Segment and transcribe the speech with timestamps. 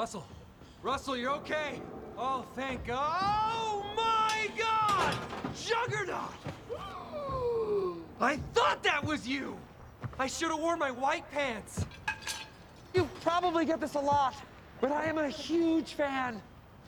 [0.00, 0.24] Russell,
[0.82, 1.78] Russell, you're okay.
[2.16, 3.18] Oh, thank God.
[3.22, 5.14] Oh my God!
[5.54, 6.32] Juggernaut!
[8.18, 9.58] I thought that was you!
[10.18, 11.84] I should have worn my white pants.
[12.94, 14.34] You probably get this a lot,
[14.80, 16.40] but I am a huge fan.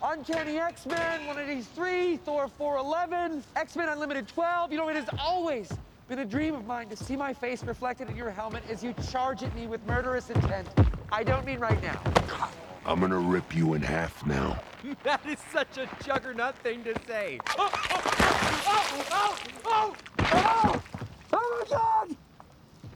[0.03, 4.73] Uncanny X-Men one of these three, Thor 411, X-Men Unlimited 12.
[4.73, 5.71] You know, it has always
[6.09, 8.95] been a dream of mine to see my face reflected in your helmet as you
[9.11, 10.67] charge at me with murderous intent.
[11.13, 12.01] I don't mean right now.
[12.85, 14.61] I'm gonna rip you in half now.
[15.05, 17.39] That is such a juggernaut thing to say.
[17.57, 18.01] Oh, oh,
[18.67, 19.97] oh, oh, oh,
[20.33, 20.83] oh,
[21.33, 22.17] oh my God!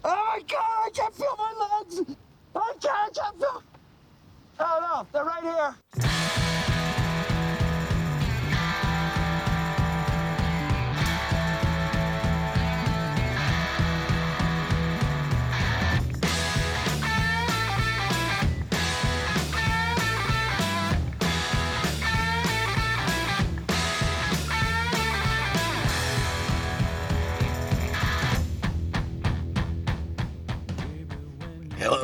[0.05, 2.17] Oh my God, I can't feel my legs!
[2.57, 3.63] I can't, I can't feel...
[4.59, 6.66] Oh no, they're right here.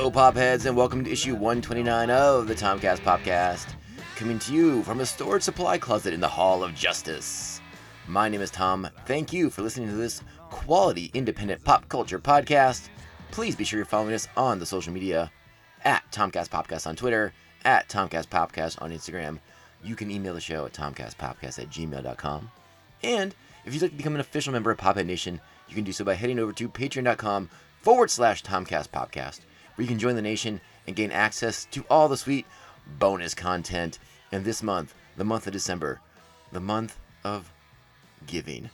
[0.02, 3.72] Hello, Popheads, and welcome to issue 129 of the Tomcast Popcast,
[4.16, 7.60] coming to you from a storage supply closet in the Hall of Justice.
[8.08, 8.88] My name is Tom.
[9.06, 12.88] Thank you for listening to this quality independent pop culture podcast.
[13.30, 15.30] Please be sure you're following us on the social media
[15.84, 17.32] at Tomcast Popcast on Twitter,
[17.64, 19.38] at Tomcast Popcast on Instagram.
[19.84, 22.50] You can email the show at tomcastpopcast at gmail.com.
[23.04, 25.92] And if you'd like to become an official member of Pophead Nation, you can do
[25.92, 27.50] so by heading over to patreon.com
[27.82, 29.42] forward slash Tomcast Popcast
[29.74, 32.46] where you can join the nation and gain access to all the sweet
[32.98, 33.98] bonus content.
[34.30, 36.00] And this month, the month of December,
[36.52, 37.50] the month of
[38.26, 38.70] giving,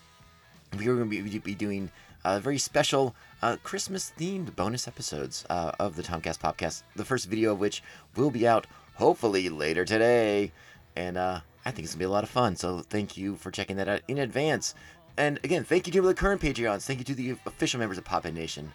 [0.77, 1.91] we are going to be doing
[2.25, 6.83] uh, very special uh, Christmas themed bonus episodes uh, of the Tomcast Podcast.
[6.97, 7.83] The first video of which
[8.17, 10.53] will be out hopefully later today.
[10.97, 12.57] And uh, I think it's going to be a lot of fun.
[12.57, 14.75] So thank you for checking that out in advance.
[15.17, 16.85] And again, thank you to the current Patreons.
[16.85, 18.73] Thank you to the official members of Pophead Nation.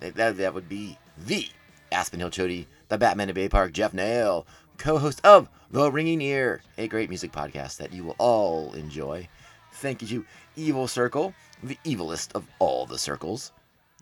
[0.00, 1.48] That, that would be the
[1.92, 4.46] Aspen Hill Chody, the Batman of Bay Park, Jeff Nail,
[4.78, 9.28] co host of The Ringing Ear, a great music podcast that you will all enjoy.
[9.74, 10.26] Thank you to
[10.56, 13.52] Evil Circle, the evilest of all the circles,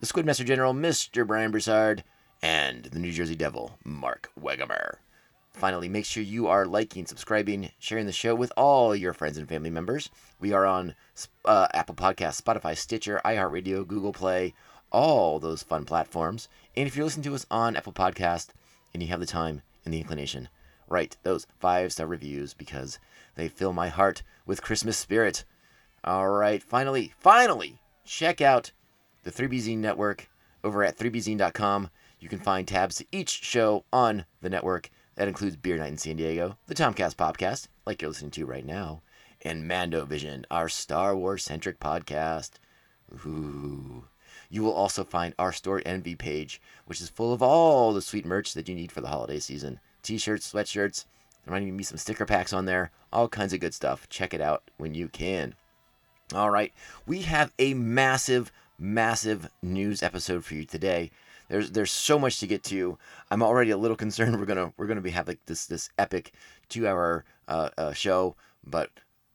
[0.01, 1.27] the Squidmaster General, Mr.
[1.27, 2.05] Brian Broussard,
[2.43, 4.95] and the New Jersey Devil, Mark Wegemer.
[5.53, 9.49] Finally, make sure you are liking, subscribing, sharing the show with all your friends and
[9.49, 10.09] family members.
[10.39, 10.95] We are on
[11.45, 14.55] uh, Apple Podcasts, Spotify, Stitcher, iHeartRadio, Google Play,
[14.91, 16.49] all those fun platforms.
[16.77, 18.49] And if you're listening to us on Apple Podcast
[18.93, 20.49] and you have the time and the inclination,
[20.89, 22.99] write those five star reviews because
[23.37, 25.45] they fill my heart with Christmas spirit.
[26.05, 28.73] All right, finally, finally, check out
[29.25, 30.28] the 3BZ network
[30.65, 31.91] over at 3bzine.com.
[32.19, 34.91] You can find tabs to each show on the network.
[35.17, 38.65] That includes Beer Night in San Diego, the Tomcast Podcast, like you're listening to right
[38.65, 39.03] now,
[39.43, 42.53] and Mando Vision, our Star Wars centric podcast.
[43.27, 44.05] Ooh.
[44.50, 48.53] You will also find our Storenvy page, which is full of all the sweet merch
[48.55, 51.05] that you need for the holiday season t shirts, sweatshirts.
[51.44, 54.09] There might even be some sticker packs on there, all kinds of good stuff.
[54.09, 55.55] Check it out when you can.
[56.34, 56.72] All right,
[57.06, 61.10] we have a massive, massive news episode for you today.
[61.49, 62.99] There's there's so much to get to.
[63.31, 66.33] I'm already a little concerned we're gonna we're gonna be have like this this epic
[66.69, 68.91] two hour uh, uh, show, but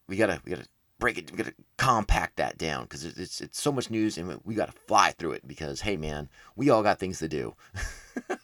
[0.08, 0.68] we gotta we gotta
[1.06, 4.42] break it, we gotta compact that down because it's, it's, it's so much news and
[4.44, 7.54] we gotta fly through it because hey man, we all got things to do.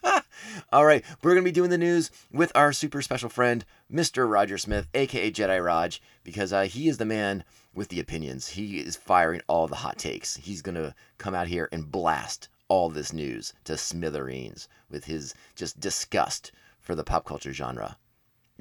[0.71, 4.29] all right, we're gonna be doing the news with our super special friend, Mr.
[4.29, 8.49] Roger Smith, aka Jedi Raj, because uh, he is the man with the opinions.
[8.49, 10.35] He is firing all the hot takes.
[10.35, 15.79] He's gonna come out here and blast all this news to smithereens with his just
[15.79, 17.97] disgust for the pop culture genre.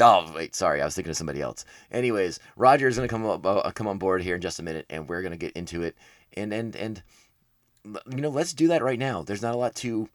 [0.00, 1.64] Oh wait, sorry, I was thinking of somebody else.
[1.90, 4.86] Anyways, Roger is gonna come up, uh, come on board here in just a minute,
[4.88, 5.96] and we're gonna get into it.
[6.34, 7.02] And and and
[7.84, 9.22] you know, let's do that right now.
[9.22, 10.08] There's not a lot to.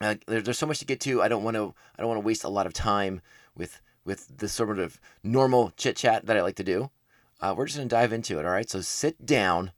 [0.00, 1.22] Uh, there, there's so much to get to.
[1.22, 1.74] I don't want to.
[1.96, 3.20] I don't want to waste a lot of time
[3.56, 6.90] with with the sort of normal chit chat that I like to do.
[7.40, 8.46] Uh, we're just gonna dive into it.
[8.46, 8.68] All right.
[8.68, 9.72] So sit down,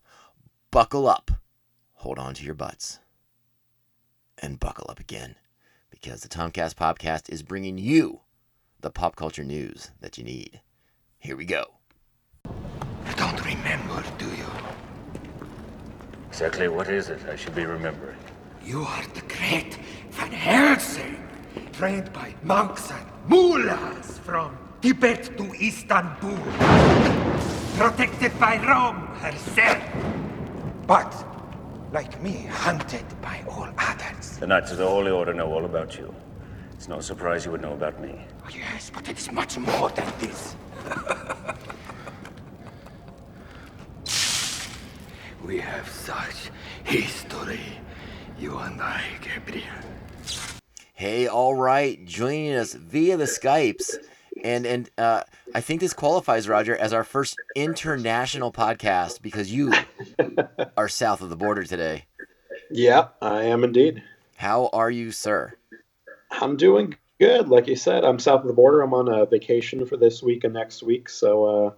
[0.71, 1.31] buckle up,
[1.93, 2.99] hold on to your butts,
[4.39, 5.35] and buckle up again,
[5.91, 8.21] because the Tomcast Podcast is bringing you
[8.81, 10.61] the pop culture news that you need.
[11.19, 11.65] Here we go.
[12.45, 14.45] You don't remember, do you?
[16.29, 18.17] Exactly what is it I should be remembering?
[18.63, 19.77] You are the great
[20.11, 21.23] Van Helsing,
[21.73, 26.37] trained by monks and mullahs from Tibet to Istanbul,
[27.77, 29.83] protected by Rome herself.
[30.85, 31.11] But,
[31.91, 34.37] like me, hunted by all others.
[34.37, 36.13] The Knights of the Holy Order know all about you.
[36.75, 38.19] It's no surprise you would know about me.
[38.43, 40.55] Oh, yes, but it's much more than this.
[45.45, 46.51] we have such
[46.83, 47.59] history,
[48.37, 49.65] you and I, Gabriel.
[50.93, 53.97] Hey, all right, joining us via the Skypes,
[54.43, 55.23] and and uh,
[55.53, 59.73] I think this qualifies, Roger, as our first international podcast because you
[60.77, 62.05] are south of the border today.
[62.69, 64.03] Yeah, I am indeed.
[64.37, 65.53] How are you, sir?
[66.31, 67.49] I'm doing good.
[67.49, 68.81] Like you said, I'm south of the border.
[68.81, 71.09] I'm on a vacation for this week and next week.
[71.09, 71.71] So, uh,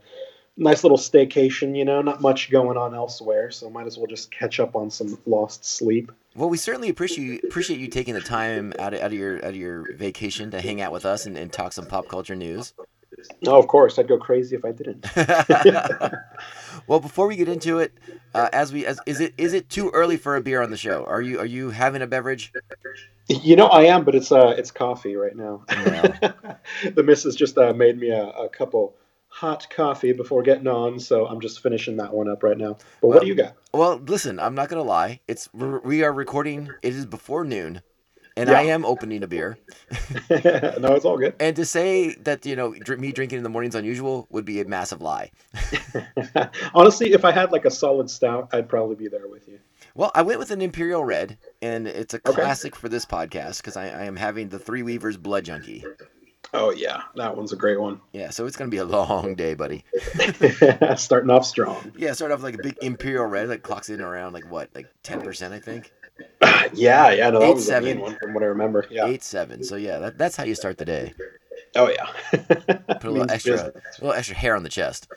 [0.55, 3.51] nice little staycation, you know, not much going on elsewhere.
[3.51, 6.11] So, might as well just catch up on some lost sleep.
[6.35, 9.51] Well, we certainly appreciate appreciate you taking the time out of, out of your out
[9.51, 12.73] of your vacation to hang out with us and, and talk some pop culture news.
[13.45, 15.05] Oh, of course, I'd go crazy if I didn't.
[16.87, 17.93] well, before we get into it,
[18.33, 20.77] uh, as we as is it is it too early for a beer on the
[20.77, 21.05] show?
[21.05, 22.51] Are you are you having a beverage?
[23.29, 25.65] You know, I am, but it's uh, it's coffee right now.
[25.69, 26.55] No.
[26.95, 28.95] the missus just uh, made me a, a couple
[29.27, 32.77] hot coffee before getting on, so I'm just finishing that one up right now.
[33.01, 33.55] But Well- what do you got?
[33.73, 35.19] Well, listen, I'm not gonna lie.
[35.27, 36.69] It's we are recording.
[36.81, 37.81] It is before noon,
[38.37, 38.59] and Yeah.
[38.59, 39.57] I am opening a beer.
[40.29, 41.35] no, it's all good.
[41.39, 44.45] And to say that you know dr- me drinking in the morning is unusual would
[44.45, 45.31] be a massive lie.
[46.73, 49.59] Honestly, if I had like a solid stout, I'd probably be there with you.
[49.95, 52.33] Well, I went with an Imperial Red, and it's a Okay.
[52.33, 55.83] classic for this podcast because I, I am having the Three Weavers Blood Junkie.
[56.53, 57.99] Oh yeah, that one's a great one.
[58.13, 59.83] Yeah, so it's gonna be a long day, buddy.
[60.95, 61.91] Starting off strong.
[61.97, 64.87] Yeah, start off like a big Imperial Red that clocks in around like what, like
[65.03, 65.91] ten percent, I think.
[66.73, 67.89] yeah, yeah, no, that Eight, was a seven.
[67.89, 68.85] mean one from what I remember.
[68.89, 69.05] Yeah.
[69.07, 69.63] Eight seven.
[69.63, 71.13] So yeah, that, that's how you start the day.
[71.75, 72.05] Oh yeah.
[72.87, 75.07] Put a little extra, a little extra hair on the chest,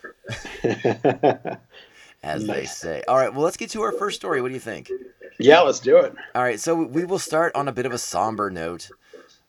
[2.23, 3.03] as they say.
[3.07, 4.41] All right, well, let's get to our first story.
[4.41, 4.91] What do you think?
[5.39, 6.13] yeah, let's do it.
[6.35, 8.89] All right, so we will start on a bit of a somber note.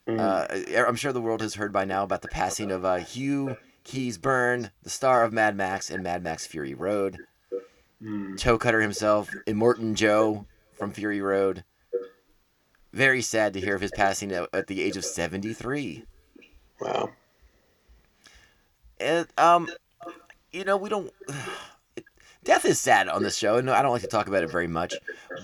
[0.06, 0.18] Mm.
[0.18, 3.56] Uh, I'm sure the world has heard by now about the passing of uh, Hugh
[3.84, 7.18] Keays-Byrne, the star of Mad Max and Mad Max Fury Road.
[8.02, 8.38] Mm.
[8.38, 10.46] Toe Cutter himself, Immortan Joe
[10.82, 11.62] from Fury Road.
[12.92, 16.02] Very sad to hear of his passing at, the age of 73.
[16.80, 17.10] Wow.
[18.98, 19.68] And, um,
[20.50, 21.12] you know, we don't.
[22.44, 24.66] Death is sad on this show, and I don't like to talk about it very
[24.66, 24.94] much.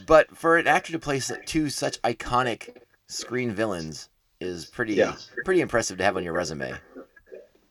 [0.08, 2.76] But for an actor to play two such iconic
[3.06, 4.08] screen villains
[4.40, 5.14] is pretty Yeah.
[5.44, 6.75] pretty impressive to have on your resume.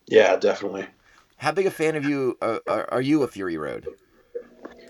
[0.06, 0.88] Yeah, definitely.
[1.36, 3.88] How big a fan of you uh, are, are you of Fury Road?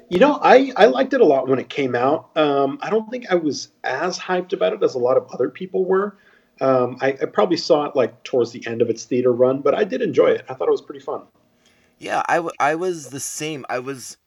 [0.10, 2.30] You know, I, I liked it a lot when it came out.
[2.38, 5.50] Um, I don't think I was as hyped about it as a lot of other
[5.50, 6.18] people were.
[6.62, 9.76] Um, I, I probably saw it like towards the end of its theater run, but
[9.76, 10.46] I did enjoy it.
[10.50, 11.24] I thought it was pretty fun.
[12.00, 13.66] Yeah, I, w- I was the same.
[13.70, 14.18] I was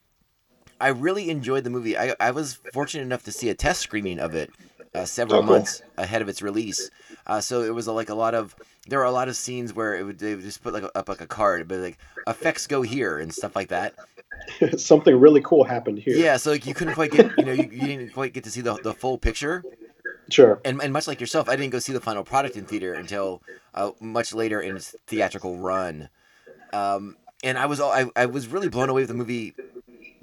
[0.81, 1.97] I really enjoyed the movie.
[1.97, 4.51] I, I was fortunate enough to see a test screening of it
[4.95, 5.53] uh, several Oh, cool.
[5.57, 6.91] months ahead of its release.
[7.27, 8.55] Uh, so it was uh, like a lot of
[8.89, 10.99] there were a lot of scenes where it would they would just put like a,
[10.99, 13.95] up like a card, but like effects go here and stuff like that.
[14.79, 16.17] Something really cool happened here.
[16.17, 18.51] Yeah, so like you couldn't quite get you know you, you didn't quite get to
[18.51, 19.63] see the the full picture.
[20.31, 20.61] Sure.
[20.65, 23.43] And, and much like yourself, I didn't go see the final product in theater until
[23.75, 26.09] uh, much later in its theatrical run.
[26.73, 29.55] Um, and I was all, I, I was really blown away with the movie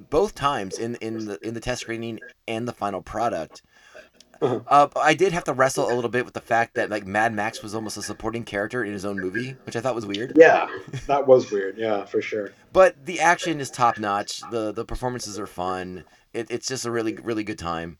[0.09, 3.63] both times in in the in the test screening and the final product.
[4.41, 4.59] Uh-huh.
[4.67, 7.33] Uh, I did have to wrestle a little bit with the fact that like Mad
[7.33, 10.33] Max was almost a supporting character in his own movie, which I thought was weird.
[10.35, 10.67] Yeah,
[11.07, 11.77] that was weird.
[11.77, 12.51] Yeah, for sure.
[12.73, 14.41] But the action is top notch.
[14.51, 16.03] the The performances are fun.
[16.33, 17.97] It, it's just a really really good time.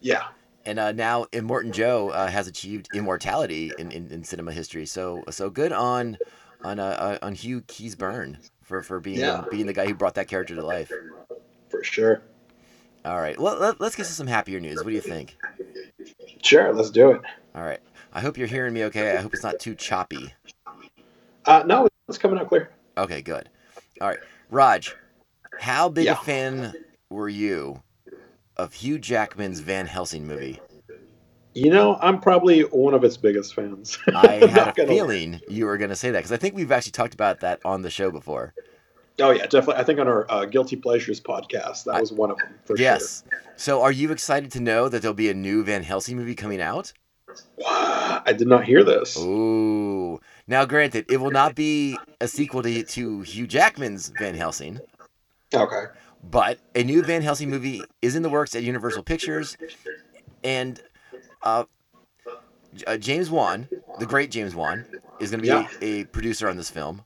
[0.00, 0.28] Yeah.
[0.64, 4.86] And uh, now Immortan Joe uh, has achieved immortality in, in, in cinema history.
[4.86, 6.18] So so good on
[6.62, 9.44] on uh, uh, on Hugh Keays-Byrne for for being Yeah.
[9.50, 10.92] being the guy who brought that character to life.
[11.70, 12.22] For sure.
[13.08, 14.76] All right, well let, let's get to some happier news.
[14.76, 15.36] What do you think?
[16.42, 17.22] Sure, let's do it.
[17.54, 17.80] All right,
[18.12, 19.16] I hope you're hearing me okay.
[19.16, 20.34] I hope it's not too choppy.
[21.46, 22.70] Uh, no, it's coming out clear.
[22.98, 23.48] Okay, good.
[24.02, 24.18] All right,
[24.50, 24.94] Raj,
[25.58, 26.12] how big Yeah.
[26.12, 26.74] a fan
[27.08, 27.82] were you
[28.58, 30.60] of Hugh Jackman's Van Helsing movie?
[31.54, 33.98] You know, I'm probably one of its biggest fans.
[34.14, 34.86] I had a gonna lie.
[34.86, 37.60] feeling you were going to say that because I think we've actually talked about that
[37.64, 38.52] on the show before.
[39.20, 39.74] Oh yeah, definitely.
[39.76, 43.24] I think on our uh, Guilty Pleasures podcast, that was one of them for Yes.
[43.56, 46.60] So, are you excited to know that there'll be a new Van Helsing movie coming
[46.60, 46.92] out?
[47.56, 49.16] Wow, I did not hear this.
[49.18, 50.20] Ooh.
[50.46, 54.80] Now, granted, it will not be a sequel to, to Hugh Jackman's Van Helsing,
[55.52, 55.84] Okay.
[56.22, 59.56] but a new Van Helsing movie is in the works at Universal Pictures,
[60.42, 60.80] and
[61.42, 61.64] uh,
[62.86, 64.86] uh, James Wan, the great James Wan,
[65.20, 65.68] is going to be Yeah.
[65.82, 67.02] a, a producer on this film,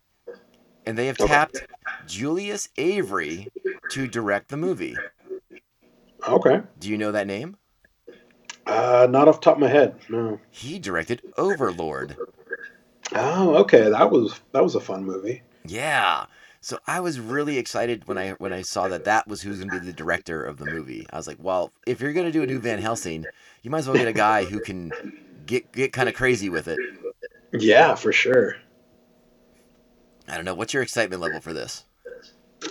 [0.86, 1.28] and they have Okay.
[1.32, 1.66] tapped
[2.06, 3.48] Julius Avery
[3.90, 4.96] to direct the movie.
[6.28, 6.60] Okay.
[6.78, 7.56] Do you know that name?
[8.66, 9.96] Uh, not off the top of my head.
[10.08, 10.38] No.
[10.50, 12.16] He directed Overlord.
[13.14, 13.90] Oh, okay.
[13.90, 15.42] That was that was a fun movie.
[15.66, 16.26] Yeah.
[16.60, 19.70] So I was really excited when I when I saw that that was who's going
[19.70, 21.06] to be the director of the movie.
[21.12, 23.26] I was like, well, if you're going to do a new Van Helsing,
[23.62, 24.92] you might as well get a guy who can
[25.44, 26.78] get get kind of crazy with it.
[27.52, 28.56] Yeah, for sure.
[30.32, 30.54] I don't know.
[30.54, 31.84] What's your excitement level for this?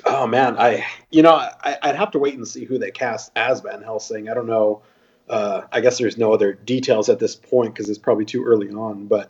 [0.03, 3.31] Oh man, I you know I, I'd have to wait and see who they cast
[3.35, 4.29] as Van Helsing.
[4.29, 4.81] I don't know.
[5.29, 8.69] Uh, I guess there's no other details at this point because it's probably too early
[8.71, 9.05] on.
[9.05, 9.29] But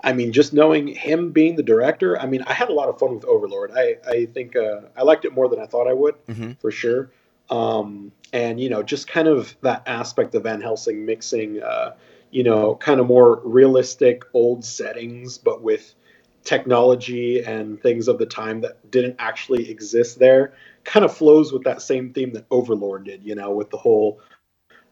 [0.00, 3.00] I mean, just knowing him being the director, I mean, I had a lot of
[3.00, 3.72] fun with Overlord.
[3.74, 6.60] I I think uh, I liked it more than I thought I would Mhm.
[6.60, 7.10] for sure.
[7.50, 11.94] Um, and you know, just kind of that aspect of Van Helsing mixing, uh,
[12.30, 15.96] you know, kind of more realistic old settings, but with
[16.44, 20.52] technology and things of the time that didn't actually exist there
[20.84, 24.20] kind of flows with that same theme that Overlord did, you know, with the whole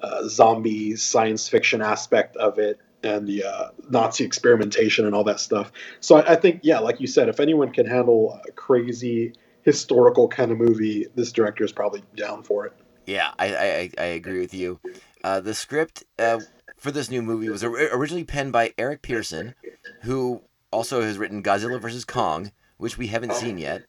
[0.01, 5.41] uh, zombie science fiction aspect of it and the uh, Nazi experimentation and all that
[5.41, 5.73] stuff.
[6.01, 10.29] So I, I think, yeah, like you said, if anyone can handle a crazy historical
[10.29, 12.73] kind of movie, this director is probably down for it.
[13.07, 14.79] Yeah, I I, I agree with you.
[15.25, 16.41] Uh, the script uh,
[16.77, 19.55] for this new movie was originally penned by Eric Pearson,
[20.03, 23.85] who also has written Godzilla vs Kong, which we haven't seen yet.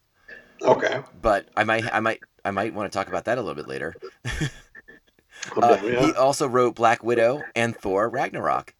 [0.62, 1.02] Okay.
[1.22, 3.68] But I might I might I might want to talk about that a little bit
[3.68, 3.96] later.
[5.58, 5.76] Uh.
[5.78, 8.76] He also wrote Black Widow and Thor Ragnarok.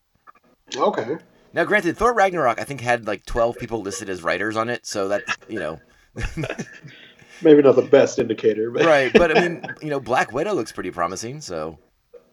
[0.78, 1.18] Okay.
[1.54, 4.86] Now, granted, Thor Ragnarok I think had like twelve people listed as writers on it,
[4.86, 5.80] so that you know,
[7.42, 9.12] Maybe not the best indicator, but right?
[9.12, 11.80] But I mean, you know, Black Widow looks pretty promising, so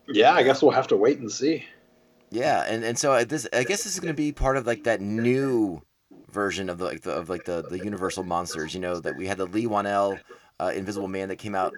[0.08, 1.64] yeah, I guess we'll have to wait and see.
[2.30, 4.66] Yeah, and and so uh, this I guess this is going to be part of
[4.66, 5.82] like that new
[6.30, 8.74] version of the like the of like the the Universal monsters.
[8.74, 10.18] You know that we had the Leigh Whannell
[10.60, 11.72] uh, Invisible Man that came out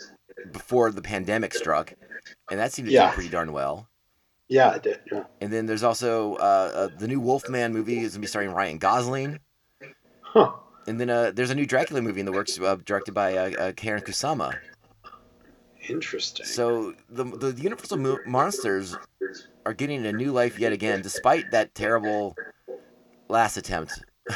[0.52, 1.94] before the pandemic struck,
[2.50, 3.10] and that seemed to Yeah.
[3.10, 3.86] do pretty darn well.
[4.48, 4.98] Yeah, I did.
[5.12, 5.24] Yeah.
[5.40, 8.78] And then there's also uh, uh, the new Wolfman movie is gonna be starring Ryan
[8.78, 9.38] Gosling.
[10.22, 10.52] Huh.
[10.88, 13.50] And then uh, there's a new Dracula movie in the works, uh, directed by uh,
[13.50, 14.56] uh, Karyn Kusama.
[15.88, 16.46] Interesting.
[16.46, 18.96] So the the Universal mo- monsters
[19.70, 22.34] are getting a new life yet again, despite that terrible
[23.28, 24.02] last attempt.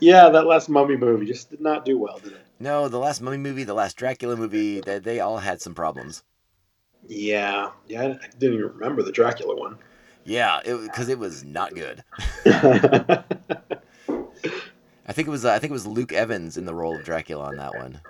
[0.00, 2.40] yeah, that last Mummy movie just did not do well, did it?
[2.58, 6.22] No, the last Mummy movie, the last Dracula movie, they, they all had some problems.
[7.06, 9.76] Yeah, yeah, I didn't even remember the Dracula one.
[10.24, 12.02] Yeah, because it, was not good.
[12.46, 13.22] I
[15.12, 17.44] think it was uh, I think it was Luke Evans in the role of Dracula
[17.44, 18.00] on that one.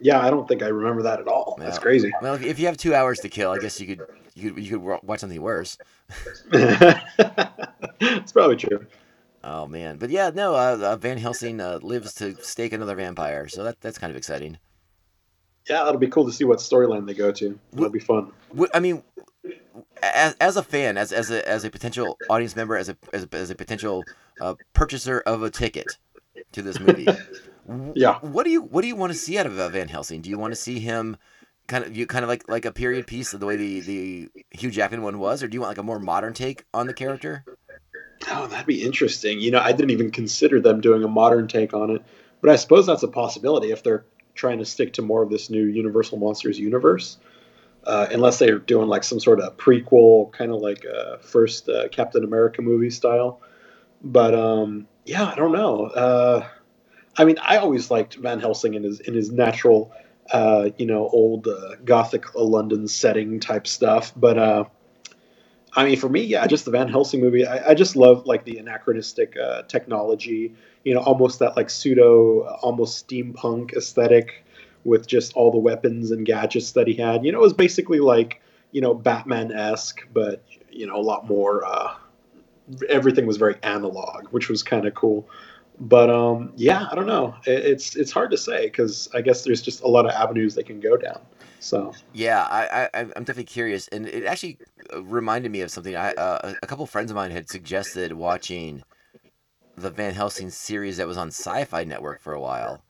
[0.00, 1.56] Yeah, I don't think I remember that at all.
[1.58, 2.12] That's crazy.
[2.22, 4.64] Well, if, if you have two hours to kill, I guess you could you could
[4.64, 5.76] you could watch something worse.
[6.52, 8.86] it's probably true.
[9.42, 10.54] Oh man, but yeah, no.
[10.54, 14.16] Uh, uh, Van Helsing uh, lives to stake another vampire, so that that's kind of
[14.16, 14.58] exciting.
[15.68, 17.58] Yeah, it'll be cool to see what storyline they go to.
[17.72, 18.32] It'll be fun.
[18.72, 19.02] I mean,
[20.02, 23.24] as, as a fan, as as a as a potential audience member, as a as
[23.24, 24.04] a, as a potential
[24.40, 25.98] uh, purchaser of a ticket
[26.52, 27.06] to this movie,
[27.94, 28.18] Yeah.
[28.20, 30.22] what do you what do you want to see out of uh, Van Helsing?
[30.22, 31.16] Do you want to see him
[31.66, 34.28] kind of you kind of like like a period piece of the way the the
[34.50, 36.94] Hugh Jackman one was, or do you want like a more modern take on the
[36.94, 37.44] character?
[38.30, 39.40] Oh, that'd be interesting.
[39.40, 42.02] You know, I didn't even consider them doing a modern take on it,
[42.40, 45.50] but I suppose that's a possibility if they're trying to stick to more of this
[45.50, 47.18] new Universal Monsters universe.
[47.84, 51.88] Uh, unless they're doing like some sort of prequel, kind of like a first uh,
[51.88, 53.40] Captain America movie style.
[54.02, 55.86] But um, yeah, I don't know.
[57.18, 59.92] Uh, I mean, I always liked Van Helsing in his in his natural,
[60.32, 64.12] uh, you know, old uh, Gothic London setting type stuff.
[64.16, 64.64] But uh,
[65.74, 67.46] I mean, for me, yeah, just the Van Helsing movie.
[67.46, 70.54] I, I just love like the anachronistic uh, technology.
[70.84, 74.44] You know, almost that like pseudo, uh, almost steampunk aesthetic
[74.84, 77.24] with just all the weapons and gadgets that he had.
[77.24, 78.40] You know, it was basically like
[78.72, 81.64] you know Batman esque, but you know a lot more.
[81.64, 81.94] Uh,
[82.88, 85.28] everything was very analog, which was kind of cool.
[85.80, 87.36] But um, yeah, I don't know.
[87.46, 90.54] It, it's it's hard to say because I guess there's just a lot of avenues
[90.54, 91.20] they can go down.
[91.60, 94.58] So Yeah, I, I I'm definitely curious, and it actually
[94.92, 95.94] uh, reminded me of something.
[95.94, 98.82] I uh, a couple friends of mine had suggested watching
[99.76, 102.82] the Van Helsing series that was on Sci-Fi Network for a while,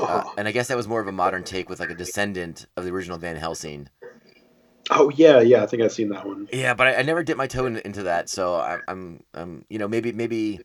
[0.00, 1.94] uh, uh, and I guess that was more of a modern take with like a
[1.94, 3.88] descendant of the original Van Helsing.
[4.90, 6.48] oh yeah, yeah, I think I've seen that one.
[6.52, 9.64] Yeah, but I, I never dipped my toe in, into that, so I, I'm I'm
[9.68, 10.60] you know maybe maybe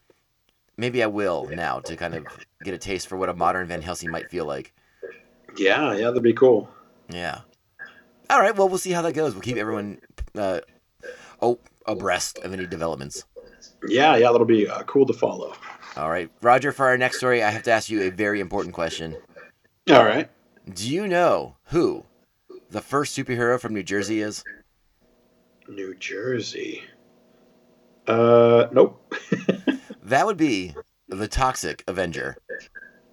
[0.77, 2.25] maybe I will now to kind of
[2.63, 4.73] get a taste for what a modern Van Helsing might feel like.
[5.57, 6.69] Yeah, yeah, that'd be cool.
[7.09, 7.41] Yeah.
[8.29, 8.55] All right.
[8.55, 9.33] Well, we'll see how that goes.
[9.33, 9.99] We'll keep everyone
[10.35, 10.61] uh,
[11.41, 13.25] oh abreast of any developments.
[13.87, 15.53] Yeah, yeah, that'll be uh, cool to follow.
[15.95, 16.71] All right, Roger.
[16.71, 19.15] For our next story, I have to ask you a very important question.
[19.89, 20.29] All right.
[20.73, 22.05] Do you know who
[22.71, 24.43] the first superhero from New Jersey is?
[25.67, 26.83] New Jersey.
[28.07, 29.13] Uh, nope.
[30.03, 30.75] That would be
[31.09, 32.37] the Toxic Avenger.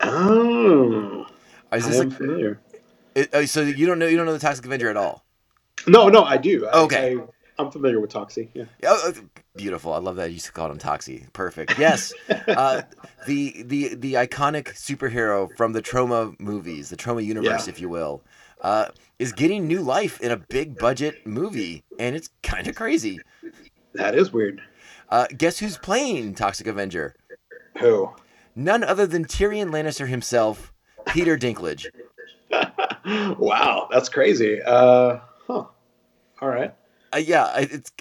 [0.01, 1.23] oh,
[1.73, 2.61] Is I this am like, familiar.
[3.15, 5.25] it, oh, so you don't know you don't know the Toxic Avenger at all?
[5.87, 6.67] No, no, I do.
[6.67, 7.17] I, Okay.
[7.17, 7.23] I,
[7.59, 8.49] I'm familiar with Toxie.
[8.55, 8.65] Yeah.
[8.85, 9.13] Oh, uh,
[9.57, 9.93] beautiful!
[9.95, 11.33] I love that you used to call him Toxie.
[11.33, 11.79] Perfect.
[11.79, 12.13] Yes,
[12.49, 12.83] uh,
[13.27, 17.73] the the the iconic superhero from the Troma movies, the Troma universe, Yeah.
[17.73, 18.23] if you will,
[18.63, 18.87] uh,
[19.19, 23.21] is getting new life in a big budget movie, and it's kind of crazy.
[23.95, 24.61] That is weird.
[25.13, 27.15] Uh, guess who's playing Toxic Avenger?
[27.79, 28.15] Who?
[28.57, 30.73] None other than Tyrion Lannister himself,
[31.05, 31.85] Peter Dinklage.
[33.39, 34.63] wow, that's crazy.
[34.63, 35.65] Uh, huh.
[36.41, 36.75] All right.
[37.13, 37.93] Uh, yeah, it's.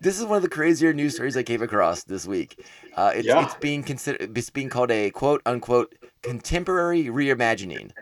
[0.00, 2.62] this is one of the crazier news stories I came across this week.
[2.94, 3.46] Uh, it's, Yeah.
[3.46, 4.36] it's being considered.
[4.36, 7.92] It's being called a quote unquote contemporary reimagining,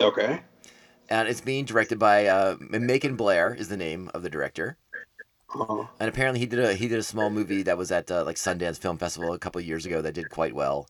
[0.00, 0.40] Okay.
[1.10, 4.78] and it's being directed by uh, Macon Blair is the name of the director.
[5.54, 8.24] Uh, And apparently he did a he did a small movie that was at uh,
[8.24, 10.88] like Sundance Film Festival a couple of years ago that did quite well.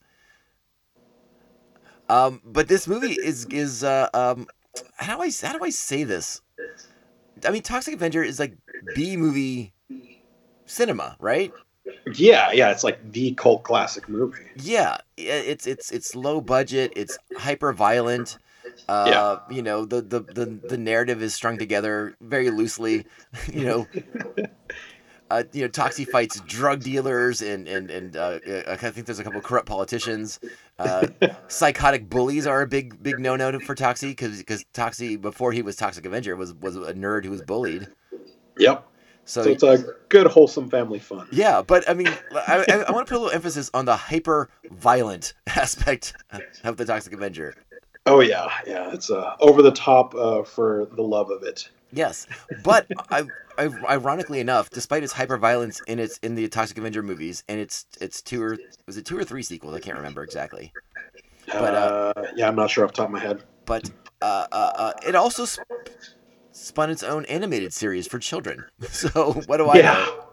[2.09, 4.47] Um, but this movie is is uh, um,
[4.97, 6.40] how do I how do I say this?
[7.45, 8.57] I mean, Toxic Avenger is like
[8.95, 9.73] B movie
[10.66, 11.52] cinema, right?
[12.14, 14.47] yeah, yeah, it's like the cult classic movie.
[14.57, 16.92] Yeah, it's it's it's low budget.
[16.97, 18.38] It's hyper violent.
[18.88, 23.07] Uh, You know, the, the the the narrative is strung together very loosely.
[23.52, 23.87] you know,
[25.31, 28.38] uh, you know, Toxie fights drug dealers and and and uh,
[28.69, 30.40] I think there's a couple of corrupt politicians.
[30.78, 31.07] Uh,
[31.49, 35.62] psychotic bullies are a big big no no for Toxie because because Toxie before he
[35.62, 37.88] was Toxic Avenger was was a nerd who was bullied.
[38.59, 38.88] Yep.
[39.25, 41.28] So, So it's a good, wholesome family fun.
[41.31, 43.95] yeah, but I mean, I, I, I want to put a little emphasis on the
[43.95, 46.12] hyper violent aspect
[46.64, 47.54] of the Toxic Avenger.
[48.06, 48.92] Oh yeah, yeah.
[48.92, 51.68] It's uh, over the top uh, for the love of it.
[51.92, 52.26] Yes,
[52.64, 53.25] but I,
[53.59, 57.61] I, ironically enough, despite its hyper violence in its in the Toxic Avenger movies and
[57.61, 59.75] its its two or was it two or three sequels?
[59.75, 60.72] I can't remember exactly.
[61.46, 63.42] But, uh, uh, yeah, I'm not sure off the top of my head.
[63.66, 63.90] But
[64.22, 65.62] uh, uh, uh, it also sp-
[66.53, 68.64] spun its own animated series for children.
[68.88, 69.94] So what do I Yeah.
[69.94, 70.24] know?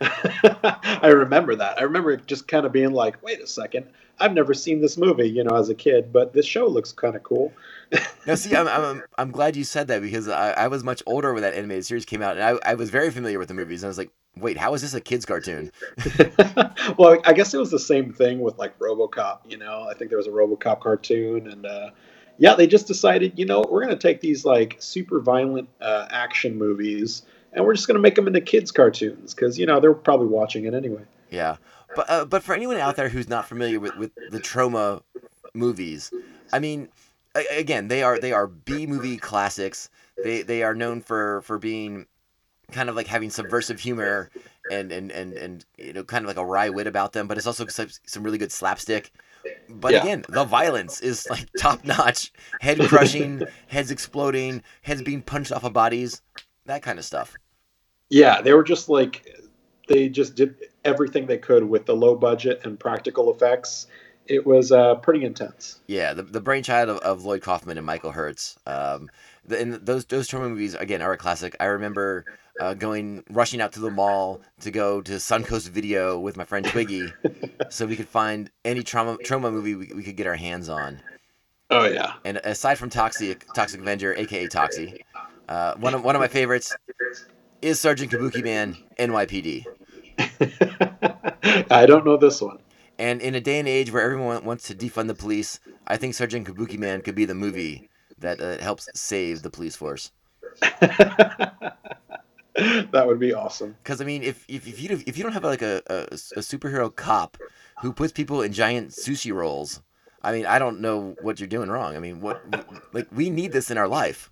[0.00, 1.78] I remember that.
[1.78, 3.86] I remember just kind of being like, "Wait a second,
[4.18, 7.16] I've never seen this movie," you know, as a kid, but this show looks kind
[7.16, 7.52] of cool.
[8.26, 11.32] Now, see, I'm, I'm, I'm glad you said that because I, I was much older
[11.32, 13.82] when that animated series came out, and I, I was very familiar with the movies,
[13.82, 15.72] and I was like, wait, how is this a kids' cartoon?
[16.98, 19.38] well, I guess it was the same thing with like RoboCop.
[19.48, 21.90] You know, I think there was a RoboCop cartoon, and uh,
[22.38, 26.58] yeah, they just decided, you know, we're gonna take these like super violent uh, action
[26.58, 27.22] movies,
[27.58, 30.64] and we're just gonna make them into kids' cartoons because you know they're probably watching
[30.64, 31.02] it anyway.
[31.28, 31.56] Yeah,
[31.94, 35.02] but uh, but for anyone out there who's not familiar with, with the Troma
[35.54, 36.12] movies,
[36.52, 36.88] I mean,
[37.50, 39.90] again, they are they are B movie classics.
[40.22, 42.06] They they are known for for being
[42.70, 44.30] kind of like having subversive humor
[44.70, 47.36] and and and and you know kind of like a wry wit about them, but
[47.38, 49.10] it's also some, some really good slapstick.
[49.68, 50.00] But Yeah.
[50.02, 55.64] again, the violence is like top notch, head crushing, heads exploding, heads being punched off
[55.64, 56.22] of bodies,
[56.66, 57.36] that kind of stuff.
[58.10, 59.38] Yeah, they were just like
[59.88, 63.86] they just did everything they could with the low budget and practical effects.
[64.26, 65.80] It was uh, pretty intense.
[65.86, 68.58] Yeah, the, the brainchild of, of Lloyd Kaufman and Michael Herz.
[68.66, 69.10] Um,
[69.46, 71.56] the, and those those Troma movies again are a classic.
[71.60, 72.26] I remember
[72.60, 76.66] uh, going rushing out to the mall to go to Suncoast Video with my friend
[76.66, 77.10] Twiggy,
[77.70, 81.00] so we could find any Troma Troma movie we, we could get our hands on.
[81.70, 82.14] Oh yeah.
[82.24, 85.00] And aside from Toxic Toxic Avenger, aka Toxie,
[85.48, 86.74] uh, one of one of my favorites
[87.62, 89.64] is Sergeant Kabuki Man NYPD.
[91.70, 92.58] I don't know this one.
[92.98, 96.14] And in a day and age where everyone wants to defund the police, I think
[96.14, 100.10] Sergeant Kabuki Man could be the movie that uh, helps save the police force.
[100.60, 101.74] that
[103.06, 103.76] would be awesome.
[103.82, 105.96] Because I mean, if if, if you if you don't have like a, a,
[106.36, 107.38] a superhero cop
[107.80, 109.80] who puts people in giant sushi rolls,
[110.22, 111.96] I mean, I don't know what you're doing wrong.
[111.96, 112.42] I mean, what
[112.92, 114.30] like we need this in our life.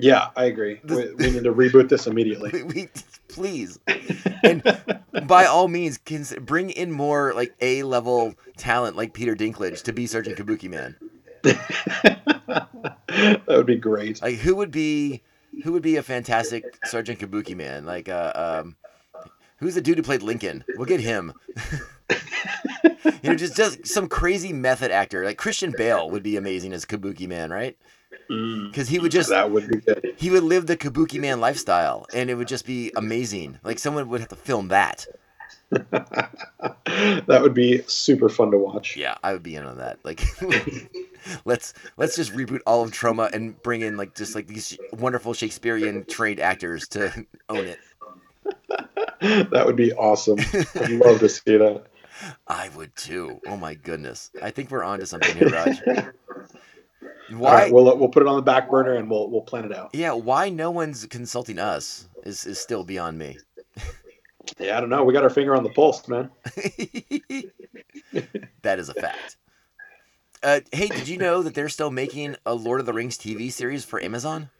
[0.00, 0.80] Yeah, I agree.
[0.84, 2.62] We, we need to reboot this immediately.
[2.68, 2.88] We,
[3.28, 3.78] please,
[4.42, 4.62] and
[5.26, 9.92] by all means, can bring in more like A level talent like Peter Dinklage to
[9.92, 10.96] be Sergeant Kabuki Man.
[11.42, 14.22] that would be great.
[14.22, 15.22] Like who would be
[15.64, 17.86] who would be a fantastic Sergeant Kabuki man?
[17.86, 18.76] Like uh um
[19.58, 20.64] who's the dude who played Lincoln?
[20.76, 21.32] We'll get him.
[23.22, 25.24] you know, just just some crazy method actor.
[25.24, 27.76] Like Christian Bale would be amazing as Kabuki man, right?
[28.30, 30.14] Mm, Because he would just that would be good.
[30.18, 33.58] he would live the Kabuki man lifestyle and it would just be amazing.
[33.64, 35.06] Like someone would have to film that.
[35.70, 38.96] that would be super fun to watch.
[38.96, 39.98] Yeah, I would be in on that.
[40.04, 40.22] Like
[41.44, 45.34] let's let's just reboot all of Troma and bring in like just like these wonderful
[45.34, 47.78] Shakespearean trained actors to own it.
[49.50, 50.38] that would be awesome.
[50.74, 51.84] I'd love to see that.
[52.46, 53.40] I would too.
[53.46, 54.30] Oh my goodness.
[54.42, 55.80] I think we're on to something here, Raj.
[57.30, 57.54] Why?
[57.54, 59.94] right, we'll we'll put it on the back burner and we'll we'll plan it out.
[59.94, 63.38] yeah, why no one's consulting us is, is still beyond me.
[64.58, 65.04] Yeah, I don't know.
[65.04, 66.30] We got our finger on the pulse, man.
[68.62, 69.36] that is a fact.
[70.42, 73.52] Uh, hey, did you know that they're still making a Lord of the Rings TV
[73.52, 74.50] series for Amazon?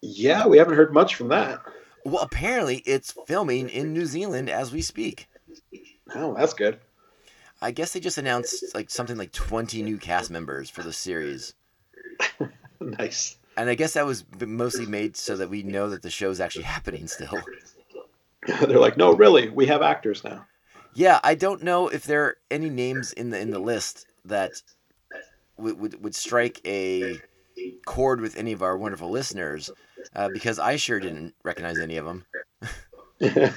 [0.00, 1.60] Yeah, we haven't heard much from that.
[2.04, 5.28] Well, apparently it's filming in New Zealand as we speak.
[6.14, 6.78] Oh, that's good.
[7.62, 11.54] I guess they just announced like something like 20 new cast members for the series.
[12.80, 13.38] nice.
[13.56, 16.64] And I guess that was mostly made so that we know that the show's actually
[16.64, 17.40] happening still.
[18.46, 20.46] They're like, no, really, we have actors now.
[20.94, 24.62] Yeah, I don't know if there are any names in the in the list that
[25.58, 27.20] would would, would strike a
[27.84, 29.70] chord with any of our wonderful listeners,
[30.14, 32.24] uh, because I sure didn't recognize any of them.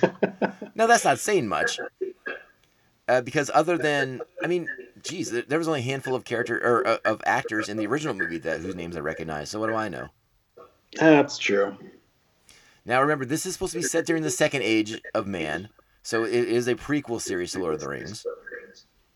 [0.75, 1.77] Now that's not saying much,
[3.09, 4.67] uh, because other than I mean,
[5.03, 8.13] geez, there, was only a handful of character or uh, of actors in the original
[8.13, 9.49] movie that whose names I recognize.
[9.49, 10.09] So what do I know?
[10.99, 11.75] That's true.
[12.85, 15.69] Now remember, this is supposed to be set during the second age of man,
[16.03, 18.25] so it is a prequel series to Lord of the Rings.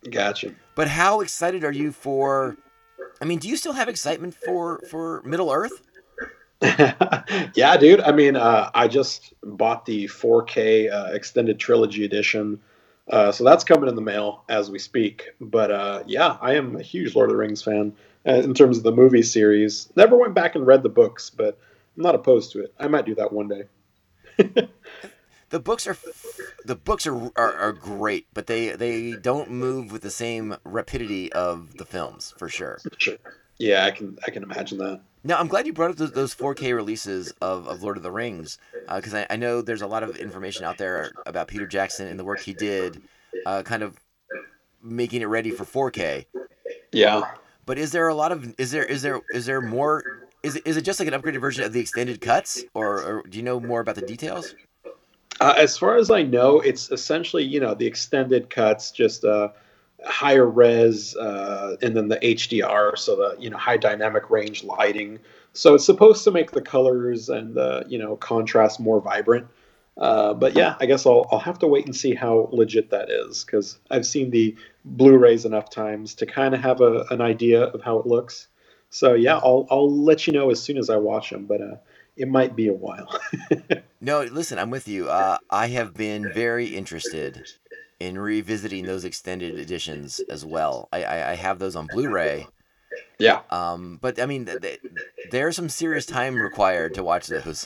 [0.10, 0.54] Gotcha.
[0.76, 2.58] But how excited are you for?
[3.22, 5.82] I mean, do you still have excitement for for Middle Earth?
[7.56, 8.02] yeah, dude.
[8.02, 12.60] I mean, uh, I just bought the 4K uh, extended trilogy edition,
[13.10, 15.32] uh, so that's coming in the mail as we speak.
[15.39, 17.96] But uh, yeah, I am a huge Lord of the Rings fan
[18.28, 19.92] uh, in terms of the movie series.
[19.96, 21.60] Never went back and read the books, but
[21.96, 22.74] I'm not opposed to it.
[22.80, 24.68] I might do that one day.
[25.54, 25.96] The books are
[26.66, 31.32] the books are, are are great, but they they don't move with the same rapidity
[31.32, 32.80] of the films for sure.
[32.98, 33.18] Sure.
[33.63, 34.99] Yeah, I can I can imagine that.
[35.23, 38.12] Now, I'm glad you brought up those, those 4K releases of, of Lord of the
[38.12, 38.58] Rings,
[38.93, 42.19] because I, I know there's a lot of information out there about Peter Jackson and
[42.19, 43.02] the work he did,
[43.45, 43.97] uh, kind of
[44.82, 46.26] making it ready for 4K.
[46.91, 47.21] Yeah.
[47.65, 50.28] But is there a lot of is there is there is there more?
[50.43, 53.23] Is it, is it just like an upgraded version of the extended cuts, or, or
[53.23, 54.54] do you know more about the details?
[55.39, 59.49] Uh, as far as I know, it's essentially you know the extended cuts, just uh,
[60.06, 65.20] higher res, uh, and then the HDR, so the you know high dynamic range lighting.
[65.54, 69.48] So it's supposed to make the colors and the you know contrast more vibrant.
[69.96, 73.10] Uh, but yeah, I guess I'll I'll have to wait and see how legit that
[73.10, 77.63] is because I've seen the Blu-rays enough times to kind of have a, an idea
[77.63, 78.48] of how it looks.
[78.89, 81.76] So yeah, I'll I'll let you know as soon as I watch them, but uh,
[82.18, 83.20] it might be a while.
[84.04, 85.08] No, listen, I'm with you.
[85.08, 87.48] Uh, I have been very interested
[88.04, 90.89] in revisiting those extended editions as well.
[90.92, 92.48] I, I, I have those on Blu-ray.
[93.18, 93.42] yeah.
[93.50, 94.82] Um, but I mean, th- th-
[95.32, 97.66] there's some serious time required to watch those.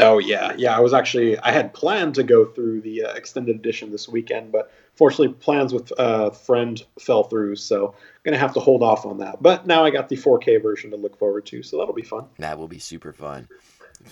[0.00, 0.76] Oh yeah, yeah.
[0.76, 4.50] I was actually I had planned to go through the uh, extended edition this weekend,
[4.50, 8.82] but fortunately plans with a uh, friend fell through, so I'm gonna have to hold
[8.82, 9.42] off on that.
[9.42, 12.24] But now I got the 4K version to look forward to, so that'll be fun.
[12.38, 13.48] That will be super fun.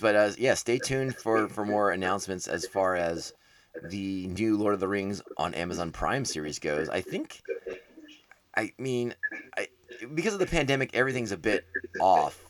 [0.00, 3.32] But uh, yeah, stay tuned for for more announcements as far as
[3.88, 6.88] the new Lord of the Rings on Amazon Prime series goes.
[6.88, 7.40] I think,
[8.56, 9.14] I mean,
[9.56, 9.68] I
[10.14, 11.66] because of the pandemic, everything's a bit
[12.00, 12.44] off.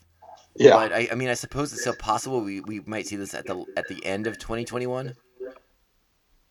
[0.56, 3.35] Yeah, But I, I mean, I suppose it's still possible we, we might see this
[3.35, 5.14] at the at the end of 2021.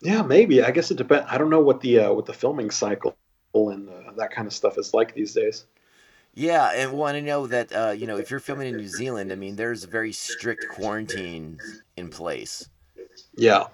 [0.01, 0.63] yeah, maybe.
[0.63, 1.25] I guess it depends.
[1.29, 3.15] I don't know what the uh, what the filming cycle
[3.53, 5.65] and uh, that kind of stuff is like these days.
[6.35, 8.87] Yeah, and well, and I know that uh, you know if you're filming in New
[8.87, 11.59] Zealand, I mean, there's very strict quarantines
[11.97, 12.69] in place,
[13.35, 13.67] Yeah,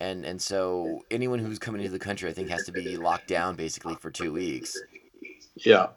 [0.00, 3.28] and and so anyone who's coming into the country, I think, has to be locked
[3.28, 4.76] down basically for two weeks.
[5.56, 5.88] yeah,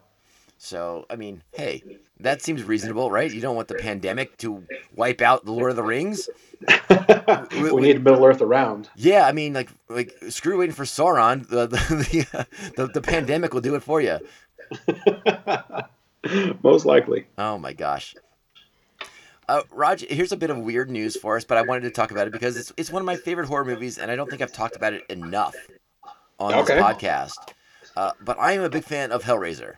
[0.57, 1.83] So I mean, hey,
[2.19, 3.31] that seems reasonable, right?
[3.31, 6.29] You don't want the pandemic to wipe out the Lord of the Rings.
[7.51, 8.89] we need Middle Earth around.
[8.95, 11.47] Yeah, I mean, like like screw waiting for Sauron.
[11.47, 14.19] The the the, the, the pandemic will do it for you.
[16.63, 17.27] Most likely.
[17.37, 18.15] Oh my gosh.
[19.49, 22.11] Uh, Raj, here's a bit of weird news for us, but I wanted to talk
[22.11, 24.43] about it because it's it's one of my favorite horror movies, and I don't think
[24.43, 25.55] I've talked about it enough
[26.39, 26.75] on Okay.
[26.75, 27.53] this podcast.
[27.97, 29.77] Uh, but I am a big fan of Hellraiser.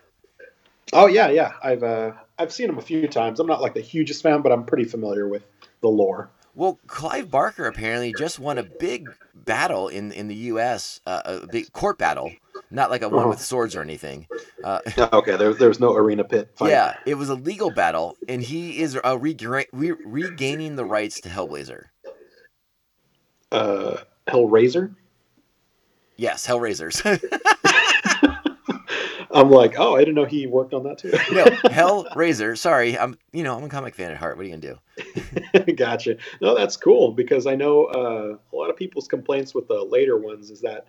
[0.91, 1.53] Oh yeah, yeah.
[1.63, 3.39] I've uh, I've seen him a few times.
[3.39, 5.43] I'm not like the hugest fan, but I'm pretty familiar with
[5.79, 6.29] the lore.
[6.53, 10.99] Well, Clive Barker apparently just won a big battle in in the U.S.
[11.05, 12.29] Uh, a big court battle,
[12.71, 13.29] not like a one Uh-huh.
[13.29, 14.27] with swords or anything.
[14.63, 14.79] Uh,
[15.13, 16.69] Okay, there, there's no arena pit fight.
[16.69, 21.19] yeah, it was a legal battle, and he is uh, regra- re- regaining the rights
[21.21, 21.86] to Hellblazer.
[23.51, 24.95] Uh, Hellraiser.
[26.15, 27.01] Yes, Hellraisers.
[29.34, 31.12] I'm like, oh, I didn't know he worked on that too.
[31.31, 32.57] No, Hellraiser.
[32.57, 34.36] Sorry, I'm you know I'm a comic fan at heart.
[34.38, 34.77] What are you gonna
[35.65, 35.73] do?
[35.73, 36.17] gotcha.
[36.41, 40.17] No, that's cool because I know uh, a lot of people's complaints with the later
[40.17, 40.88] ones is that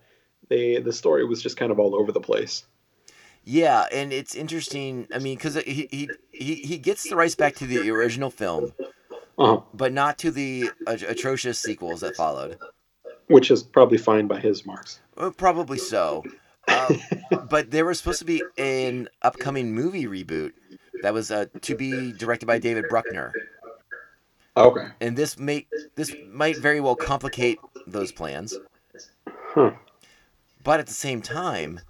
[0.53, 2.65] they the story was just kind of all over the place.
[3.45, 5.07] Yeah, and it's interesting.
[5.13, 8.71] I mean, because he, he he he gets the rights back to the original film,
[9.37, 9.61] Uh-huh.
[9.73, 12.57] but not to the at- atrocious sequels that followed.
[13.27, 14.99] Which is probably fine by his marks.
[15.17, 16.23] Uh, Probably so.
[16.67, 16.93] Uh,
[17.49, 20.51] but there was supposed to be an upcoming movie reboot
[21.01, 23.33] that was uh, to be directed by David Bruckner,
[24.55, 24.87] Okay.
[25.01, 28.57] and this may this might very well complicate those plans.
[29.27, 29.71] Huh.
[30.63, 31.81] But at the same time,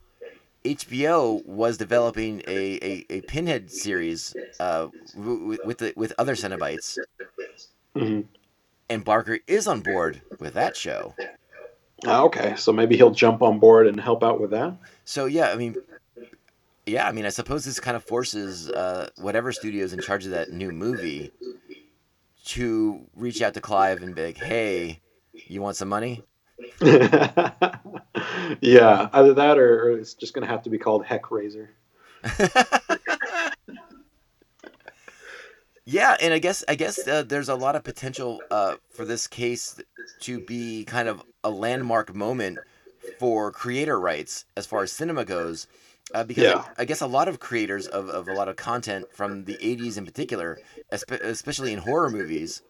[0.65, 6.97] HBO was developing a, a, a Pinhead series uh, w- with the, with other Cenobites,
[7.95, 8.21] hmm
[8.89, 11.15] and Barker is on board with that show.
[12.05, 14.77] Ah, okay, so maybe he'll jump on board and help out with that.
[15.05, 15.75] So yeah, I mean,
[16.85, 20.31] yeah, I mean, I suppose this kind of forces uh, whatever is in charge of
[20.31, 21.31] that new movie
[22.45, 24.99] to reach out to Clive and be like, "Hey,
[25.47, 26.23] you want some money?"
[28.61, 31.69] yeah, either that or, or it's just going to have to be called Heck Razor.
[35.85, 39.27] Yeah, and I guess I guess uh, there's a lot of potential uh, for this
[39.27, 39.79] case
[40.21, 42.61] to be kind of a landmark moment
[42.97, 45.67] for creator rights as far as cinema goes,
[46.13, 46.63] uh, because Yeah.
[46.77, 49.57] I, I guess a lot of creators of, of a lot of content from the
[49.61, 52.61] '80s in particular, espe- especially in horror movies,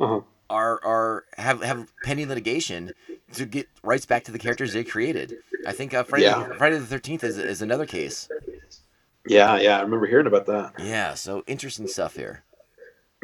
[0.00, 0.20] Uh-huh.
[0.50, 2.92] Are are have have pending litigation
[3.32, 5.36] to get rights back to the characters they created.
[5.66, 6.52] I think uh, Friday Yeah.
[6.56, 8.28] Friday the Thirteenth is is another case.
[9.26, 10.74] Yeah, yeah, I remember hearing about that.
[10.78, 12.44] Yeah, so interesting stuff here.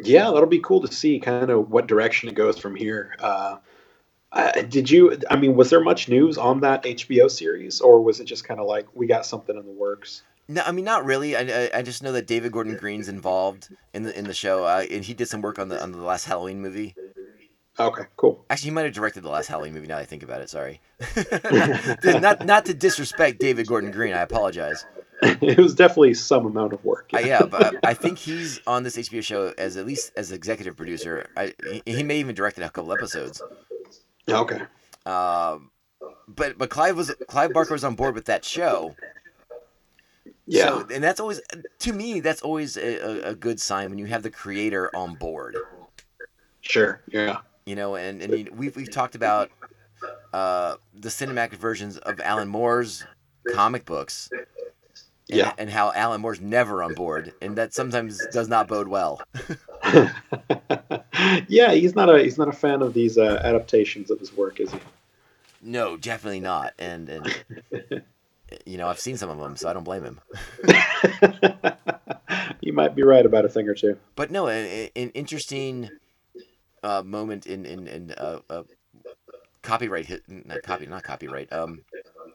[0.03, 3.15] Yeah, that'll be cool to see kind of what direction it goes from here.
[3.19, 3.57] Uh,
[4.31, 5.17] uh, did you?
[5.29, 8.59] I mean, was there much news on that HBO series, or was it just kind
[8.59, 10.23] of like we got something in the works?
[10.51, 11.35] No, I mean not really.
[11.35, 14.65] I, I, I just know that David Gordon Green's involved in the in the show,
[14.65, 16.93] uh, and he did some work on the on the last Halloween movie.
[17.79, 18.45] Okay, cool.
[18.49, 19.87] Actually, he might have directed the last Halloween movie.
[19.87, 20.81] Now that I think about it, sorry.
[22.21, 24.13] not not to disrespect David Gordon Green.
[24.13, 24.85] I apologize.
[25.21, 27.09] it was definitely some amount of work.
[27.13, 30.75] Uh, yeah, but I think he's on this HBO show as at least as executive
[30.75, 31.29] producer.
[31.37, 31.53] I,
[31.85, 33.41] he, he may even directed a couple episodes.
[34.27, 34.61] Okay.
[35.05, 35.71] Um,
[36.27, 38.95] but but Clive was Clive Barker was on board with that show.
[40.51, 40.67] Yeah.
[40.67, 41.39] So, and that's always
[41.79, 45.55] to me that's always a, a, good sign when you have the creator on board.
[46.59, 46.99] Sure.
[47.07, 47.37] Yeah.
[47.65, 49.49] You know, and and we've we've talked about
[50.33, 53.05] uh, the cinematic versions of Alan Moore's
[53.53, 54.29] comic books.
[54.33, 54.45] And,
[55.37, 55.53] Yeah.
[55.57, 59.21] and how Alan Moore's never on board, and that sometimes does not bode well.
[61.47, 64.59] yeah, he's not a he's not a fan of these uh, adaptations of his work,
[64.59, 64.79] is he?
[65.61, 66.73] No, definitely not.
[66.77, 67.43] And and
[68.65, 70.19] you know, I've seen some of them, so I don't blame him.
[72.61, 73.97] you might be right about a thing or two.
[74.15, 75.89] But no, an, an interesting
[76.83, 78.63] uh, moment in in, in uh, uh,
[79.61, 81.81] copyright hit, not copy, not copyright, um,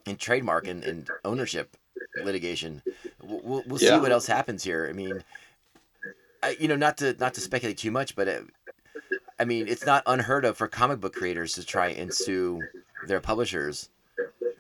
[0.07, 1.77] in trademark and, and ownership
[2.25, 2.83] litigation.
[3.23, 4.01] We'll, we'll, see Yeah.
[4.01, 4.87] what else happens here.
[4.89, 5.23] I mean,
[6.43, 8.41] I, you know, not to not to speculate too much, but uh,
[9.39, 12.63] I mean, it's not unheard of for comic book creators to try and sue
[13.07, 13.91] their publishers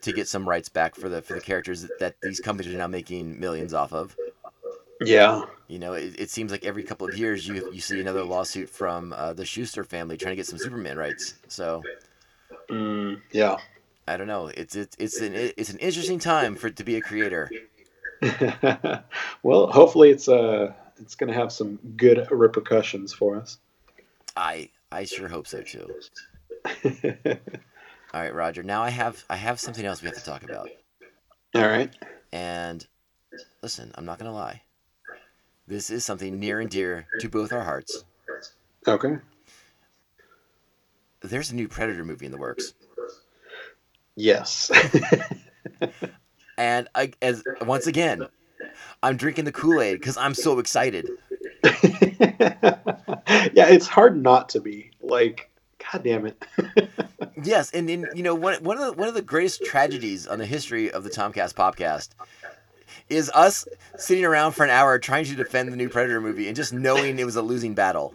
[0.07, 2.79] to get some rights back for the for the characters that, that these companies are
[2.79, 4.17] now making millions off of.
[5.01, 5.45] Yeah.
[5.69, 8.71] You know, it, it seems like every couple of years you you see another lawsuit
[8.71, 11.35] from uh, the Shuster family trying to get some Superman rights.
[11.49, 11.83] So
[12.71, 13.57] Mm, yeah.
[14.09, 14.49] I don't know.
[14.49, 17.51] It's it's it's an it's an interesting time for it to be a creator.
[19.43, 23.59] well, hopefully it's uh it's going to have some good repercussions for us.
[24.37, 25.93] I I sure hope so too.
[28.17, 28.63] All right, Roger.
[28.63, 30.71] Now I have I have something else we have to talk about.
[31.55, 31.95] All right.
[32.33, 32.87] And
[33.63, 34.63] listen, I'm not gonna lie.
[35.67, 38.07] This is something near and dear to both our hearts.
[38.89, 39.19] Okay.
[41.21, 42.73] There's a new Predator movie in the works,
[44.17, 44.71] Yes.
[46.57, 48.27] and I, as once again,
[49.03, 51.11] I'm drinking the Kool Aid because I'm so excited.
[51.65, 52.81] yeah,
[53.69, 54.93] it's hard not to be.
[55.03, 55.51] Like,
[55.93, 56.43] god damn it.
[57.45, 60.39] Yes, and, and you know one one of the one of the greatest tragedies on
[60.39, 62.09] the history of the Tomcast podcast
[63.11, 63.69] is us
[63.99, 67.19] sitting around for an hour trying to defend the new Predator movie and just knowing
[67.19, 68.15] it was a losing battle.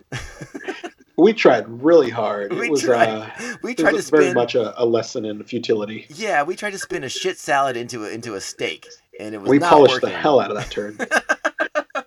[1.18, 2.52] we tried really hard.
[2.52, 3.30] We it was tried- uh
[3.62, 6.08] we tried to was very spin much a, a lesson in futility.
[6.10, 8.88] yeah, we tried to spin a shit salad into a into a steak,
[9.20, 10.10] and it was We polished working.
[10.10, 10.98] the hell out of that turn.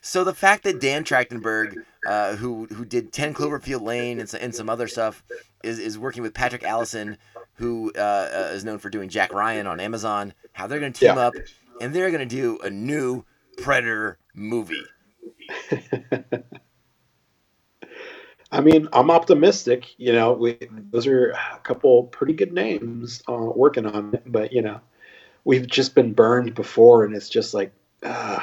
[0.00, 1.74] So the fact that Dan Trachtenberg,
[2.06, 5.22] uh, who who did Ten Cloverfield Lane and, and some other stuff,
[5.62, 7.18] is, is working with Patrick Aison,
[7.54, 10.98] who uh, uh, is known for doing Jack Ryan on Amazon, how they're going to
[11.00, 11.26] team Yeah.
[11.26, 11.34] up
[11.80, 13.24] and they're going to do a new
[13.56, 14.84] Predator movie.
[18.50, 19.86] I mean, I'm optimistic.
[19.98, 20.58] You know, we,
[20.90, 24.80] those are a couple pretty good names uh, working on it, but you know,
[25.44, 28.40] we've just been burned before, and it's just like, uh,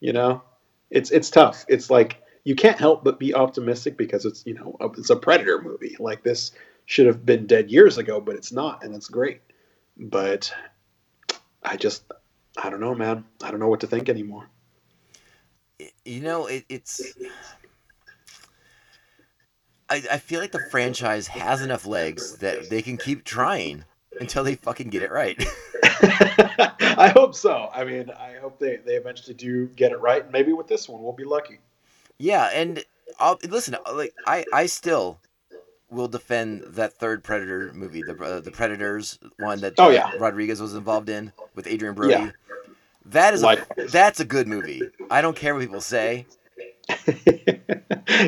[0.00, 0.42] you know,
[0.90, 1.64] it's it's tough.
[1.68, 5.60] It's like you can't help but be optimistic because it's you know it's a Predator
[5.60, 5.96] movie.
[5.98, 6.52] Like this
[6.86, 9.40] should have been dead years ago, but it's not, and it's great.
[9.96, 10.52] But
[11.62, 12.04] I just,
[12.56, 13.24] I don't know, man.
[13.42, 14.48] I don't know what to think anymore.
[16.04, 17.14] You know, it, it's.
[19.88, 23.84] I, I feel like the franchise has enough legs that they can keep trying
[24.20, 25.42] until they fucking get it right.
[26.96, 27.70] I hope so.
[27.72, 30.30] I mean, I hope they, they eventually do get it right.
[30.30, 31.58] Maybe with this one, we'll be lucky.
[32.18, 32.84] Yeah, and
[33.18, 33.76] I'll listen.
[33.92, 35.18] Like I, I still
[35.90, 40.12] will defend that third Predator movie, the uh, the Predators one that Oh, uh, yeah.
[40.18, 42.12] Rodriguez was involved in with Adrien Brody.
[42.12, 42.30] Yeah.
[43.06, 44.80] That is a, that's a good movie.
[45.10, 46.26] I don't care what people say.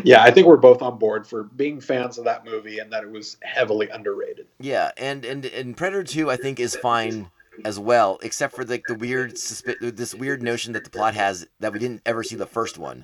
[0.05, 3.03] yeah, I think we're both on board for being fans of that movie and that
[3.03, 4.47] it was heavily underrated.
[4.61, 7.31] Yeah, and and and Predator Two I think is fine
[7.65, 11.47] as well, except for like the weird suspi- this weird notion that the plot has
[11.61, 13.03] that we didn't ever see the first one.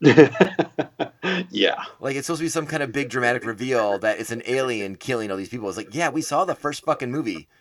[1.50, 1.84] yeah.
[2.00, 4.96] Like it's supposed to be some kind of big dramatic reveal that it's an alien
[4.96, 5.68] killing all these people.
[5.68, 7.48] It's like, yeah, we saw the first fucking movie.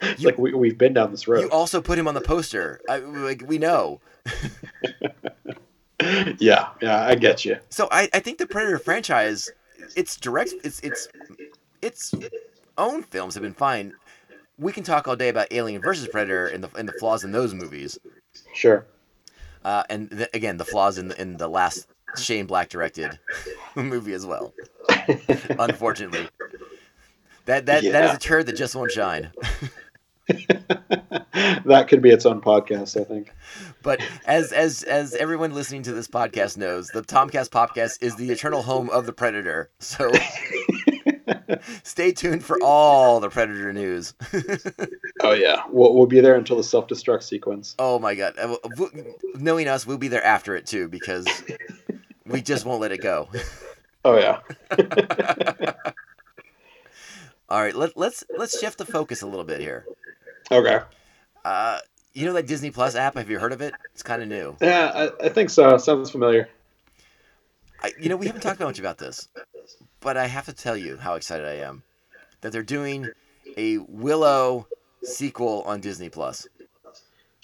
[0.00, 1.40] It's You- like we, we've been down this road.
[1.42, 2.80] You also put him on the poster.
[2.88, 4.00] I, like we know.
[6.38, 7.58] yeah, yeah, I get you.
[7.70, 9.50] So I, I think the Predator franchise,
[9.96, 11.08] its direct, its its
[11.82, 12.12] its
[12.76, 13.94] own films have been fine.
[14.58, 17.32] We can talk all day about Alien versus Predator and the and the flaws in
[17.32, 17.98] those movies.
[18.54, 18.86] Sure.
[19.64, 21.86] Uh, and th- again, the flaws in the, in the last
[22.16, 23.18] Shane Black directed
[23.74, 24.52] movie as well.
[25.58, 26.28] Unfortunately,
[27.46, 29.30] that that that is a turd that just won't shine.
[30.28, 33.32] that could be its own podcast, I think.
[33.82, 38.30] But as as as everyone listening to this podcast knows, the Tomcast Podcast is the
[38.30, 39.70] eternal home of the Predator.
[39.80, 40.12] So
[41.82, 44.14] stay tuned for all the Predator news.
[45.20, 47.74] Oh yeah, we'll, we'll be there until the self-destruct sequence.
[47.78, 48.34] oh my god!
[48.38, 48.56] Uh,
[49.34, 51.26] Knowing us, we'll be there after it too because
[52.26, 53.28] we just won't let it go.
[54.04, 54.40] Oh yeah.
[57.48, 59.86] All right, let, let's let's shift the focus a little bit here.
[60.50, 60.80] Okay.
[61.44, 61.78] Uh,
[62.12, 63.16] you know that Disney Plus app?
[63.16, 63.74] Have you heard of it?
[63.92, 64.56] It's kind of new.
[64.60, 65.76] Yeah, I, I think so.
[65.78, 66.48] Sounds familiar.
[67.82, 69.28] I, you know, we haven't talked much about this,
[70.04, 71.82] but I have to tell you how excited I am
[72.42, 73.08] that they're doing
[73.56, 74.68] a Willow
[75.02, 76.46] sequel on Disney Plus.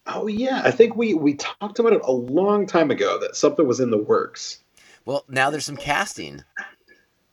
[0.06, 3.66] Oh yeah, I think we we talked about it a long time ago that something
[3.66, 4.62] was in the works.
[5.04, 6.44] Well, now there's some casting.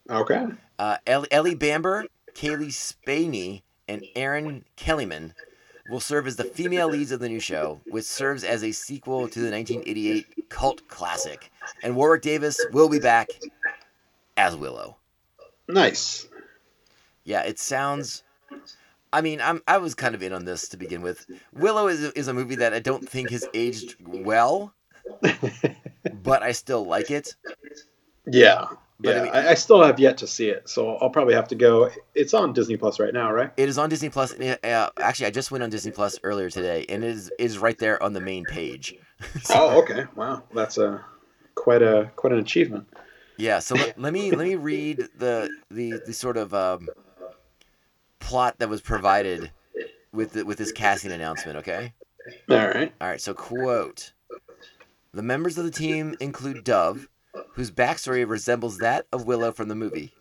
[0.09, 0.45] Okay.
[0.79, 5.33] Uh, Ellie, Ellie Bamber, Cailee Spaeny, and Erin Kellyman
[5.89, 9.27] will serve as the female leads of the new show, which serves as a sequel
[9.27, 11.51] to the 1988 cult classic.
[11.83, 13.29] And Warwick Davis will be back
[14.37, 14.97] as Willow.
[15.67, 16.27] Nice.
[17.23, 18.23] Yeah, it sounds.
[19.11, 21.25] I mean, I'm I was kind of in on this to begin with.
[21.53, 24.73] Willow is is a movie that I don't think has aged well,
[26.23, 27.35] but I still like it.
[28.25, 28.65] Yeah.
[28.99, 31.47] But I mean- I, I still have yet to see it, so I'll probably have
[31.49, 31.91] to go.
[32.15, 33.51] It's on Disney Plus right now, right?
[33.55, 34.33] It is on Disney Plus.
[34.39, 37.77] Uh, actually, I just went on Disney Plus earlier today, and it is is right
[37.77, 38.95] there on the main page.
[39.49, 40.05] Oh, okay.
[40.15, 41.03] Wow, that's a
[41.55, 42.87] quite a quite an achievement.
[43.37, 43.59] Yeah.
[43.59, 46.89] So let, let me let me read the the the sort of um,
[48.19, 49.51] plot that was provided
[50.11, 51.59] with the, with this casting announcement.
[51.59, 51.93] Okay.
[52.49, 52.93] All right.
[52.99, 54.13] All right, so quote
[55.13, 57.07] The members of the team include Dove,
[57.53, 60.13] whose backstory resembles that of Willow from the movie.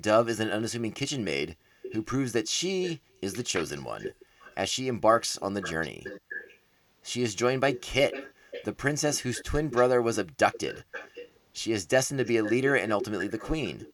[0.00, 1.56] Dove is an unassuming kitchen maid
[1.92, 4.12] who proves that she is the chosen one
[4.56, 6.06] as she embarks on the journey.
[7.02, 8.14] She is joined by Kit,
[8.64, 10.84] the princess whose twin brother was abducted.
[11.54, 13.86] She is destined to be a leader and ultimately the queen.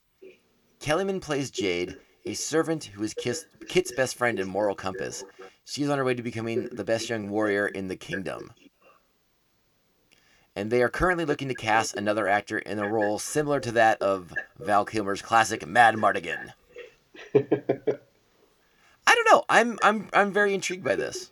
[0.80, 5.22] Kellyman plays Jade, a servant who is Kiss- Kit's best friend and moral compass.
[5.66, 8.54] She is on her way to becoming the best young warrior in the kingdom.
[10.56, 14.00] And they are currently looking to cast another actor in a role similar to that
[14.00, 16.54] of Val Kilmer's classic Madmartigan.
[17.34, 19.44] I don't know.
[19.50, 21.30] I'm I'm I'm very intrigued by this.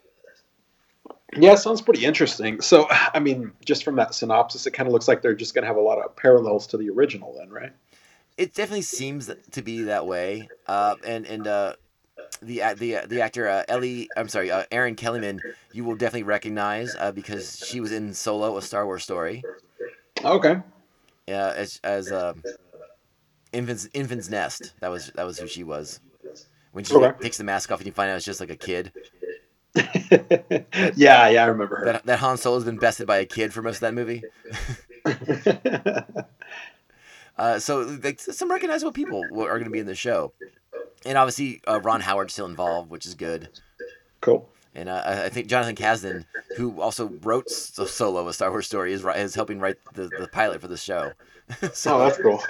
[1.36, 2.60] Yeah, sounds pretty interesting.
[2.60, 5.62] So, I mean, just from that synopsis, it kind of looks like they're just going
[5.62, 7.72] to have a lot of parallels to the original, then, right?
[8.36, 10.50] It definitely seems to be that way.
[10.66, 11.74] Uh, and and uh,
[12.40, 16.94] the the the actor uh, Ellie, I'm sorry, uh, Erin Kellyman, you will definitely recognize
[16.98, 19.46] uh, because she was in Solo, a Star Wars story.
[20.24, 20.60] Okay.
[21.26, 22.34] Yeah, as as uh,
[23.52, 24.72] Enfys Enfys Nest.
[24.80, 26.00] That was that was who she was.
[26.72, 27.16] when she Okay.
[27.20, 28.92] takes the mask off and you find out it's just like a kid.
[30.96, 31.84] yeah, yeah, I remember her.
[31.86, 34.22] That that Han Solo's been bested by a kid for most of that movie.
[37.36, 40.32] Uh, so like, some recognizable people are going to be in the show,
[41.06, 43.48] and obviously uh, Ron Howard's still involved, which is good.
[44.20, 44.48] cool.
[44.74, 46.24] And uh, I think Jonathan Kasdan,
[46.56, 50.60] who also wrote Solo, a Star Wars story, is, is helping write the, the pilot
[50.60, 51.12] for the show.
[51.72, 52.42] so Oh, that's cool.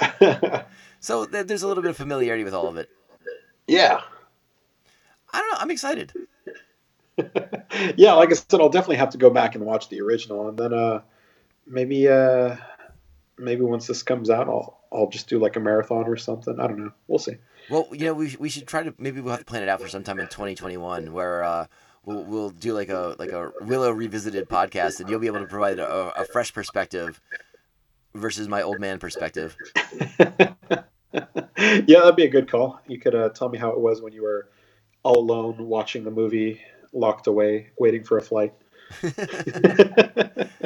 [1.01, 2.89] so th- there's a little bit of familiarity with all of it.
[3.67, 4.01] yeah.
[5.33, 5.59] I don't know.
[5.61, 6.13] I'm excited.
[7.97, 10.59] yeah, like I said, I'll definitely have to go back and watch the original, and
[10.59, 11.03] then uh,
[11.67, 12.57] maybe uh,
[13.37, 16.59] maybe once this comes out, I'll I'll just do like a marathon or something.
[16.59, 16.93] I don't know.
[17.07, 17.37] We'll see.
[17.71, 19.81] Well, you know, we, we should try to maybe we'll have to plan it out
[19.81, 21.67] for sometime in 2021 where uh,
[22.05, 25.47] we'll we'll do like a like a Willow revisited podcast, and you'll be able to
[25.47, 27.21] provide a, a fresh perspective
[28.15, 29.57] versus my old man perspective.
[30.19, 30.85] yeah,
[31.57, 32.81] that'd be a good call.
[32.87, 34.49] You could uh, tell me how it was when you were
[35.03, 36.61] all alone watching the movie,
[36.93, 38.55] locked away, waiting for a flight.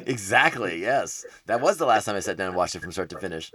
[0.07, 0.81] exactly.
[0.81, 3.19] Yes, that was the last time I sat down and watched it from start to
[3.19, 3.53] finish.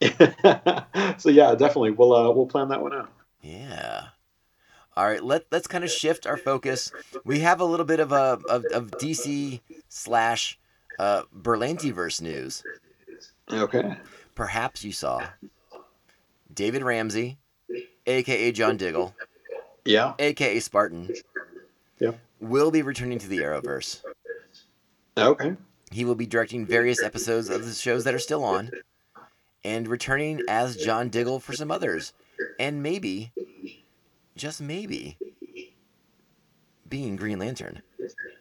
[1.18, 1.90] so yeah, definitely.
[1.90, 3.10] We'll uh, we'll plan that one out.
[3.42, 4.06] Yeah.
[4.96, 5.22] All right.
[5.22, 6.90] Let Let's kind of shift our focus.
[7.24, 10.58] We have a little bit of a of, of DC slash
[10.98, 12.62] uh, Berlantiverse news.
[13.52, 13.96] Okay.
[14.34, 15.22] Perhaps you saw
[16.52, 17.38] David Ramsey,
[18.06, 19.14] aka John Diggle,
[19.84, 20.14] Yeah.
[20.18, 21.14] aka Spartan.
[22.00, 22.12] Yeah.
[22.40, 24.02] Will be returning to the Arrowverse.
[25.16, 25.56] Okay.
[25.90, 28.70] He will be directing various episodes of the shows that are still on,
[29.64, 32.12] and returning as John Diggle for some others,
[32.58, 33.32] and maybe,
[34.36, 35.18] just maybe,
[36.88, 37.82] being Green Lantern.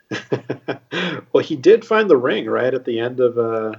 [1.34, 3.74] well, he did find the ring right at the end of uh,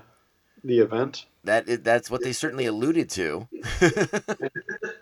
[0.64, 1.26] the event.
[1.44, 3.48] That is, that's what they certainly alluded to.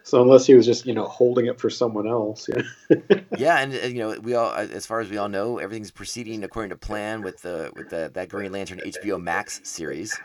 [0.08, 2.96] So unless he was just you know holding it for someone else, yeah.
[3.36, 6.42] yeah, and uh, you know we all, as far as we all know, everything's proceeding
[6.44, 10.18] according to plan with the with the that Green Lantern HBO Max series.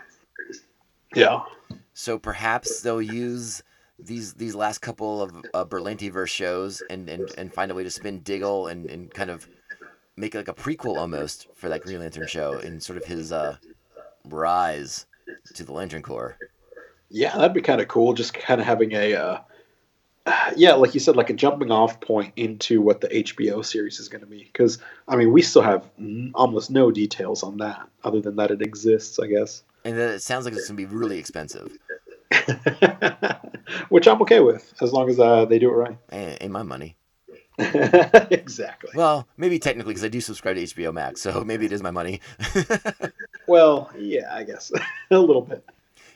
[1.14, 1.42] Yeah.
[1.92, 3.62] So perhaps they'll use
[3.98, 7.90] these these last couple of uh, Berlantiverse shows and, and and find a way to
[7.90, 9.46] spin Diggle and, and kind of
[10.16, 13.58] make like a prequel almost for that Green Lantern show and sort of his uh,
[14.24, 15.04] rise
[15.54, 16.36] to the Lantern Corps.
[17.10, 18.14] Yeah, that'd be kind of cool.
[18.14, 19.40] Just kind of having a, uh,
[20.56, 24.08] yeah, like you said, like a jumping off point into what the HBO series is
[24.08, 24.44] going to be.
[24.44, 25.88] Because I mean, we still have
[26.34, 29.62] almost no details on that, other than that it exists, I guess.
[29.84, 31.76] And then it sounds like it's gonna be really expensive.
[33.90, 35.98] Which I'm okay with, as long as uh, they do it right.
[36.10, 36.96] Ain't, ain't my money.
[37.58, 38.90] exactly.
[38.94, 41.90] Well, maybe technically because I do subscribe to HBO Max, so maybe it is my
[41.90, 42.20] money.
[43.46, 44.72] Well, yeah, I guess
[45.10, 45.64] a little bit.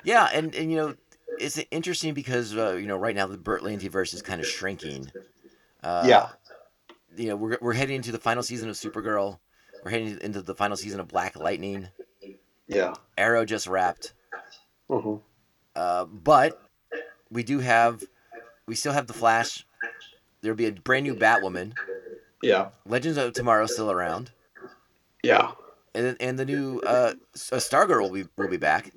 [0.05, 0.95] yeah, and, and you know,
[1.39, 5.11] it's interesting because uh, you know right now the Burt Berlantiverse is kind of shrinking.
[5.83, 6.29] Uh, yeah.
[7.16, 9.39] you know, we're, we're heading into the final season of Supergirl.
[9.85, 11.89] We're heading into the final season of Black Lightning.
[12.66, 12.95] Yeah.
[13.16, 14.12] Arrow just wrapped.
[14.91, 15.01] uh
[15.76, 16.61] Uh, but
[17.31, 18.03] we do have,
[18.66, 19.64] we still have the Flash.
[20.41, 21.72] There'll be a brand new Batwoman.
[22.43, 22.70] Yeah.
[22.87, 24.31] Legends of Tomorrow still around,
[25.22, 25.53] Yeah.
[25.95, 27.14] And and the new uh,
[27.53, 28.93] uh, Stargirl will be will be back.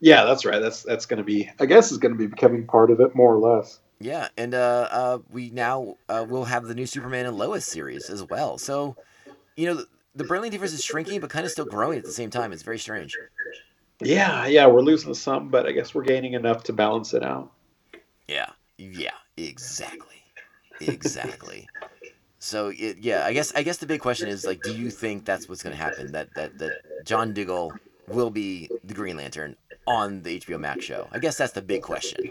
[0.00, 0.60] Yeah, that's right.
[0.60, 1.50] That's that's going to be.
[1.58, 3.80] I guess is going to be becoming part of it more or less.
[4.00, 8.08] Yeah, and uh, uh, we now uh, will have the new Superman and Lois series
[8.08, 8.56] as well.
[8.56, 8.96] So,
[9.56, 9.74] you know,
[10.14, 12.52] the, the difference is shrinking, but kind of still growing at the same time.
[12.52, 13.18] It's very strange.
[14.00, 17.50] Yeah, yeah, we're losing some, but I guess we're gaining enough to balance it out.
[18.28, 20.22] Yeah, yeah, exactly,
[20.80, 21.68] exactly.
[22.38, 25.24] So it, yeah, I guess I guess the big question is like, do you think
[25.24, 26.12] that's what's going to happen?
[26.12, 27.72] That that that John Diggle
[28.06, 31.08] will be the Green Lantern on the HBO Max show?
[31.12, 32.30] I guess that's the big question.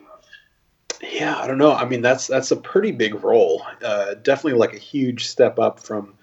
[1.01, 1.73] Yeah, I don't know.
[1.73, 3.63] I mean, that's that's a pretty big role.
[3.83, 6.13] Uh, definitely like a huge step up from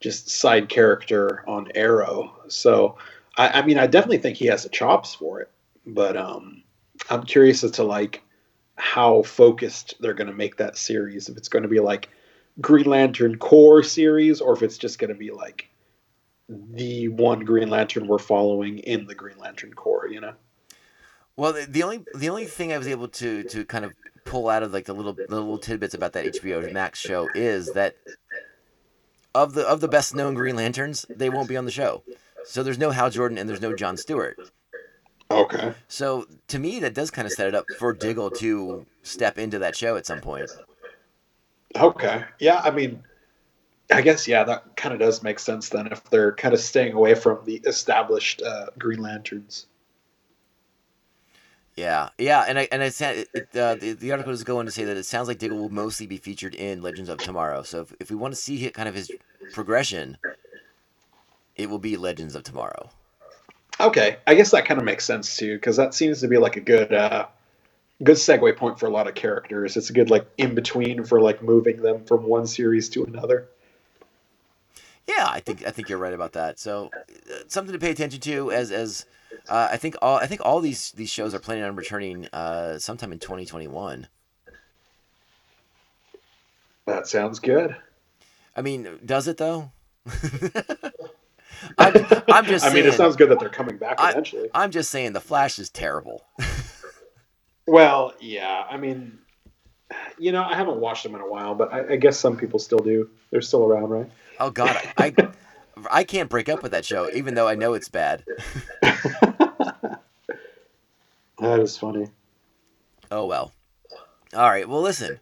[0.00, 2.34] just side character on Arrow.
[2.48, 2.96] So,
[3.36, 5.50] I, I mean, I definitely think he has the chops for it.
[5.86, 6.62] But um,
[7.10, 8.22] I'm curious as to like
[8.76, 11.28] how focused they're going to make that series.
[11.28, 12.08] If it's going to be like
[12.60, 15.68] Green Lantern Corps series, or if it's just going to be like
[16.48, 20.08] the one Green Lantern we're following in the Green Lantern Corps.
[20.08, 20.32] You know?
[21.36, 23.92] Well, the, the only the only thing I was able to to kind of
[24.24, 27.72] pull out of like the little the little tidbits about that HBO Max show is
[27.72, 27.96] that
[29.34, 32.02] of the of the best known Green Lanterns, they won't be on the show.
[32.44, 34.38] So there's no Hal Jordan and there's no John Stewart.
[35.30, 35.74] Okay.
[35.88, 39.58] So to me, that does kind of set it up for Diggle to step into
[39.58, 40.48] that show at some point.
[41.74, 42.24] Okay.
[42.38, 43.02] Yeah, I mean,
[43.90, 46.92] I guess yeah, that kind of does make sense then if they're kind of staying
[46.92, 49.66] away from the established uh, Green Lanterns.
[51.76, 54.72] Yeah, yeah, and I and I said it, uh, the, the article is going to
[54.72, 57.64] say that it sounds like Diggle will mostly be featured in Legends of Tomorrow.
[57.64, 59.10] So if, if we want to see kind of his
[59.52, 60.16] progression,
[61.54, 62.88] it will be Legends of Tomorrow.
[63.78, 66.56] Okay, I guess that kind of makes sense too, because that seems to be like
[66.56, 67.26] a good, uh,
[68.02, 69.76] good segue point for a lot of characters.
[69.76, 73.48] It's a good like in between for like moving them from one series to another.
[75.06, 76.58] Yeah, I think I think you're right about that.
[76.58, 79.06] So uh, something to pay attention to as as
[79.48, 82.78] uh, I think all I think all these these shows are planning on returning uh,
[82.78, 84.08] sometime in 2021.
[86.86, 87.76] That sounds good.
[88.54, 89.70] I mean, does it though?
[91.78, 91.94] I'm,
[92.28, 92.64] I'm just.
[92.64, 94.48] I mean, it sounds good that they're coming back I- eventually.
[94.54, 96.24] I'm just saying the Flash is terrible.
[97.66, 98.64] Well, yeah.
[98.68, 99.18] I mean,
[100.18, 102.58] you know, I haven't watched them in a while, but I, I guess some people
[102.58, 103.10] still do.
[103.30, 104.10] They're still around, right?
[104.38, 105.14] Oh God, I
[105.90, 108.24] I can't break up with that show, even though I know it's bad.
[111.38, 112.08] That is funny.
[113.10, 113.52] Oh well.
[114.34, 114.68] All right.
[114.68, 115.20] Well, listen.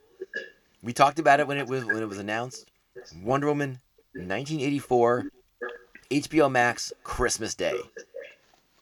[0.83, 2.71] We talked about it when it was when it was announced.
[3.23, 3.81] Wonder Woman,
[4.13, 5.25] 1984,
[6.11, 7.79] HBO Max, Christmas Day.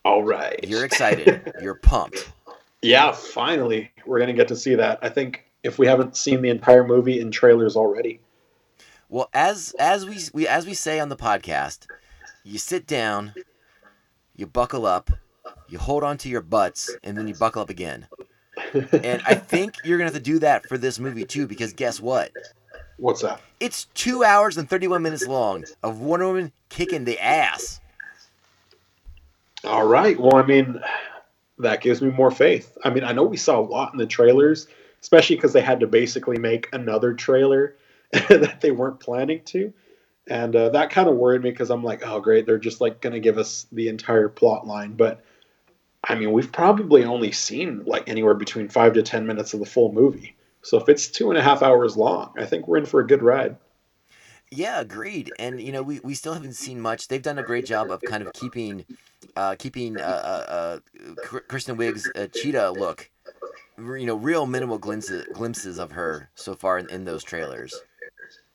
[0.04, 0.62] All right.
[0.68, 1.52] You're excited.
[1.62, 2.31] You're pumped.
[2.82, 4.98] Yeah, finally, we're gonna get to see that.
[5.02, 8.20] I think if we haven't seen the entire movie in trailers already.
[9.08, 11.86] Well, as as we, we as we say on the podcast,
[12.42, 13.34] you sit down,
[14.34, 15.10] you buckle up,
[15.68, 18.06] you hold on to your butts, and then you buckle up again.
[18.74, 22.00] And I think you're gonna have to do that for this movie too, because guess
[22.00, 22.32] what?
[22.96, 23.40] What's that?
[23.60, 27.80] It's two hours and 31 minutes long of Wonder Woman kicking the ass.
[29.64, 30.18] All right.
[30.18, 30.80] Well, I mean,
[31.62, 32.76] that gives me more faith.
[32.84, 34.66] I mean, I know we saw a lot in the trailers,
[35.00, 37.76] especially because they had to basically make another trailer
[38.12, 39.72] that they weren't planning to.
[40.28, 42.46] And uh, that kind of worried me because I'm like, oh, great.
[42.46, 44.92] They're just like going to give us the entire plot line.
[44.92, 45.24] But
[46.04, 49.66] I mean, we've probably only seen like anywhere between five to 10 minutes of the
[49.66, 50.36] full movie.
[50.62, 53.06] So if it's two and a half hours long, I think we're in for a
[53.06, 53.56] good ride.
[54.54, 55.32] Yeah, agreed.
[55.38, 57.08] And you know, we, we still haven't seen much.
[57.08, 58.84] They've done a great job of kind of keeping,
[59.34, 63.10] uh, keeping uh, uh, uh, Kristen Wiig's uh, cheetah look.
[63.78, 67.82] You know, real minimal glimpses glimpses of her so far in, in those trailers.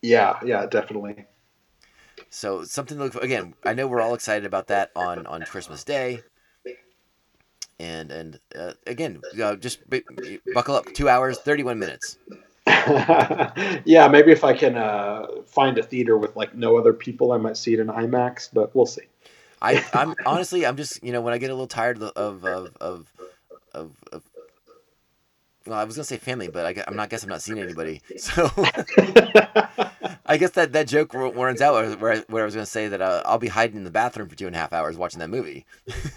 [0.00, 1.26] Yeah, yeah, definitely.
[2.30, 3.20] So something to look for.
[3.20, 6.22] Again, I know we're all excited about that on on Christmas Day.
[7.80, 10.04] And and uh, again, uh, just b-
[10.54, 10.92] buckle up.
[10.94, 12.18] Two hours, thirty one minutes.
[13.84, 17.38] yeah, maybe if I can uh, find a theater with like no other people, I
[17.38, 19.02] might see it in IMAX, but we'll see.
[19.62, 22.44] I, I'm honestly, I'm just, you know, when I get a little tired of, of,
[22.80, 23.12] of,
[23.72, 24.22] of, of,
[25.66, 27.10] well, I was gonna say family, but I, I'm not.
[27.10, 28.00] Guess I'm not seeing anybody.
[28.18, 28.50] So
[30.24, 32.88] I guess that that joke warrants out where, where, I- where I was gonna say
[32.88, 35.20] that uh, I'll be hiding in the bathroom for two and a half hours watching
[35.20, 35.66] that movie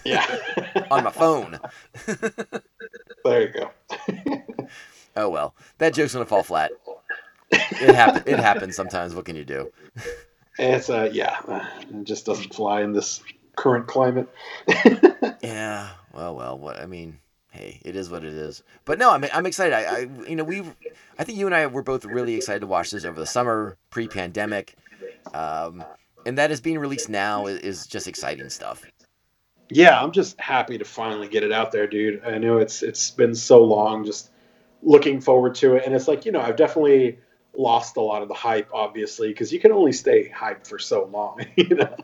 [0.04, 0.24] yeah,
[0.90, 1.58] on my phone.
[3.24, 4.42] there you go.
[5.16, 6.72] Oh well, that joke's gonna fall flat.
[7.50, 8.22] It happen.
[8.26, 9.14] It happens sometimes.
[9.14, 9.72] What can you do?
[10.58, 13.22] It's uh, yeah, uh, it just doesn't fly in this
[13.56, 14.28] current climate.
[15.42, 15.90] Yeah.
[16.12, 16.58] Well, well.
[16.58, 17.18] What I mean,
[17.50, 18.62] hey, it is what it is.
[18.84, 19.74] But no, I'm I'm excited.
[19.74, 19.98] I, I
[20.28, 20.62] you know we,
[21.18, 23.76] I think you and I were both really excited to watch this over the summer,
[23.90, 24.76] pre-pandemic,
[25.34, 25.84] um,
[26.24, 28.84] and that is being released now is, is just exciting stuff.
[29.68, 32.22] Yeah, I'm just happy to finally get it out there, dude.
[32.24, 34.30] I know it's it's been so long, just
[34.82, 37.18] looking forward to it, and it's like you know I've definitely
[37.54, 41.04] lost a lot of the hype, obviously, because you can only stay hyped for so
[41.04, 41.44] long.
[41.56, 41.96] you know,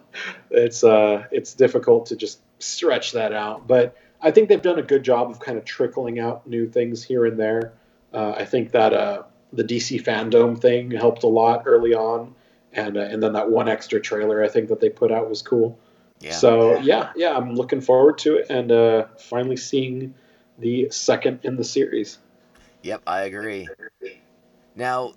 [0.51, 4.83] it's uh it's difficult to just stretch that out, but I think they've done a
[4.83, 7.72] good job of kind of trickling out new things here and there.
[8.12, 9.22] Uh, I think that uh,
[9.53, 12.35] the DC fandom thing helped a lot early on,
[12.72, 15.43] and uh, and then that one extra trailer I think that they put out was
[15.43, 15.79] cool.
[16.20, 16.33] Yeah.
[16.33, 20.14] So yeah, yeah, I'm looking forward to it and uh, finally seeing
[20.59, 22.18] the second in the series.
[22.89, 23.68] Yep, I agree.
[24.74, 25.12] Now,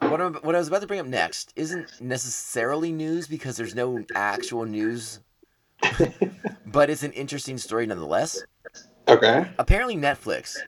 [0.00, 3.74] what, I'm, what I was about to bring up next isn't necessarily news because there's
[3.74, 5.20] no actual news,
[6.64, 8.46] but it's an interesting story nonetheless.
[9.08, 9.44] Okay.
[9.58, 10.64] Apparently, Netflix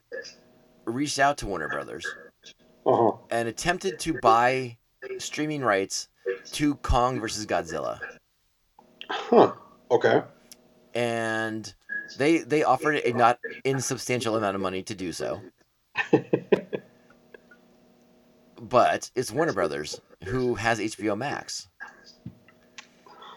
[0.85, 2.15] reached out to Warner Brothers
[2.85, 3.11] Uh huh.
[3.31, 4.77] and attempted to buy
[5.17, 6.09] streaming rights
[6.51, 8.01] to Kong versus Godzilla,
[9.09, 9.53] Huh.
[9.89, 10.21] Okay.
[10.93, 11.73] and
[12.17, 15.41] they they offered a not insubstantial amount of money to do so.
[18.61, 21.67] But it's Warner Brothers who has HBO Max.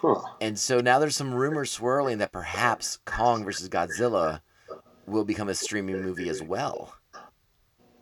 [0.01, 0.21] Huh.
[0.41, 4.41] And so now there's some rumors swirling that perhaps Kong versus Godzilla
[5.07, 6.95] will become a streaming movie as well.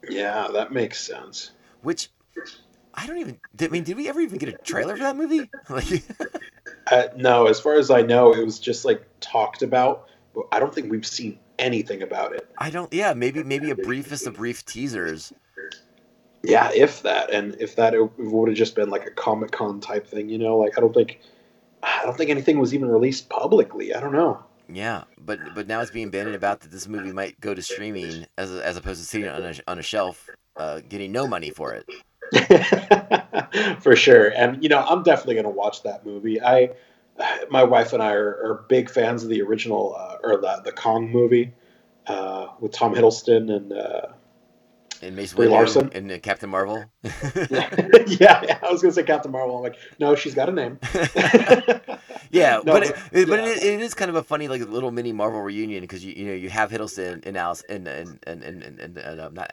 [0.08, 1.52] Yeah, that makes sense.
[1.82, 2.10] Which
[2.94, 3.40] I don't even.
[3.60, 5.50] I mean, did we ever even get a trailer for that movie?
[5.70, 6.02] Like,
[6.90, 10.60] Uh, no, as far as I know, it was just like talked about, but I
[10.60, 12.48] don't think we've seen anything about it.
[12.58, 12.92] I don't.
[12.92, 15.32] Yeah, maybe maybe a briefest of brief teasers.
[16.42, 19.80] Yeah, if that, and if that it would have just been like a Comic Con
[19.80, 21.20] type thing, you know, like I don't think,
[21.82, 23.94] I don't think anything was even released publicly.
[23.94, 24.44] I don't know.
[24.68, 28.26] Yeah, but but now it's being bandied about that this movie might go to streaming
[28.36, 31.74] as as opposed to sitting on a on a shelf, uh, getting no money for
[31.74, 31.86] it.
[33.80, 34.28] for sure.
[34.28, 36.40] And you know, I'm definitely going to watch that movie.
[36.40, 36.70] I,
[37.50, 40.72] my wife and I are, are big fans of the original uh, or the the
[40.72, 41.52] Kong movie
[42.06, 43.72] uh, with Tom Hiddleston and.
[43.72, 44.08] Uh,
[45.02, 45.90] And Mace Brie Larson?
[45.94, 46.84] and uh, Captain Marvel.
[47.02, 49.56] yeah, yeah, I was going to say Captain Marvel.
[49.56, 50.78] I'm like, no, she's got a name.
[52.30, 53.46] yeah, No, but it, it- but yeah.
[53.46, 56.26] it, it is kind of a funny like little mini Marvel reunion because you you
[56.26, 59.52] know you have Hiddleston and Alice and and and and and, and, and um, not.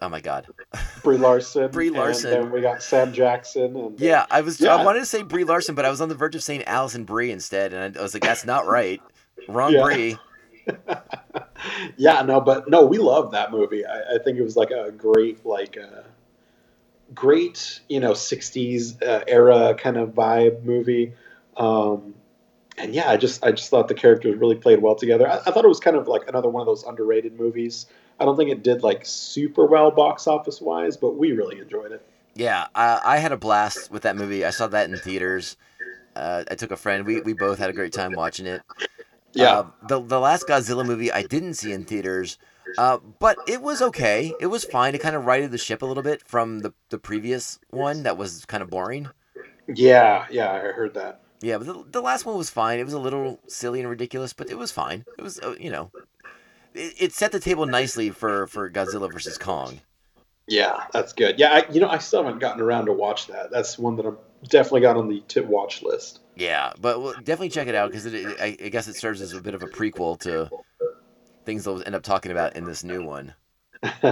[0.00, 0.46] Oh my God.
[1.02, 1.70] Brie Larson.
[1.70, 2.32] Brie Larson.
[2.32, 3.76] And then we got Sam Jackson.
[3.76, 4.76] And Yeah, I was Yeah.
[4.76, 7.04] I wanted to say Brie Larson, but I was on the verge of saying Alison
[7.04, 9.00] Brie instead, and I, was like, that's not right.
[9.48, 9.82] Wrong Yeah.
[9.82, 10.18] Brie.
[11.96, 13.84] yeah, no, but no, we love that movie.
[13.86, 16.02] I, I think it was like a great, like, uh,
[17.14, 21.14] great, you know, '60s uh, era kind of vibe movie.
[21.56, 22.14] Um,
[22.88, 25.28] and yeah, I just, I just thought the characters really played well together.
[25.28, 27.86] I, I thought it was kind of like another one of those underrated movies.
[28.20, 31.92] I don't think it did like super well box office wise, but we really enjoyed
[31.92, 32.02] it.
[32.34, 34.44] Yeah, I, I had a blast with that movie.
[34.44, 35.56] I saw that in theaters.
[36.16, 37.06] Uh, I took a friend.
[37.06, 38.64] We, we both had a great time watching it.
[39.34, 42.38] Yeah, Uh, the the last Godzilla movie I didn't see in theaters,
[42.78, 44.36] uh, but it was okay.
[44.40, 44.94] It was fine.
[44.94, 48.18] It kind of righted the ship a little bit from the the previous one that
[48.18, 49.12] was kind of boring.
[49.74, 50.52] yeah, yeah.
[50.52, 51.20] I heard that.
[51.40, 52.78] Yeah, but the, the last one was fine.
[52.78, 55.04] It was a little silly and ridiculous, but it was fine.
[55.18, 55.90] It was uh, you know,
[56.74, 59.80] it, it set the table nicely for for Godzilla versus Kong.
[60.48, 61.38] Yeah, that's good.
[61.38, 63.50] Yeah, I, you know, I still haven't gotten around to watch that.
[63.50, 64.16] That's one that I'm
[64.48, 66.20] definitely got on the to watch list.
[66.36, 69.42] Yeah, but we'll definitely check it out because I, I guess it serves as a
[69.42, 70.48] bit of a prequel to
[71.44, 73.34] things they'll end up talking about in this new one.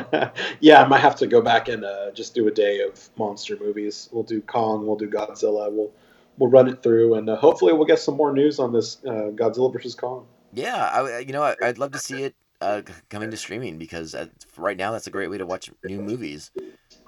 [0.60, 3.56] yeah, I might have to go back and uh, just do a day of monster
[3.58, 4.08] movies.
[4.12, 5.92] We'll do Kong, we'll do Godzilla, we'll
[6.38, 9.30] we'll run it through, and uh, hopefully we'll get some more news on this uh,
[9.34, 10.26] Godzilla versus Kong.
[10.52, 13.78] Yeah, I, you know, I, I'd love to see it uh, c- coming to streaming
[13.78, 14.26] because uh,
[14.56, 16.50] right now that's a great way to watch new movies.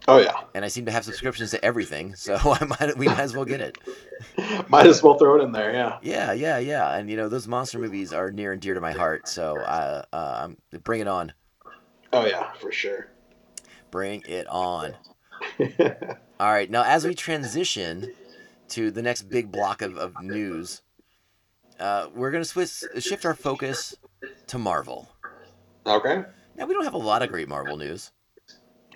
[0.06, 3.18] Oh yeah, And I seem to have subscriptions to everything, so I might we might
[3.18, 3.78] as well get it.
[4.68, 5.72] might as well throw it in there.
[5.72, 6.94] Yeah, Yeah, yeah, yeah.
[6.96, 10.04] And you know, those monster movies are near and dear to my heart, so uh,
[10.12, 11.32] uh, um, bring it on,
[12.12, 13.08] oh yeah, for sure.
[13.90, 14.94] bring it on.
[16.40, 18.12] All right, now as we transition
[18.70, 20.82] to the next big block of, of news,
[21.78, 23.94] uh, we're gonna switch shift our focus
[24.48, 25.08] to Marvel.
[25.86, 26.24] okay.
[26.56, 28.10] Now we don't have a lot of great Marvel news.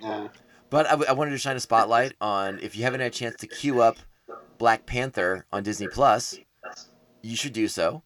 [0.03, 0.27] Uh,
[0.69, 3.47] But I wanted to shine a spotlight on if you haven't had a chance to
[3.47, 3.97] queue up
[4.57, 6.37] Black Panther on Disney Plus,
[7.21, 8.03] you should do so.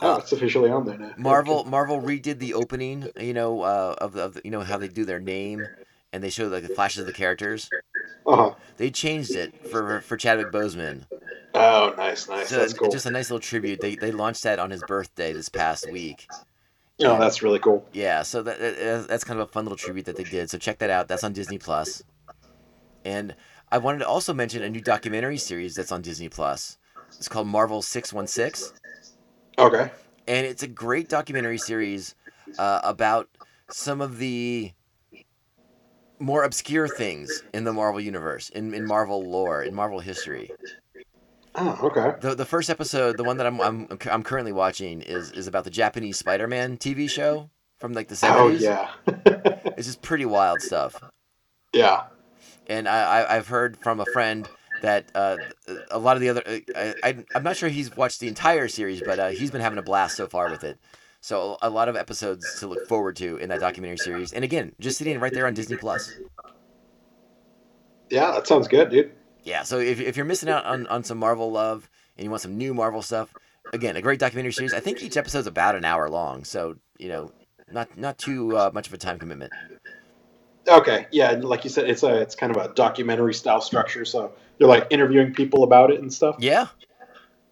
[0.00, 1.12] oh, it's officially on there now.
[1.16, 4.76] Marvel Marvel redid the opening, you know, uh, of, the, of the, you know how
[4.78, 5.66] they do their name
[6.12, 7.68] and they show like the flashes of the characters.
[8.26, 8.54] Uh huh.
[8.76, 11.06] They changed it for for Chadwick Boseman.
[11.54, 12.48] Oh, nice, nice.
[12.48, 12.90] So that's cool.
[12.90, 13.80] just a nice little tribute.
[13.80, 16.26] They they launched that on his birthday this past week.
[17.04, 17.86] oh, that's really cool.
[17.92, 20.48] Yeah, so that, that that's kind of a fun little tribute that they did.
[20.50, 21.08] So check that out.
[21.08, 22.02] That's on Disney Plus.
[23.04, 23.34] And
[23.70, 26.78] I wanted to also mention a new documentary series that's on Disney Plus.
[27.18, 28.72] It's called Marvel Six One Six,
[29.58, 29.90] Okay.
[30.26, 32.14] and it's a great documentary series
[32.58, 33.28] uh, about
[33.70, 34.72] some of the
[36.18, 40.50] more obscure things in the Marvel universe, in, in Marvel lore, in Marvel history.
[41.54, 42.14] Oh, okay.
[42.20, 45.64] The the first episode, the one that I'm I'm, I'm currently watching, is is about
[45.64, 48.36] the Japanese Spider-Man TV show from like the 70s.
[48.38, 48.90] Oh yeah.
[49.76, 51.02] It's just pretty wild stuff.
[51.72, 52.04] yeah.
[52.68, 54.48] and I, I I've heard from a friend
[54.82, 55.36] that uh,
[55.90, 56.42] a lot of the other
[56.76, 59.78] I, I I'm not sure he's watched the entire series, but uh, he's been having
[59.78, 60.78] a blast so far with it.
[61.22, 64.72] So a lot of episodes to look forward to in that documentary series, and again,
[64.80, 66.12] just sitting right there on Disney Plus.
[68.10, 69.12] Yeah, that sounds good, dude.
[69.44, 72.42] Yeah, so if, if you're missing out on, on some Marvel love and you want
[72.42, 73.32] some new Marvel stuff,
[73.72, 74.74] again, a great documentary series.
[74.74, 77.30] I think each episode's about an hour long, so you know,
[77.70, 79.52] not not too uh, much of a time commitment.
[80.66, 84.04] Okay, yeah, like you said, it's a it's kind of a documentary style structure.
[84.04, 86.34] So you're like interviewing people about it and stuff.
[86.40, 86.66] Yeah,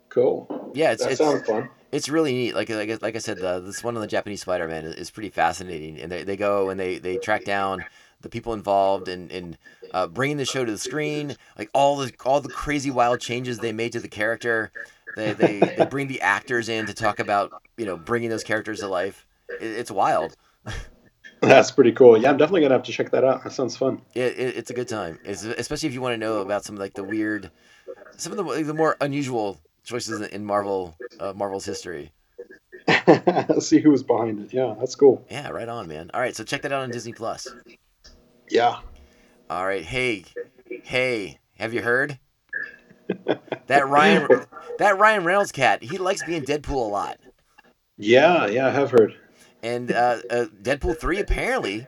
[0.08, 0.72] Cool.
[0.74, 1.70] yeah, it's that it's sounds fun.
[1.92, 2.54] It's really neat.
[2.54, 5.30] Like like, like I said, uh, this one on the Japanese Spider-Man is, is pretty
[5.30, 7.84] fascinating, and they, they go and they, they track down
[8.20, 9.56] the people involved in, in
[9.92, 13.58] uh, bringing the show to the screen, like all the all the crazy wild changes
[13.58, 14.70] they made to the character.
[15.16, 18.80] They, they, they bring the actors in to talk about you know bringing those characters
[18.80, 19.26] to life.
[19.48, 20.36] It, it's wild.
[21.40, 22.20] That's pretty cool.
[22.20, 23.42] Yeah, I'm definitely gonna have to check that out.
[23.42, 24.02] That sounds fun.
[24.14, 26.76] It, it, it's a good time, it's, especially if you want to know about some
[26.76, 27.50] like the weird,
[28.16, 32.12] some of the the more unusual choices in Marvel uh, Marvel's history.
[33.60, 34.52] See who was behind it.
[34.52, 35.24] Yeah, that's cool.
[35.30, 36.10] Yeah, right on, man.
[36.14, 37.48] All right, so check that out on Disney Plus.
[38.48, 38.80] Yeah.
[39.48, 40.24] All right, hey,
[40.84, 42.18] hey, have you heard?
[43.66, 44.28] That Ryan,
[44.78, 47.18] that Ryan Reynolds cat, he likes being Deadpool a lot.
[47.98, 49.14] Yeah, yeah, I have heard.
[49.62, 51.86] And uh, uh, Deadpool three apparently,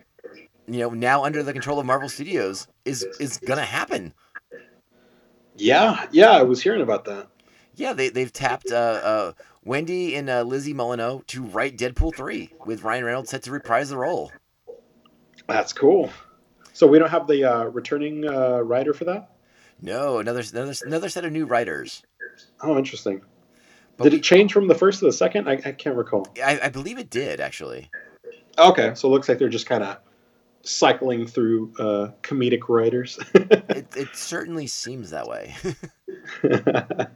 [0.67, 4.13] you know, now under the control of Marvel Studios, is is gonna happen.
[5.57, 7.29] Yeah, yeah, I was hearing about that.
[7.75, 9.33] Yeah, they they've tapped uh, uh,
[9.65, 13.89] Wendy and uh, Lizzie Molyneux to write Deadpool three with Ryan Reynolds set to reprise
[13.91, 14.31] the role.
[15.49, 16.11] That's cool.
[16.73, 19.31] So we don't have the uh, returning uh, writer for that.
[19.81, 22.03] No, another another another set of new writers.
[22.61, 23.23] Oh, interesting.
[23.97, 25.49] But Did we- it change from the first to the second?
[25.49, 26.27] I, I can't recall.
[26.43, 27.91] I, I believe it did actually.
[28.59, 29.99] Okay, so it looks like they're just kind of
[30.63, 33.19] cycling through uh, comedic writers.
[33.35, 35.55] It, it certainly seems that way.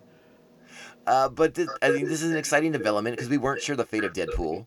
[1.06, 3.84] uh, but th- I think this is an exciting development because we weren't sure the
[3.84, 4.66] fate of Deadpool.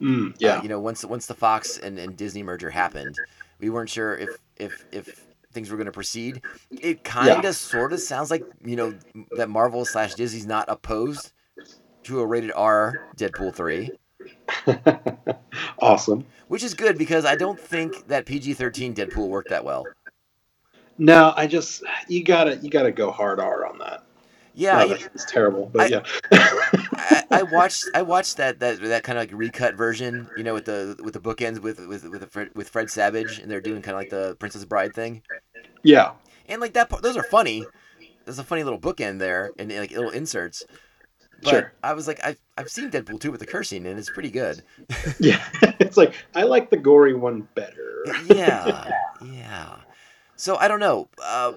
[0.00, 0.62] mm, Uh, yeah.
[0.62, 3.16] you know, once once the Fox and, and Disney merger happened,
[3.58, 6.42] we weren't sure if if if things were going to proceed.
[6.70, 8.94] It kind of sort of sounds like you know
[9.36, 11.32] that Marvel slash Disney's not opposed
[12.04, 13.90] to a rated R Deadpool three,
[15.78, 16.26] awesome.
[16.48, 19.84] which is good because I don't think that PG thirteen Deadpool worked that well.
[20.98, 24.04] No, I just you gotta you gotta go hard R on that.
[24.60, 26.02] Yeah, No, that's terrible, but I- yeah.
[26.32, 30.54] I, I watched I watched that that that kind of like recut version, you know,
[30.54, 33.80] with the with the bookends with with with Fred, with Fred Savage, and they're doing
[33.82, 35.22] kind of like the Princess Bride thing,
[35.82, 36.12] yeah.
[36.48, 36.90] and like that.
[36.90, 37.64] part- Those are funny.
[38.26, 40.62] There's a funny little bookend there, and like little inserts.
[41.42, 41.72] But Sure.
[41.82, 44.62] I was like, I've I've seen Deadpool 2 with the cursing, and it's pretty good.
[45.18, 45.42] Yeah.
[45.80, 48.04] it's like I like the gory one better.
[48.26, 48.90] Yeah,
[49.24, 49.76] yeah.
[50.36, 51.08] So I don't know.
[51.22, 51.52] Uh,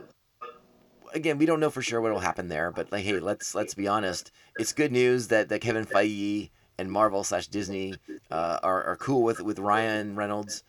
[1.14, 3.74] again, we don't know for sure what will happen there, but like, hey, let's let's
[3.74, 4.32] be honest.
[4.58, 7.96] It's good news that, that Kevin Feige and Marvel slash Disney
[8.32, 10.64] uh, are are cool with with Ryan Reynolds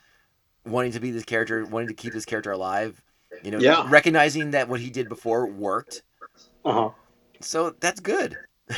[0.66, 3.02] wanting to be this character, wanting to keep this character alive.
[3.42, 3.86] You know, Yeah.
[3.90, 6.02] recognizing that what he did before worked.
[6.64, 6.90] Uh-huh.
[7.40, 8.38] So that's good.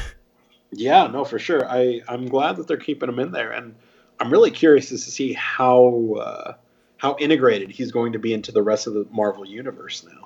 [0.73, 1.65] Yeah, no, for sure.
[1.69, 3.77] I I'm glad that they're keeping him in there, and
[4.19, 6.55] I'm really curious to see how uh,
[6.97, 10.26] how integrated he's going to be into the rest of the Marvel universe now.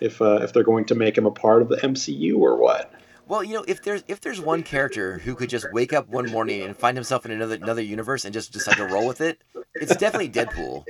[0.00, 2.92] If uh, if they're going to make him a part of the MCU or what.
[3.26, 6.30] Well, you know, if there's if there's one character who could just wake up one
[6.30, 9.42] morning and find himself in another another universe and just decide to roll with it,
[9.74, 10.84] it's definitely Deadpool.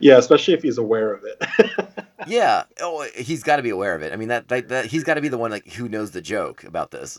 [0.00, 1.88] Yeah, especially if he's aware of it.
[2.26, 2.64] Yeah.
[2.80, 4.12] Oh, he's got to be aware of it.
[4.12, 6.20] I mean, that, that, that he's got to be the one like who knows the
[6.20, 7.18] joke about this.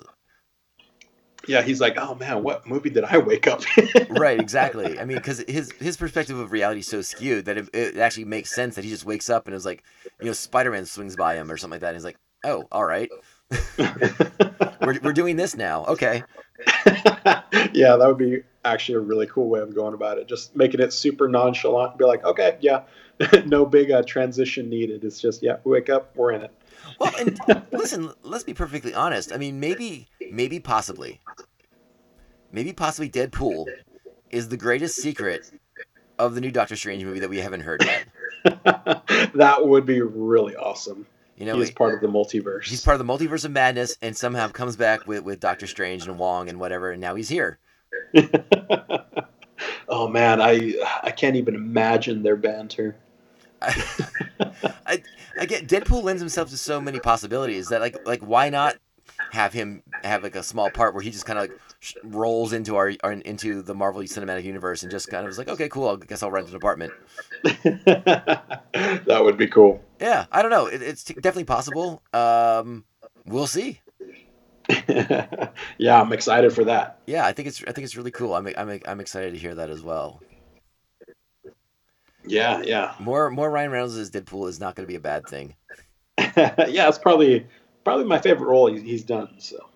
[1.47, 3.61] Yeah, he's like, oh man, what movie did I wake up?
[3.77, 4.39] in?" Right.
[4.39, 4.99] Exactly.
[4.99, 8.25] I mean, because his his perspective of reality is so skewed that it, it actually
[8.25, 9.83] makes sense that he just wakes up and is like,
[10.19, 11.87] you know, Spider Man swings by him or something like that.
[11.89, 13.09] And he's like, oh, all right,
[14.81, 15.85] we're we're doing this now.
[15.85, 16.23] Okay.
[17.73, 20.27] yeah, that would be actually a really cool way of going about it.
[20.27, 21.97] Just making it super nonchalant.
[21.97, 22.83] Be like, okay, yeah,
[23.45, 25.03] no big uh, transition needed.
[25.03, 26.51] It's just, yeah, wake up, we're in it.
[27.01, 27.39] Well, and
[27.71, 29.33] listen, let's be perfectly honest.
[29.33, 31.19] I mean, maybe, maybe, possibly,
[32.51, 33.65] maybe, possibly, Deadpool
[34.29, 35.51] is the greatest secret
[36.19, 38.05] of the new Doctor Strange movie that we haven't heard yet.
[39.33, 41.07] that would be really awesome.
[41.37, 42.65] You know, He's part of the multiverse.
[42.65, 46.05] he's part of the multiverse of madness, and somehow comes back with with Doctor Strange
[46.05, 47.57] and Wong and whatever, and now he's here.
[49.89, 52.95] oh man, I I can't even imagine their banter.
[53.62, 55.03] I,
[55.39, 58.78] I get Deadpool lends himself to so many possibilities that like like why not
[59.32, 62.53] have him have like a small part where he just kind of like sh- rolls
[62.53, 65.70] into our, our into the Marvel Cinematic Universe and just kind of is like okay
[65.70, 66.93] cool I guess I'll rent an apartment.
[67.43, 69.84] that would be cool.
[69.99, 70.66] Yeah, I don't know.
[70.66, 72.01] It, it's t- definitely possible.
[72.14, 72.86] Um,
[73.26, 73.82] we'll see.
[74.88, 76.99] yeah, I'm excited for that.
[77.05, 78.34] Yeah, I think it's I think it's really cool.
[78.34, 80.22] I'm I'm I'm excited to hear that as well.
[82.26, 85.28] Yeah, yeah, More more Ryan Reynolds as Deadpool is not going to be a bad
[85.28, 85.55] thing.
[86.17, 86.88] yeah.
[86.88, 87.47] It's probably
[87.84, 89.30] probably my favorite role he's, he's done.
[89.39, 89.67] So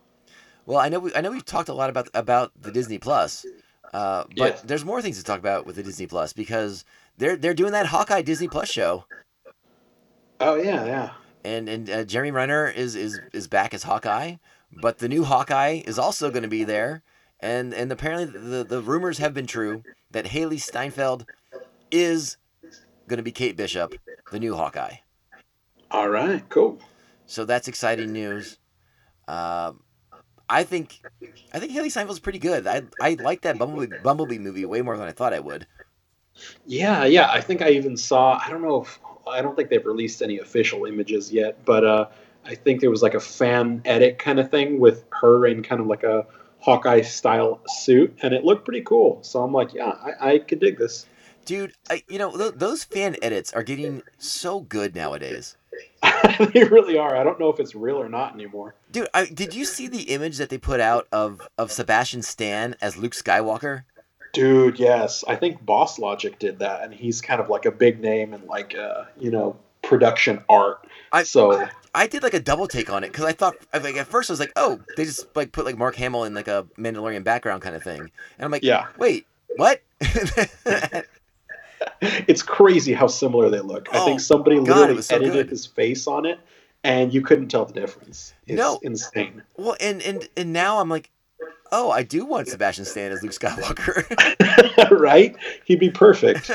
[0.66, 3.46] Well, I know we I know we've talked a lot about about the Disney Plus,
[3.94, 4.62] uh, but Yes.
[4.62, 6.86] there's more things to talk about with the Disney Plus because
[7.18, 9.06] they're they're doing that Hawkeye Disney Plus show,
[10.40, 11.10] oh yeah, yeah.
[11.44, 14.36] and and uh, Jeremy Renner is is is back as Hawkeye,
[14.82, 17.02] but the new Hawkeye is also going to be there,
[17.40, 21.26] and and apparently the the rumors have been true that Hailee Steinfeld
[21.96, 22.38] is
[23.08, 23.96] going to be Kate Bishop,
[24.32, 24.98] the new Hawkeye.
[25.92, 26.80] All right, cool.
[27.26, 28.58] So that's exciting news.
[29.28, 29.82] Um,
[30.48, 31.02] I think
[31.54, 32.68] I think Hailee Steinfeld's pretty good.
[32.68, 35.66] I I like that Bumblebee Bumblebee movie way more than I thought I would.
[36.66, 37.32] Yeah, yeah.
[37.32, 38.40] I think I even saw.
[38.46, 42.08] I don't know if I don't think they've released any official images yet, but uh,
[42.46, 45.82] I think there was like a fan edit kind of thing with her in kind
[45.82, 46.28] of like a
[46.60, 49.20] Hawkeye style suit, and it looked pretty cool.
[49.24, 51.08] So I'm like, yeah, I, I could dig this.
[51.46, 55.56] Dude, I, you know th- those fan edits are getting so good nowadays.
[56.54, 57.16] they really are.
[57.16, 58.76] I don't know if it's real or not anymore.
[58.92, 62.76] Dude, I, did you see the image that they put out of of Sebastian Stan
[62.82, 63.84] as Luke Skywalker?
[64.34, 65.24] Dude, yes.
[65.28, 68.46] I think Boss Logic did that, and he's kind of like a big name in
[68.48, 70.86] like uh, you know, production art.
[71.12, 74.08] I So I did like a double take on it because I thought like at
[74.08, 76.66] first I was like, oh, they just like put like Mark Hamill in like a
[76.78, 78.88] Mandalorian background kind of thing, and I'm like, Yeah.
[78.98, 79.26] wait,
[79.56, 79.82] what?
[82.28, 83.88] it's crazy how similar they look.
[83.94, 85.50] I Oh, think somebody God, literally so edited good.
[85.50, 86.40] his face on it,
[86.84, 88.34] and you couldn't tell the difference.
[88.48, 88.80] It's No.
[88.84, 89.44] insane.
[89.58, 91.10] well, and and and now I'm like,
[91.72, 95.36] oh, I do want Sebastian Stan as Luke Skywalker, right?
[95.66, 96.52] He'd be perfect.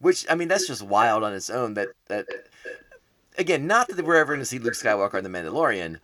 [0.00, 1.74] which I mean that's just wild on its own.
[1.74, 2.26] That that
[3.38, 5.98] again, not that we're ever going to see Luke Skywalker in the Mandalorian,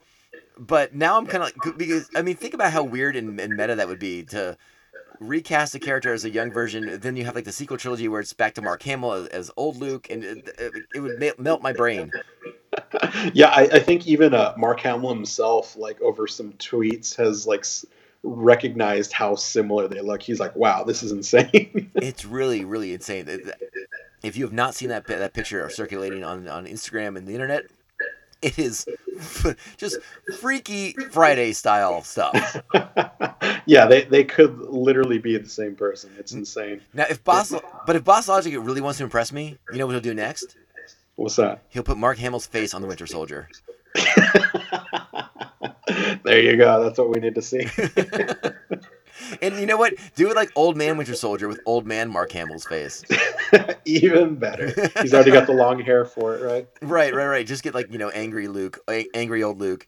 [0.59, 3.57] but now I'm kind of like because I mean think about how weird and, and
[3.57, 4.57] meta that would be to
[5.21, 7.01] recast a character as a young version.
[7.01, 9.51] Then you have like the sequel trilogy where it's back to Mark Hamill as, as
[9.57, 12.11] old Luke, and it, it, it would mel- melt my brain.
[13.33, 17.61] yeah, I, I think even uh, Mark Hamill himself, like over some tweets, has like
[17.61, 17.87] s-
[18.23, 20.23] recognized how similar they look.
[20.23, 23.27] He's like, "Wow, this is insane." It's really really insane.
[24.23, 27.65] If you have not seen that that picture circulating on on Instagram and the internet,
[28.43, 28.87] it is
[29.77, 29.99] just
[30.39, 32.61] freaky Friday style stuff.
[33.67, 36.11] Yeah, they, they could literally be the same person.
[36.19, 36.81] It's insane.
[36.95, 37.55] Now, if Boss,
[37.87, 40.57] but if Boss Logic really wants to impress me, you know what he'll do next?
[41.17, 41.63] What's that?
[41.71, 43.49] He'll put Mark Hamill's face on the Winter Soldier.
[46.25, 46.85] there you go.
[46.85, 47.67] That's what we need to see.
[49.43, 49.95] And you know what?
[50.15, 53.05] Do it like old man Winter Soldier with old man Mark Hamill's face.
[53.85, 54.73] Even better.
[55.03, 56.69] He's already got the long hair for it, right?
[56.83, 57.47] Right, right, right.
[57.47, 58.79] Just get like you know angry Luke,
[59.15, 59.87] angry old Luke.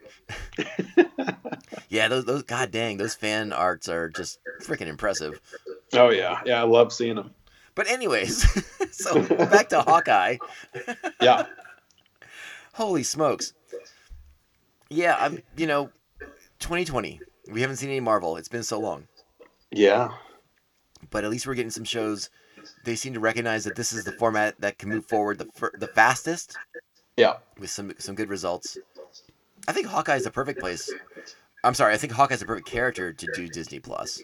[1.88, 5.40] yeah, those those god dang those fan arts are just freaking impressive.
[5.92, 6.60] Oh yeah, yeah.
[6.60, 7.30] I love seeing them.
[7.74, 8.44] But anyways,
[8.90, 10.38] so back to Hawkeye.
[11.20, 11.46] Yeah,
[12.78, 13.54] Holy smokes.
[14.88, 15.42] Yeah, I'm.
[15.56, 15.90] You know,
[16.60, 17.20] 2020.
[17.50, 18.36] We haven't seen any Marvel.
[18.36, 19.08] It's been so long.
[19.70, 20.10] Yeah,
[21.10, 22.30] but at least we're getting some shows.
[22.84, 25.72] They seem to recognize that this is the format that can move forward the fir-
[25.78, 26.56] the fastest
[27.16, 27.34] yeah.
[27.58, 28.78] with some some good results.
[29.66, 30.90] I think Hawkeye is the perfect place.
[31.62, 34.22] I'm sorry, I think Hawkeye's the perfect character to do Disney Plus.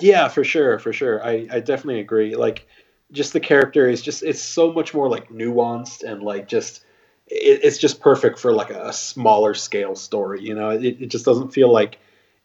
[0.00, 1.24] Yeah, for sure, for sure.
[1.24, 2.34] I, I definitely agree.
[2.34, 2.66] Like,
[3.12, 6.82] just the character is just it's so much more like nuanced and like just
[7.28, 10.42] it, it's just perfect for like a, smaller scale story.
[10.42, 11.98] You know, it, it just doesn't feel like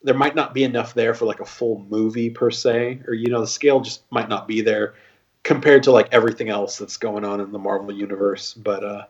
[0.03, 3.29] there might not be enough there for like a full movie per se, or you
[3.29, 4.95] know, the scale just might not be there
[5.43, 8.53] compared to like everything else that's going on in the Marvel universe.
[8.53, 9.05] But uh,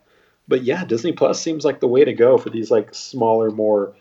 [0.48, 3.96] but yeah, Disney Plus seems like the way to go for these like smaller, more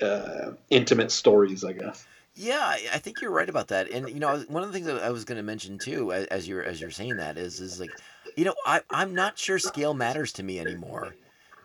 [0.00, 2.06] uh, intimate stories, I guess.
[2.34, 3.90] Yeah, I, think you're right about that.
[3.90, 6.26] And you know, one of the things that I was going to mention too, as,
[6.26, 7.96] as you're as you're saying that, is is like,
[8.36, 11.16] you know, I I'm not sure scale matters to me anymore,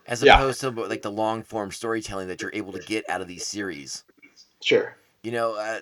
[0.05, 0.35] as Yeah.
[0.35, 3.43] opposed to like the long form storytelling that you're able to get out of these
[3.43, 4.05] series.
[4.61, 4.95] Sure.
[5.23, 5.79] you know, uh,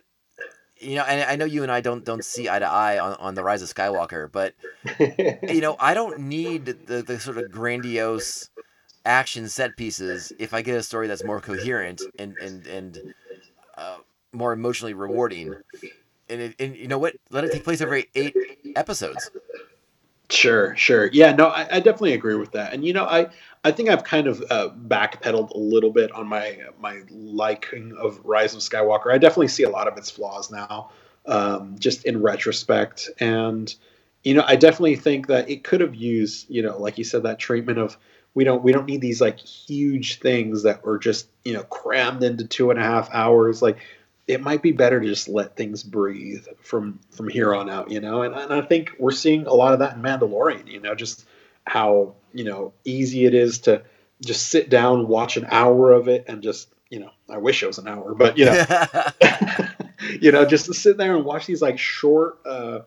[0.79, 3.13] you know, and I know you and I don't don't see eye to eye on,
[3.15, 4.55] on the rise of Skywalker, but
[4.99, 8.49] you know, I don't need the, the sort of grandiose
[9.05, 13.01] action set pieces if I get a story that's more coherent and and and
[13.77, 13.97] uh,
[14.33, 15.57] more emotionally rewarding.
[16.29, 17.15] And, it, and you know what?
[17.31, 18.37] Let it take place over eight
[18.75, 19.31] episodes.
[20.29, 21.07] Sure, sure.
[21.11, 22.71] Yeah, no, I, I definitely agree with that.
[22.73, 23.27] And you know, I
[23.63, 28.19] I think I've kind of uh, backpedaled a little bit on my my liking of
[28.23, 29.11] Rise of Skywalker.
[29.11, 30.91] I definitely see a lot of its flaws now,
[31.25, 33.09] um, just in retrospect.
[33.19, 33.73] And
[34.23, 37.23] you know, I definitely think that it could have used, you know, like you said,
[37.23, 37.97] that treatment of
[38.33, 42.23] we don't we don't need these like huge things that were just you know crammed
[42.23, 43.61] into two and a half hours.
[43.61, 43.79] Like
[44.27, 47.99] it might be better to just let things breathe from from here on out, you
[47.99, 48.21] know.
[48.21, 51.25] And, and I think we're seeing a lot of that in Mandalorian, you know, just
[51.69, 53.83] how you know easy it is to
[54.25, 57.67] just sit down, watch an hour of it, and just you know, I wish it
[57.67, 58.65] was an hour, but you know,
[60.19, 62.79] you know, just to sit there and watch these like short, uh,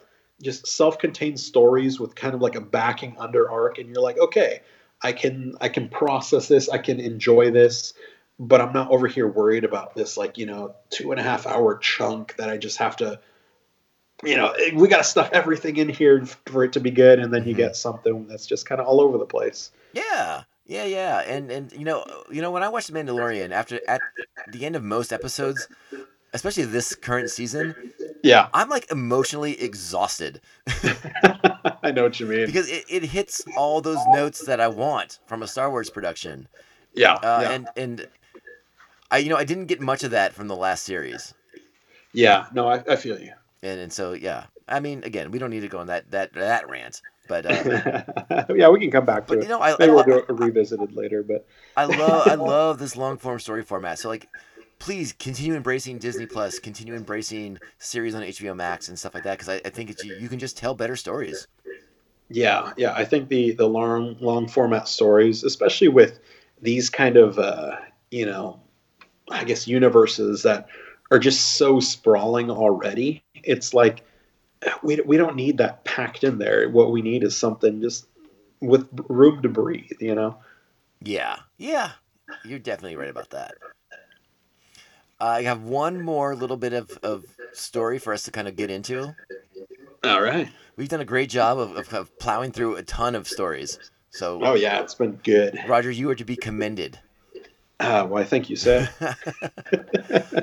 [0.43, 4.61] just self-contained stories with kind of like a backing under arc, and you're like, okay,
[5.01, 7.95] I can I can process this, I can enjoy this
[8.39, 11.47] but I'm not over here worried about this like you know two and a half
[11.47, 13.21] hour chunk that I just have to
[14.25, 17.33] you know we got to stuff everything in here for it to be good and
[17.33, 17.59] then you Mhm.
[17.59, 21.73] get something that's just kind of all over the place Yeah, yeah, yeah, and and
[21.73, 24.01] you know, you know, when I watched The Mandalorian, after at
[24.47, 25.69] the end of most episodes,
[26.33, 27.75] especially this current season,
[28.23, 30.41] yeah I'm like emotionally exhausted
[31.83, 35.19] I know what you mean because it, it hits all those notes that I want
[35.27, 36.49] from a Star Wars production,
[36.95, 37.51] yeah, uh, yeah.
[37.51, 38.09] and and
[39.11, 41.35] I you know I didn't get much of that from the last series.
[42.15, 43.33] Yeah, no, I, I feel you.
[43.63, 46.33] And and so yeah, I mean, again, we don't need to go on that that
[46.35, 49.43] that rant, but uh, yeah, we can come back to but it.
[49.45, 51.47] you know, I Maybe I, we'll do it revisited later, but
[51.77, 53.99] I love I love this long form story format.
[53.99, 54.29] So like,
[54.79, 59.39] please continue embracing Disney Plus, continue embracing series on HBO Max and stuff like that
[59.39, 61.47] because I, I think it's, you, you can just tell better stories.
[62.31, 66.19] yeah, yeah, I think the the long long format stories, especially with
[66.61, 67.77] these kind of uh,
[68.11, 68.61] you know,
[69.31, 70.67] I guess universes that
[71.13, 73.23] are just so sprawling already.
[73.35, 74.03] It's like
[74.83, 76.69] we we don't need that packed in there.
[76.69, 78.07] What we need is something just
[78.61, 80.01] with room to breathe.
[80.01, 80.39] You know.
[81.05, 81.93] Yeah, yeah,
[82.45, 83.55] you're definitely right about that.
[85.21, 88.71] I have one more little bit of, of story for us to kind of get
[88.71, 89.15] into.
[90.03, 90.49] All right.
[90.77, 93.79] We've done a great job of, of, of plowing through a ton of stories.
[94.11, 95.61] So, Oh yeah, it's been good.
[95.69, 96.99] Roger, you are to be commended.
[97.83, 98.89] Uh, why, thank you, sir.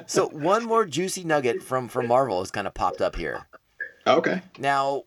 [0.07, 3.45] So, one more juicy nugget from, from Marvel has kind of popped up here.
[4.07, 4.41] okay.
[4.57, 5.03] Now,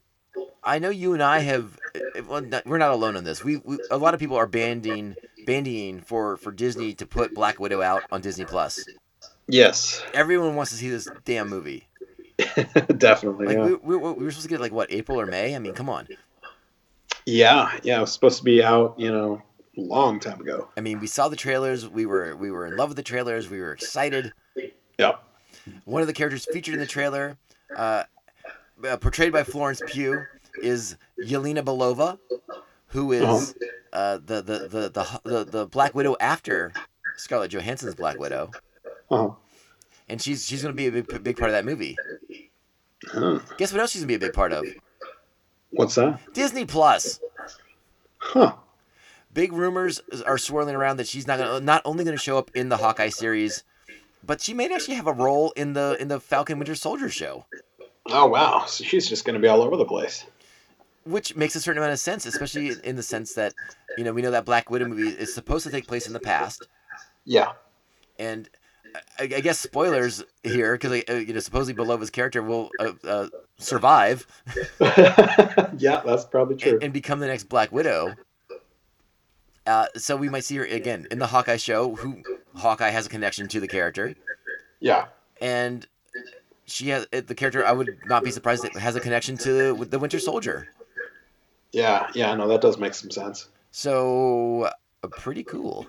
[0.62, 1.78] I know you and I have.
[2.26, 3.42] Well, we're not alone on this.
[3.42, 5.16] We, we a lot of people are banding
[5.46, 8.84] bandying for for Disney to put Black Widow out on Disney Plus.
[9.48, 11.88] Yes, Everyone wants to see this damn movie.
[12.96, 13.46] definitely.
[13.46, 13.76] Like yeah.
[13.82, 15.56] we, we, we were supposed to get like what April or May.
[15.56, 16.06] I mean, come on.
[17.26, 17.98] yeah, yeah.
[17.98, 19.42] It was supposed to be out, you know,
[19.76, 20.68] long time ago.
[20.76, 21.88] I mean, we saw the trailers.
[21.88, 23.48] We were we were in love with the trailers.
[23.50, 24.32] We were excited.
[24.98, 25.22] Yep.
[25.84, 27.36] One of the characters featured in the trailer,
[27.76, 28.04] uh,
[28.86, 30.24] uh, portrayed by Florence Pugh,
[30.60, 32.18] is Yelena Belova,
[32.88, 33.52] who is Uh-huh.
[33.92, 36.72] uh, the, the, the, the the the Black Widow after
[37.16, 38.50] Scarlett Johansson's Black Widow,
[39.10, 39.30] Uh-huh.
[40.08, 41.96] and she's she's going to be a big, big part of that movie.
[43.06, 43.40] Huh.
[43.58, 44.64] Guess what else she's going to be a big part of?
[45.70, 46.20] What's that?
[46.34, 47.18] Disney Plus.
[48.18, 48.54] Huh.
[49.32, 52.50] Big rumors are swirling around that she's not gonna, not only going to show up
[52.54, 53.64] in the Hawkeye series,
[54.24, 57.46] but she may actually have a role in the in the Falcon Winter Soldier show.
[58.06, 58.64] Oh wow.
[58.66, 60.26] So she's just going to be all over the place.
[61.04, 63.54] which makes a certain amount of sense, especially in the sense that
[63.96, 66.20] you know we know that Black Widow movie is supposed to take place in the
[66.20, 66.66] past,
[67.24, 67.52] Yeah.
[68.18, 68.48] and
[69.18, 73.28] I, I guess spoilers here because uh, you know supposedly Belova's character will uh, uh,
[73.58, 74.26] survive
[74.80, 76.72] yeah, that's probably true.
[76.74, 78.14] and, and become the next Black Widow.
[79.66, 81.94] Uh, so we might see her again in the Hawkeye show.
[81.96, 82.22] Who
[82.56, 84.14] Hawkeye has a connection to the character,
[84.80, 85.06] yeah.
[85.40, 85.86] and
[86.66, 87.64] she has the character.
[87.64, 90.68] I would not be surprised that has a connection to with the Winter Soldier.
[91.72, 92.08] Yeah.
[92.14, 92.34] Yeah.
[92.34, 93.48] No, that does make some sense.
[93.70, 94.70] So
[95.02, 95.86] uh, pretty cool.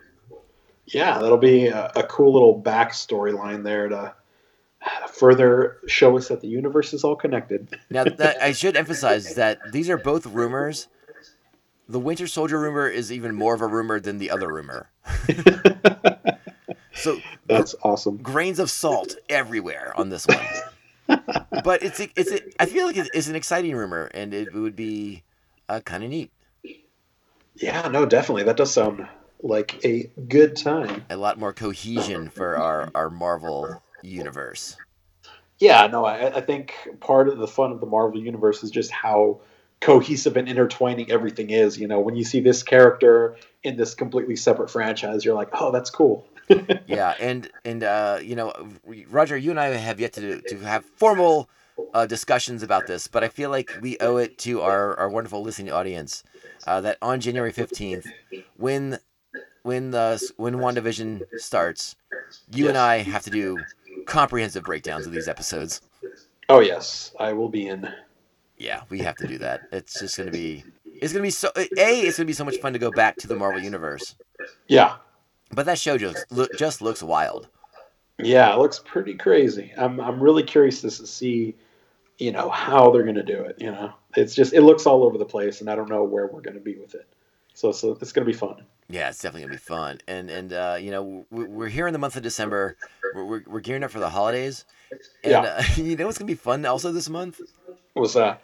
[0.86, 4.14] Yeah, that'll be a, a cool little backstory line there to
[5.12, 7.80] further show us that the universe is all connected.
[7.90, 10.88] Now, that, I should emphasize that these are both rumors.
[11.94, 14.90] The Winter Soldier rumor is even more of a rumor than the other rumor.
[16.96, 18.18] so That's awesome.
[18.18, 21.20] grains of salt everywhere on this one.
[21.64, 24.76] but it's a, it's a, I feel like it's an exciting rumor, and it would
[24.76, 25.22] be
[25.70, 26.32] uh, kind of neat.
[27.58, 28.42] Yeah, no, definitely.
[28.42, 29.08] That does sound
[29.44, 31.06] like a good time.
[31.12, 34.78] A lot more cohesion for our, our Marvel universe.
[35.60, 38.90] Yeah, no, I, I think part of the fun of the Marvel universe is just
[38.90, 39.42] how
[39.84, 41.78] cohesive and intertwining everything is.
[41.78, 45.72] You know, when you see this character in this completely separate franchise, you're like, oh,
[45.72, 46.26] that's cool.
[46.88, 48.54] yeah, and and uh, you know,
[49.10, 51.50] Roger, you and I have yet to to have formal
[51.94, 55.42] uh, discussions about this, but I feel like we owe it to our, our wonderful
[55.42, 56.24] listening audience
[56.68, 58.12] uh, that on January fifteenth,
[58.58, 59.00] when
[59.64, 61.96] when the when WandaVision starts,
[62.54, 63.58] you and I have to do
[64.06, 65.82] comprehensive breakdowns of these episodes.
[66.50, 67.90] Oh, yes, I will be in.
[68.64, 69.62] Yeah, we have to do that.
[69.72, 71.68] It's just gonna be it's gonna be so a
[72.08, 74.16] it's gonna be so much fun to go back to the Marvel universe,
[74.68, 74.96] Yeah,
[75.52, 77.50] but that show just look, just looks wild.
[78.20, 79.74] yeah, it looks pretty crazy.
[79.76, 81.56] I'm, I'm really curious to see,
[82.20, 83.58] you know, how they're going to do it.
[83.60, 86.28] You know, it's just, it looks all over the place, and I don't know where
[86.28, 87.08] we're going to be with it.
[87.56, 88.64] So, so it's going to be fun.
[88.90, 91.94] Yeah, it's definitely gonna be fun, and and uh, you know we- we're here in
[91.94, 92.76] the month of December.
[93.16, 94.66] We're, we're, we're gearing up for the holidays,
[95.24, 95.40] and Yeah.
[95.42, 97.40] uh, you know what's gonna be fun also this month?
[97.94, 98.44] What's that?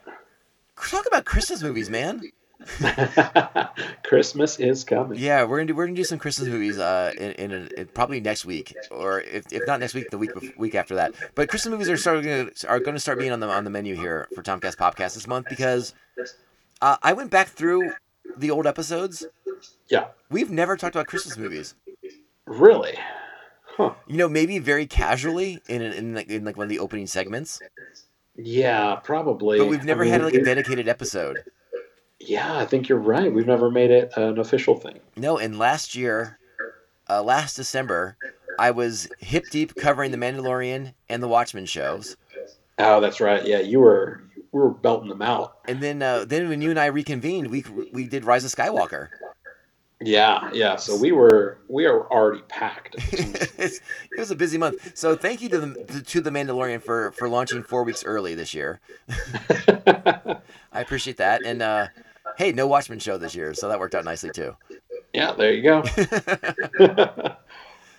[0.87, 2.21] Talk about Christmas movies, man.
[4.03, 5.17] Christmas is coming.
[5.17, 8.19] Yeah, we're gonna do, we're gonna do some Christmas movies uh, in, in, in probably
[8.19, 11.13] next week, or if, if not next week, the week bef- week after that.
[11.35, 13.69] But Christmas movies are starting to, are going to start being on the on the
[13.69, 15.93] menu here for Tomcast Popcast this month because
[16.81, 17.93] uh, I went back through
[18.35, 19.25] the old episodes.
[19.89, 20.07] Yeah.
[20.29, 21.75] We've never talked about Christmas movies.
[22.45, 22.97] Really?
[23.77, 23.93] Huh.
[24.07, 27.61] You know, maybe very casually in in like, in like one of the opening segments.
[28.41, 29.59] Yeah, probably.
[29.59, 31.43] But we've never I mean, had like a dedicated episode.
[32.19, 33.31] Yeah, I think you're right.
[33.33, 34.99] We've never made it an official thing.
[35.15, 36.37] No, and last year,
[37.09, 38.17] uh, last December,
[38.57, 42.17] I was hip deep covering the Mandalorian and the Watchmen shows,
[42.77, 43.45] Oh, that's right.
[43.45, 45.57] Yeah, you were we were belting them out.
[45.67, 49.09] and then uh, then when you and I reconvened, we we did Rise of Skywalker.
[50.01, 50.77] Yeah, yeah.
[50.77, 52.95] So we were we are already packed.
[53.11, 53.81] it
[54.17, 54.97] was a busy month.
[54.97, 58.53] So thank you to the to the Mandalorian for for launching four weeks early this
[58.53, 58.79] year.
[59.67, 60.39] I
[60.81, 61.43] appreciate that.
[61.43, 61.87] And uh,
[62.37, 64.55] hey, no Watchmen show this year, so that worked out nicely too.
[65.13, 65.83] yeah, there you go.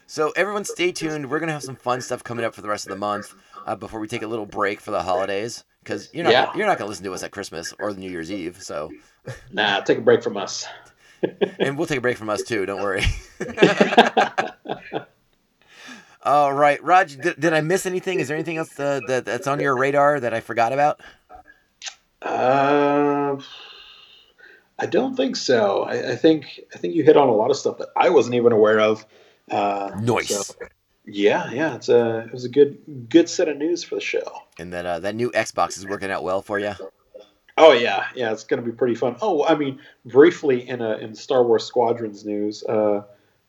[0.07, 1.31] So everyone, stay tuned.
[1.31, 3.33] We're gonna have some fun stuff coming up for the rest of the month
[3.65, 5.63] uh, before we take a little break for the holidays.
[5.85, 6.51] Because you're not Yeah.
[6.57, 8.61] you're not gonna listen to us at Christmas or the New Year's Eve.
[8.61, 8.91] So
[9.53, 10.67] nah, take a break from us.
[11.59, 12.67] and we'll take a break from us too.
[12.67, 13.05] Don't worry.
[16.23, 17.17] All right, Raj.
[17.17, 18.21] Did, did I miss anything?
[18.21, 21.01] Is there anything else uh, that that's on your radar that I forgot about?
[22.21, 23.41] Uh,
[24.79, 25.83] I don't think so.
[25.85, 28.35] I, I think I think you hit on a lot of stuff that I wasn't
[28.35, 29.07] even aware of.
[29.51, 30.29] Uh, Nice.
[30.29, 30.55] so,
[31.07, 31.75] yeah, yeah.
[31.75, 34.43] It's a it was a good good set of news for the show.
[34.59, 36.75] And that uh, that new Xbox is working out well for you.
[37.57, 38.33] Oh yeah, yeah.
[38.33, 39.17] It's going to be pretty fun.
[39.21, 43.03] Oh, I mean, briefly in a in Star Wars Squadrons news, uh,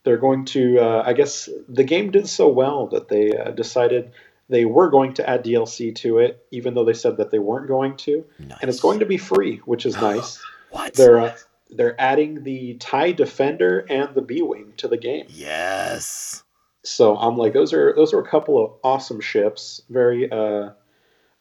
[0.03, 0.79] they're going to.
[0.79, 4.11] Uh, I guess the game did so well that they uh, decided
[4.49, 7.67] they were going to add DLC to it, even though they said that they weren't
[7.67, 8.57] going to, Nice.
[8.61, 10.41] and it's going to be free, which is nice.
[10.71, 10.93] What?
[10.95, 11.35] They're uh,
[11.69, 15.25] they're adding the Tie Defender and the B Wing to the game.
[15.29, 16.43] Yes.
[16.83, 19.81] So I'm like, those are those are a couple of awesome ships.
[19.89, 20.71] Very, uh,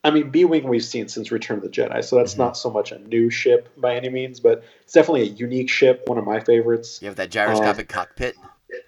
[0.03, 2.39] I mean, B Wing we've seen since Return of the Jedi, so that's Mhm.
[2.39, 6.05] not so much a new ship by any means, but it's definitely a unique ship.
[6.07, 7.01] One of my favorites.
[7.03, 8.37] You have that gyroscopic cockpit.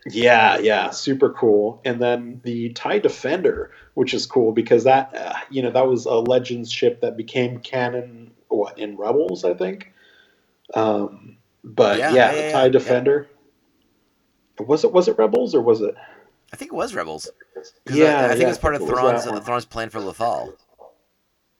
[0.06, 1.80] Yeah, yeah, super cool.
[1.84, 6.06] And then the Tie Defender, which is cool because that, uh, you know, that was
[6.06, 8.30] a Legends ship that became canon.
[8.48, 9.92] What in Rebels, I think.
[10.74, 12.68] Um, but Yeah, yeah, yeah, the Tie yeah.
[12.70, 13.28] Defender.
[14.58, 15.94] Was it was it Rebels or was it?
[16.52, 17.30] I think it was Rebels.
[17.90, 19.44] Yeah, I, I think yeah, it was part of think was Thrawn's.
[19.44, 20.54] Thrawn's plan for Lothal.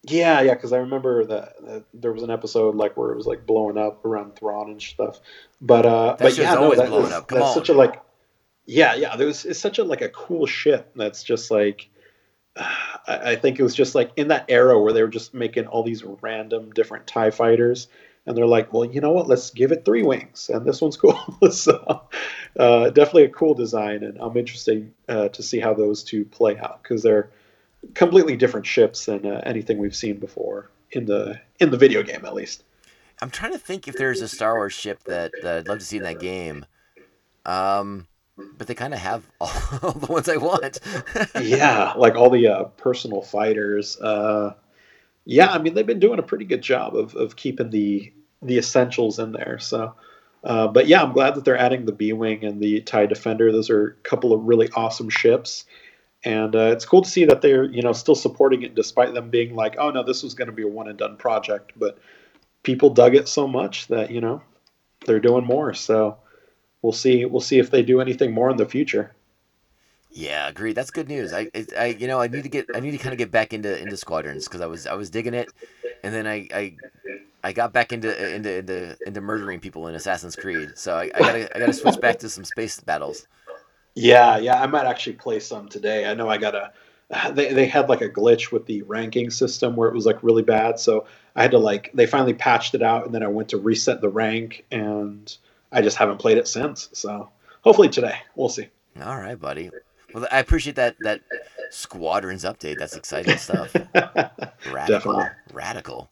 [0.04, 3.26] Yeah, yeah, because I remember that, that there was an episode like where it was
[3.26, 5.20] like blowing up around Thrawn and stuff.
[5.60, 7.28] But uh, but shit's yeah, no, always that blowing is- up.
[7.28, 7.54] Come that's on.
[7.54, 8.02] such a like,
[8.66, 9.14] yeah, yeah.
[9.16, 11.88] There was it's such a like a cool ship that's just like,
[12.56, 12.66] I,
[13.06, 15.84] I think it was just like in that era where they were just making all
[15.84, 17.86] these random different Tie fighters,
[18.26, 19.28] and they're like, well, you know what?
[19.28, 21.16] Let's give it three wings, and this one's cool.
[21.52, 22.02] so
[22.58, 26.58] uh, definitely a cool design, and I'm interested uh, to see how those two play
[26.58, 27.30] out because they're
[27.94, 32.24] completely different ships than uh, anything we've seen before in the in the video game
[32.24, 32.64] at least.
[33.20, 35.84] I'm trying to think if there's a Star Wars ship that, that I'd love to
[35.84, 36.66] see in that game.
[37.46, 38.08] Um,
[38.58, 40.80] but they kind of have all the ones I want.
[41.40, 43.98] yeah, like all the uh, personal fighters.
[44.00, 44.54] Uh,
[45.24, 48.12] yeah, I mean they've been doing a pretty good job of, of keeping the
[48.42, 49.58] the essentials in there.
[49.60, 49.94] So,
[50.42, 53.52] uh, but yeah, I'm glad that they're adding the B wing and the Tie Defender.
[53.52, 55.64] Those are a couple of really awesome ships,
[56.24, 59.30] and uh, it's cool to see that they're you know still supporting it despite them
[59.30, 61.98] being like, oh no, this was going to be a one and done project, but
[62.62, 64.42] people dug it so much that you know
[65.06, 65.74] they're doing more.
[65.74, 66.18] So.
[66.82, 67.24] We'll see.
[67.24, 69.14] We'll see if they do anything more in the future.
[70.10, 70.74] yeah, agreed.
[70.74, 71.32] That's good news.
[71.32, 73.52] I, I, you know, I need to get, I need to kind of get back
[73.52, 75.50] into into squadrons because I was, I was digging it,
[76.02, 76.76] and then I, I,
[77.42, 80.72] I got back into into into, into murdering people in Assassin's Creed.
[80.76, 83.26] So I, I gotta, I gotta switch back to some space battles.
[83.94, 86.06] Yeah, yeah, I might actually play some today.
[86.06, 86.72] I know I got a.
[87.32, 90.42] They they had like a glitch with the ranking system where it was like really
[90.42, 93.50] bad, so I had to like they finally patched it out, and then I went
[93.50, 95.36] to reset the rank, and
[95.70, 96.88] I just haven't played it since.
[96.94, 97.28] So
[97.60, 98.68] hopefully today, we'll see.
[99.02, 99.70] All right, buddy.
[100.14, 101.20] Well, I appreciate that that
[101.70, 102.78] squadrons update.
[102.78, 103.74] That's exciting stuff.
[103.94, 105.24] Radical, Definitely.
[105.52, 106.10] radical.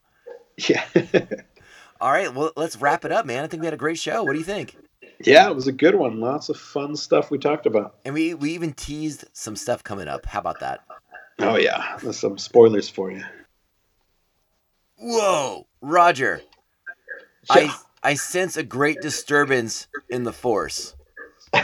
[0.59, 0.85] yeah,
[2.01, 3.43] All right, well, let's wrap it up, man.
[3.45, 4.23] I think we had a great show.
[4.23, 4.77] What do you think?
[5.25, 6.21] Yeah, it was a good one.
[6.21, 7.97] Lots of fun stuff we talked about.
[8.05, 10.27] And we we even teased some stuff coming up.
[10.27, 10.81] How about that?
[11.39, 13.25] Oh yeah, there's some spoilers for you.
[14.97, 16.43] Whoa, Roger.
[17.55, 17.73] Yeah.
[18.03, 20.95] I I sense a great disturbance in the force.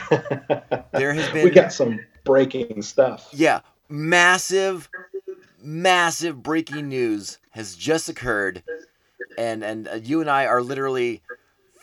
[0.93, 1.45] There has been.
[1.45, 3.29] we got some breaking stuff.
[3.33, 4.89] yeah, massive
[5.61, 8.63] massive breaking news has just occurred
[9.37, 11.23] and and uh, you and I are literally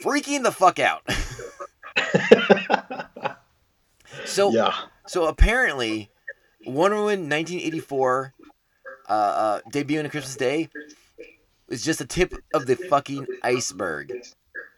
[0.02, 1.04] freaking the fuck out.
[4.26, 4.74] so yeah,
[5.08, 6.10] So apparently,
[6.66, 8.34] Wonder Woman 1984
[9.10, 10.70] uh, uh, debuting on Christmas Day
[11.68, 14.14] is just a tip of the fucking iceberg.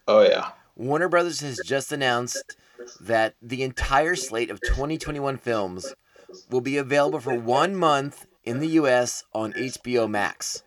[0.07, 0.49] oh yeah.
[0.75, 2.57] Warner Brothers has just announced
[2.99, 5.93] that the entire slate of 2021 films
[6.49, 9.23] will be available for one month in the U.S.
[9.33, 10.63] on HBO Max.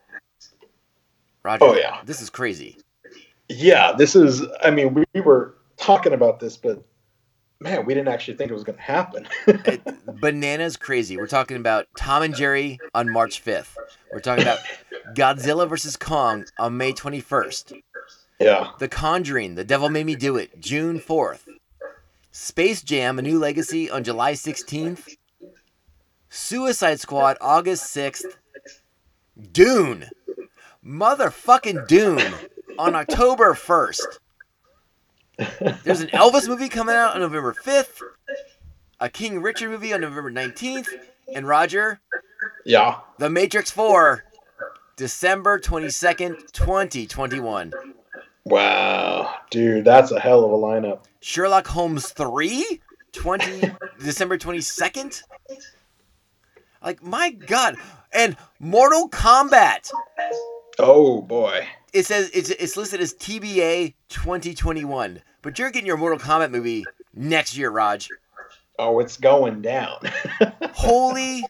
[1.42, 2.00] Roger, Oh, yeah.
[2.06, 2.78] this is crazy.
[3.50, 4.42] Yeah, this is.
[4.64, 6.82] I mean, we were talking about this, but
[7.60, 9.28] man, we didn't actually think it was going to happen.
[9.46, 9.82] It,
[10.20, 11.16] bananas crazy.
[11.16, 13.74] We're talking about Tom and Jerry on March 5th.
[14.12, 14.58] We're talking about
[15.14, 17.80] Godzilla versus Kong on May 21st.
[18.40, 18.70] yeah.
[18.78, 21.46] The Conjuring, The Devil Made Me Do It, June 4th.
[22.30, 25.16] Space Jam, A New Legacy on July 16th.
[26.30, 28.36] Suicide Squad, August 6th.
[29.52, 30.06] Dune.
[30.84, 32.32] Motherfucking Dune
[32.78, 34.18] on October 1st.
[35.84, 38.02] There's an Elvis movie coming out on November 5th.
[39.00, 40.88] A King Richard movie on November 19th.
[41.34, 42.00] And Roger,
[42.64, 43.00] Yeah.
[43.18, 44.24] The Matrix 4,
[44.96, 47.72] December 22nd, 2021.
[48.44, 51.00] Wow, dude, that's a hell of a lineup.
[51.20, 52.80] Sherlock Holmes 3,
[53.12, 55.22] 20 December 22nd.
[56.82, 57.76] Like my god.
[58.12, 59.90] And Mortal Kombat.
[60.78, 61.66] Oh boy.
[61.92, 65.20] It says it's it's listed as TBA 2021.
[65.42, 66.84] But you're getting your Mortal Kombat movie
[67.14, 68.08] next year, Raj.
[68.78, 69.98] Oh, it's going down.
[70.74, 71.44] Holy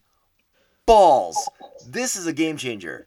[0.87, 1.49] balls.
[1.87, 3.07] This is a game changer.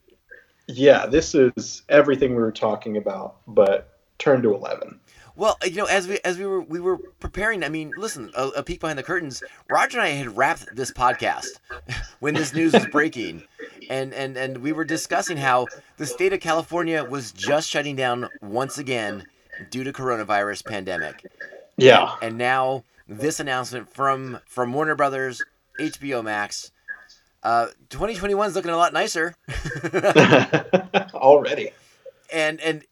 [0.68, 5.00] yeah, this is everything we were talking about, but turn to eleven.
[5.36, 8.48] Well, you know, as we as we were we were preparing, I mean, listen, a,
[8.50, 9.42] a peek behind the curtains.
[9.70, 11.48] Roger and I had wrapped this podcast
[12.20, 13.44] when this news was breaking,
[13.90, 15.68] and and and we were discussing how
[15.98, 19.26] the state of California was just shutting down once again
[19.70, 21.26] due to coronavirus pandemic,
[21.78, 22.16] Yeah.
[22.22, 25.42] and now this announcement from from Warner Brothers,
[25.80, 26.72] HBO Max.
[27.44, 29.36] Uh, 2021 is looking a lot nicer.
[31.14, 31.72] Already.
[32.32, 32.84] and and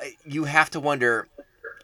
[0.00, 1.28] uh, you have to wonder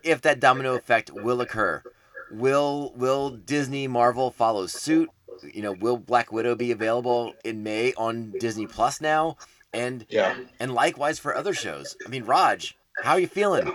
[0.03, 1.83] if that domino effect will occur.
[2.31, 5.09] Will will Disney Marvel follow suit?
[5.55, 9.37] You know, will Black Widow be available in May on Disney Plus now?
[9.73, 10.37] And Yeah.
[10.59, 11.97] and likewise for other shows.
[12.07, 13.73] I mean, Raj, how are you feeling?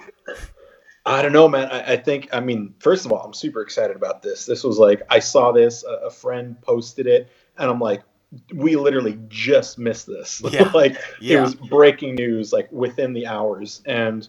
[1.05, 1.69] I don't know, man.
[1.69, 4.45] I, I think, I mean, first of all, I'm super excited about this.
[4.45, 8.01] This was like, I saw this, a, a friend posted it, and I'm like,
[8.53, 10.41] we literally just missed this.
[10.51, 10.71] Yeah.
[10.73, 11.37] like, Yeah.
[11.37, 13.81] it was breaking news, like within the hours.
[13.85, 14.27] And,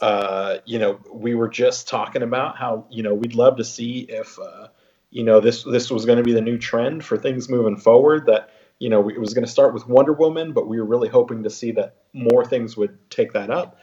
[0.00, 4.00] uh, you know, we were just talking about how, you know, we'd love to see
[4.08, 4.68] if, uh,
[5.10, 8.26] you know, this this was going to be the new trend for things moving forward.
[8.26, 11.08] That you know, it was going to start with Wonder Woman, but we were really
[11.08, 13.78] hoping to see that more things would take that up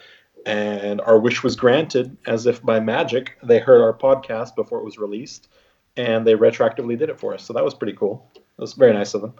[0.45, 4.85] and our wish was granted as if by magic they heard our podcast before it
[4.85, 5.47] was released
[5.95, 7.43] and they retroactively did it for us.
[7.43, 8.29] So that was pretty cool.
[8.35, 9.33] It was very nice of them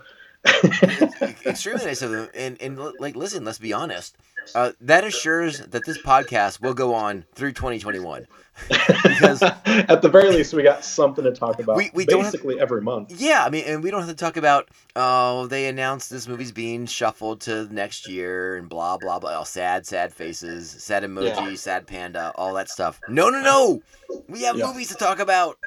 [1.46, 2.30] Extremely nice of them.
[2.36, 4.16] And and like, listen, let's be honest.
[4.56, 8.28] Uh, that assures that this podcast will go on through 2021.
[8.70, 12.34] because at the very least we got something to talk about We- we don't have-
[12.34, 15.68] basically every month Yeah, I mean, and we don't have to talk about oh they
[15.68, 19.32] announced this movie's being shuffled to next year and blah blah blah.
[19.32, 21.56] All sad, sad faces, sad emoji, Yeah.
[21.56, 23.00] sad panda, all that stuff.
[23.10, 23.82] No, no, no.
[24.28, 24.68] We have Yeah.
[24.68, 25.58] movies to talk about.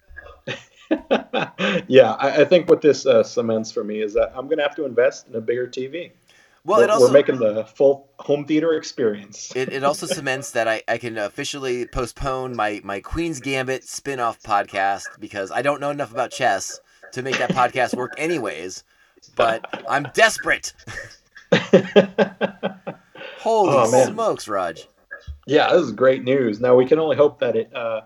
[1.88, 4.76] yeah I, I think what this uh, cements for me is that i'm gonna have
[4.76, 6.12] to invest in a bigger tv
[6.64, 10.52] Well, we're, it also we're making the full home theater experience it, it also cements
[10.52, 15.80] that I, I can officially postpone my, my Queen's Gambit spin-off podcast because I don't
[15.80, 16.80] know enough about chess
[17.12, 18.84] to make that podcast work anyways.
[19.34, 20.72] But I'm desperate.
[23.38, 24.88] Holy Oh, smokes, Raj.
[25.46, 26.60] Yeah, this is great news.
[26.60, 28.02] Now we can only hope that it, uh,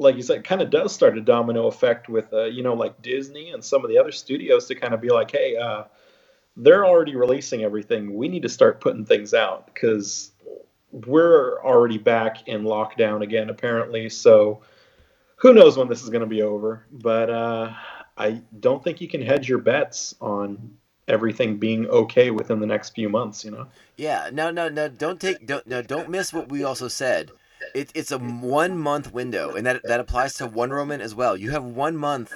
[0.00, 3.02] like you said, kind of does start a domino effect with, uh, you know, like
[3.02, 5.84] Disney and some of the other studios to kind of be like, hey, uh,
[6.56, 8.16] they're already releasing everything.
[8.16, 10.32] We need to start putting things out because
[10.90, 14.08] we're already back in lockdown again, apparently.
[14.08, 14.62] So
[15.36, 16.86] who knows when this is going to be over?
[16.90, 17.74] But uh,
[18.16, 20.78] I don't think you can hedge your bets on
[21.08, 23.44] everything being okay within the next few months.
[23.44, 23.66] You know.
[23.98, 24.88] Yeah, no, no, no.
[24.88, 27.32] Don't take, don't, no, don't miss what we also said.
[27.74, 31.36] It, it's a one month window, and that that applies to Wonder Woman as well.
[31.36, 32.32] You have one month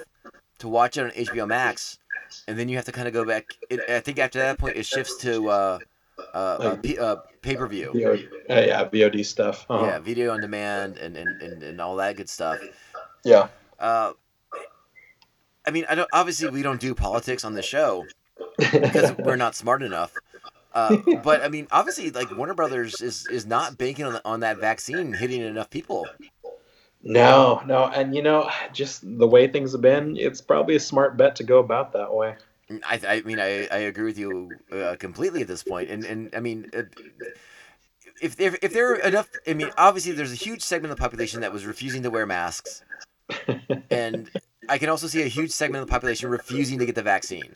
[0.58, 1.98] to watch it on HBO Max,
[2.46, 3.46] and then you have to kind of go back.
[3.70, 5.78] It, I think after that point, it shifts to uh,
[6.18, 7.90] uh, uh, Like- P, uh, pay per view.
[7.90, 9.66] Uh, yeah, VOD stuff.
[9.68, 9.84] Uh-huh.
[9.84, 12.58] Yeah, video on demand and, and, and, and all that good stuff.
[13.24, 13.48] yeah.
[13.78, 14.12] Uh,
[15.66, 16.08] I mean, I don't.
[16.12, 18.04] Obviously, we don't do politics on the show
[18.58, 20.12] because we're not smart enough.
[20.74, 24.58] Uh, but I mean, obviously, like Warner Brothers is is not banking on on that
[24.58, 26.06] vaccine hitting enough people.
[27.06, 31.18] No, no, and you know, just the way things have been, it's probably a smart
[31.18, 32.34] bet to go about that way.
[32.82, 36.34] I, I mean, I, I agree with you uh, completely at this point, and and
[36.34, 36.82] I mean, uh,
[38.22, 41.02] if there if there are enough, I mean, obviously, there's a huge segment of the
[41.02, 42.82] population that was refusing to wear masks,
[43.90, 44.30] and
[44.68, 47.52] I can also see a huge segment of the population refusing to get the vaccine.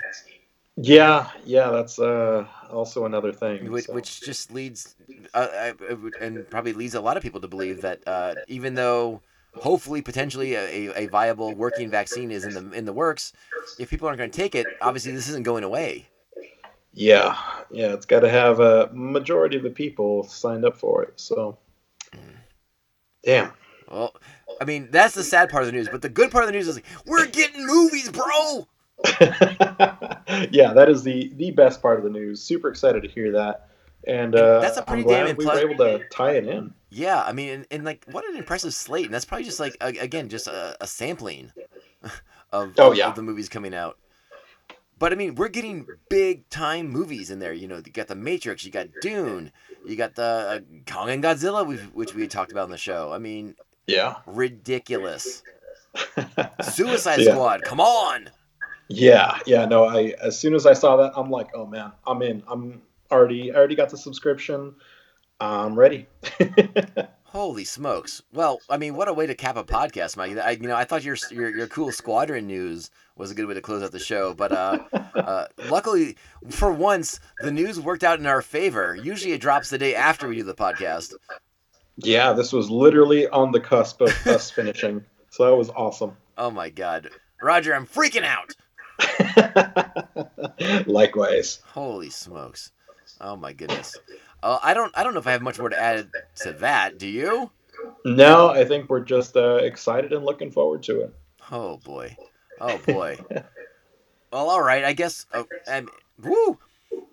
[0.81, 3.71] Yeah, yeah, that's uh, also another thing.
[3.71, 3.95] which, so.
[3.95, 4.95] which just leads
[5.35, 8.35] uh, I, I would- and probably leads a lot of people to believe that uh,
[8.47, 9.21] even though
[9.57, 13.33] hopefully potentially a, a, a viable working vaccine is in the in the works.
[13.79, 16.07] If people aren't going to take it, obviously this isn't going away.
[16.95, 17.37] Yeah,
[17.71, 21.15] yeah, it's got to have a majority of the people signed up for it.
[21.17, 21.59] So,
[23.25, 23.53] damn.
[23.91, 24.15] Well,
[24.61, 26.53] I mean that's the sad part of the news, but the good part of the
[26.53, 28.69] news is like, we're getting movies, bro.
[30.51, 32.43] yeah, that is the the best part of the news.
[32.43, 33.69] Super excited to hear that,
[34.05, 36.75] and uh, That's a pretty I'm glad damn we were able to tie it in.
[36.91, 39.77] Yeah, I mean, and, and like, what an impressive slate, and that's probably just like
[39.81, 41.53] again, just a, a sampling
[42.53, 43.09] of, Oh, yeah.
[43.09, 43.99] of the movies coming out.
[44.99, 47.53] But I mean, we're getting big time movies in there.
[47.53, 49.53] You know, you got The Matrix, you got Dune,
[49.87, 50.61] you got the uh,
[50.93, 53.13] Kong and Godzilla, which, we had talked about in the show.
[53.13, 53.55] I mean,
[53.87, 55.43] Yeah, ridiculous.
[56.63, 57.33] Suicide Yeah.
[57.33, 58.31] Squad, come on!
[58.89, 59.65] Yeah, yeah.
[59.67, 62.43] No, I as soon as I saw that, I'm like, oh man, I'm in.
[62.49, 63.53] I'm already.
[63.53, 64.75] I already got the subscription.
[65.41, 66.09] I'm ready.
[67.25, 68.23] Holy smokes!
[68.33, 70.37] Well, I mean, what a way to cap a podcast, Mike.
[70.39, 73.55] I, you know, I thought your your your cool squadron news was a good way
[73.55, 74.79] to close out the show, but uh,
[75.15, 76.17] uh, luckily,
[76.49, 78.97] for once, the news worked out in our favor.
[78.97, 81.13] Usually, it drops the day after we do the podcast.
[81.99, 86.17] yeah, this was literally on the cusp of us finishing, so that was awesome.
[86.39, 87.11] Oh my god,
[87.43, 88.55] Roger, I'm freaking out!
[90.87, 91.61] Likewise.
[91.67, 92.73] Holy smokes!
[93.21, 93.97] Oh my goodness.
[94.43, 96.11] Uh, I don't I don't know if I have much more to add
[96.43, 96.99] to that.
[96.99, 97.51] Do you?
[98.05, 101.15] No, I think we're just uh, excited and looking forward to it.
[101.51, 102.17] Oh boy.
[102.61, 103.19] Oh boy.
[104.33, 104.85] well, all right.
[104.85, 105.27] I guess.
[105.33, 105.89] Uh, um,
[106.23, 106.59] woo,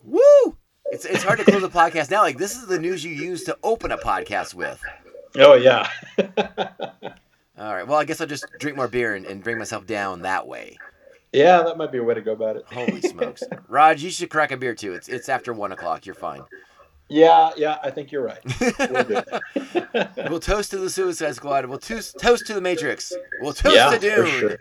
[0.03, 0.57] woo.
[0.88, 2.22] It's it's hard to close a podcast now.
[2.22, 4.82] Like this is the news you use to open a podcast with.
[5.38, 5.90] Oh yeah.
[7.57, 7.88] All right.
[7.88, 10.78] Well, I guess I'll just drink more beer and, and bring myself down that way.
[11.36, 12.66] Yeah, that might be a way to go about it.
[12.72, 14.94] Holy smokes, Raj, you should crack a beer too.
[14.94, 16.06] It's it's after one o'clock.
[16.06, 16.44] You're fine.
[17.07, 18.40] Yeah, yeah, I think you're right.
[18.80, 19.22] We'll do.
[20.30, 21.66] We'll toast to the Suicide Squad.
[21.68, 23.14] We'll toast toast to the Matrix.
[23.41, 24.28] We'll toast yeah, to Dune.
[24.28, 24.57] sure.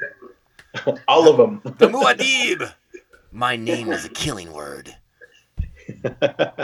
[1.09, 1.61] All of them.
[1.79, 2.73] The Muad'Dib.
[3.33, 4.95] My name is a killing word.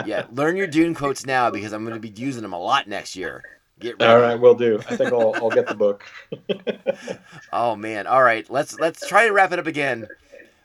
[0.05, 2.87] Yeah, learn your Dune quotes now because I'm going to be using them a lot
[2.87, 3.43] next year.
[3.81, 4.13] Get ready.
[4.13, 4.79] All right, we'll do.
[4.87, 6.05] I think I'll, I'll get the book.
[7.53, 8.07] Oh man.
[8.07, 8.49] All right.
[8.49, 10.07] Let's let's try to wrap it up again.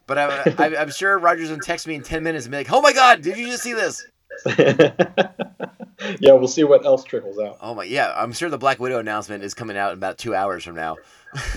[0.06, 2.72] But I, I, I'm sure Roger's gonna text me in ten minutes and be like,
[2.72, 4.06] "Oh my God, did you just see this?"
[4.46, 7.58] yeah, we'll see what else trickles out.
[7.60, 8.12] Oh my, yeah.
[8.16, 10.96] I'm sure the Black Widow announcement is coming out in about two hours from now.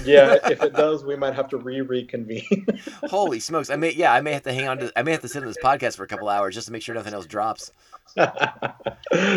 [0.04, 2.66] Yeah, if it does, we might have to re reconvene.
[3.10, 3.70] Holy smokes!
[3.70, 5.42] I may, yeah, I may have to hang on to, I may have to sit
[5.42, 7.72] on this podcast for a couple hours just to make sure nothing else drops.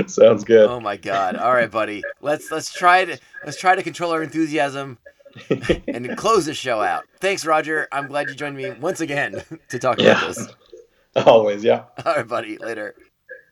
[0.07, 0.69] Sounds good.
[0.69, 1.37] Oh my God!
[1.37, 2.03] All right, buddy.
[2.21, 4.99] Let's let's try to let's try to control our enthusiasm
[5.87, 7.05] and close the show out.
[7.21, 7.87] Thanks, Roger.
[7.93, 10.49] I'm glad you joined me once again to talk about this.
[11.15, 11.85] Always, yeah.
[12.05, 12.57] All right, buddy.
[12.59, 12.95] Later.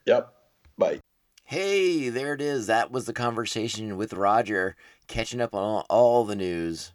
[0.07, 0.33] Yep.
[0.79, 1.01] Bye.
[1.45, 2.69] Hey, there it is.
[2.69, 4.77] That was the conversation with Roger,
[5.09, 6.93] catching up on all, the news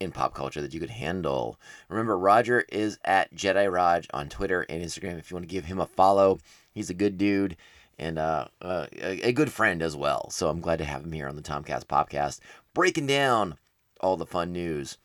[0.00, 1.58] in pop culture that you could handle.
[1.88, 5.66] Remember, Roger is at Jedi Raj on Twitter and Instagram if you want to give
[5.66, 6.38] him a follow.
[6.72, 7.56] He's a good dude
[7.98, 10.28] and uh, uh, a, a good friend as well.
[10.30, 12.40] So I'm glad to have him here on the Tomcast Popcast,
[12.74, 13.56] breaking down
[14.00, 14.98] all the fun news.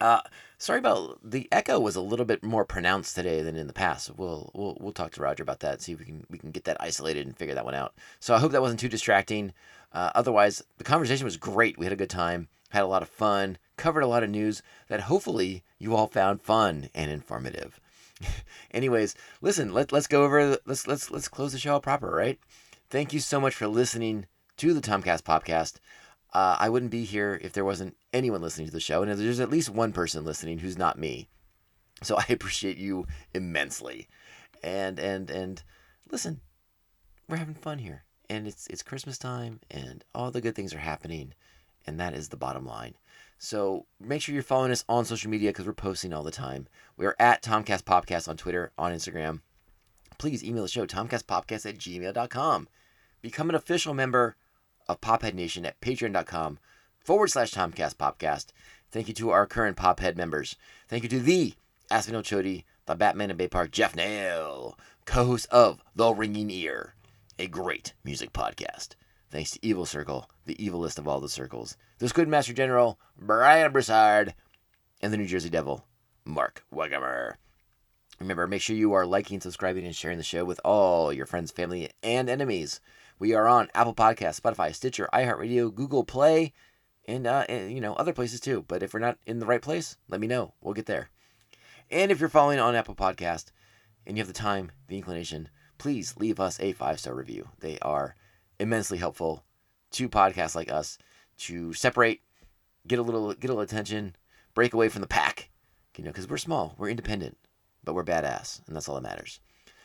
[0.00, 0.20] Uh,
[0.58, 4.16] sorry about the echo was a little bit more pronounced today than in the past.
[4.16, 5.82] We'll we'll we'll talk to Roger about that.
[5.82, 7.94] See if we can we can get that isolated and figure that one out.
[8.20, 9.52] So I hope that wasn't too distracting.
[9.92, 11.78] Uh, otherwise, the conversation was great.
[11.78, 14.62] We had a good time, had a lot of fun, covered a lot of news
[14.88, 17.80] that hopefully you all found fun and informative.
[18.70, 22.38] Anyways, listen, let let's go over let's let's let's close the show out proper, right?
[22.88, 24.26] Thank you so much for listening
[24.58, 25.74] to the Tomcast Popcast.
[26.36, 29.40] Uh, I wouldn't be here if there wasn't anyone listening to the show, and there's
[29.40, 31.28] at least one person listening who's not me.
[32.02, 34.06] So I appreciate you immensely.
[34.62, 35.62] And and and
[36.10, 36.42] listen,
[37.26, 40.78] we're having fun here, and it's it's Christmas time, and all the good things are
[40.78, 41.32] happening,
[41.86, 42.96] and that is the bottom line.
[43.38, 46.68] So make sure you're following us on social media because we're posting all the time.
[46.98, 49.40] We are at Tomcast Popcast on Twitter, on Instagram.
[50.18, 52.68] Please email the show, tomcastpopcast at gmail.com.
[53.22, 54.36] Become an official member
[54.88, 56.58] of Pophead Nation at patreon.com
[56.98, 58.46] forward slash Tomcast Popcast.
[58.90, 60.56] Thank you to our current Pophead members.
[60.88, 61.54] Thank you to the
[61.90, 66.94] Aspinall Chody, the Batman in Bay Park, Jeff Nail, co host of The Ringing Ear,
[67.38, 68.94] a great music podcast.
[69.30, 73.72] Thanks to Evil Circle, the evilest of all the circles, the Squid Master General, Brian
[73.72, 74.34] Broussard,
[75.02, 75.84] and the New Jersey Devil,
[76.24, 77.34] Mark Wegemer.
[78.18, 81.50] Remember, make sure you are liking, subscribing, and sharing the show with all your friends,
[81.50, 82.80] family, and enemies.
[83.18, 86.52] We are on Apple Podcasts, Spotify, Stitcher, iHeartRadio, Google Play,
[87.06, 88.64] and, uh, and you know other places too.
[88.68, 90.52] But if we're not in the right place, let me know.
[90.60, 91.10] We'll get there.
[91.90, 93.46] And if you're following on Apple Podcast
[94.06, 95.48] and you have the time, the inclination,
[95.78, 97.48] please leave us a five star review.
[97.60, 98.16] They are
[98.58, 99.44] immensely helpful
[99.92, 100.98] to podcasts like us
[101.38, 102.22] to separate,
[102.86, 104.16] get a little get a little attention,
[104.54, 105.48] break away from the pack,
[105.96, 107.38] you know, because we're small, we're independent,
[107.82, 109.40] but we're badass, and that's all that matters.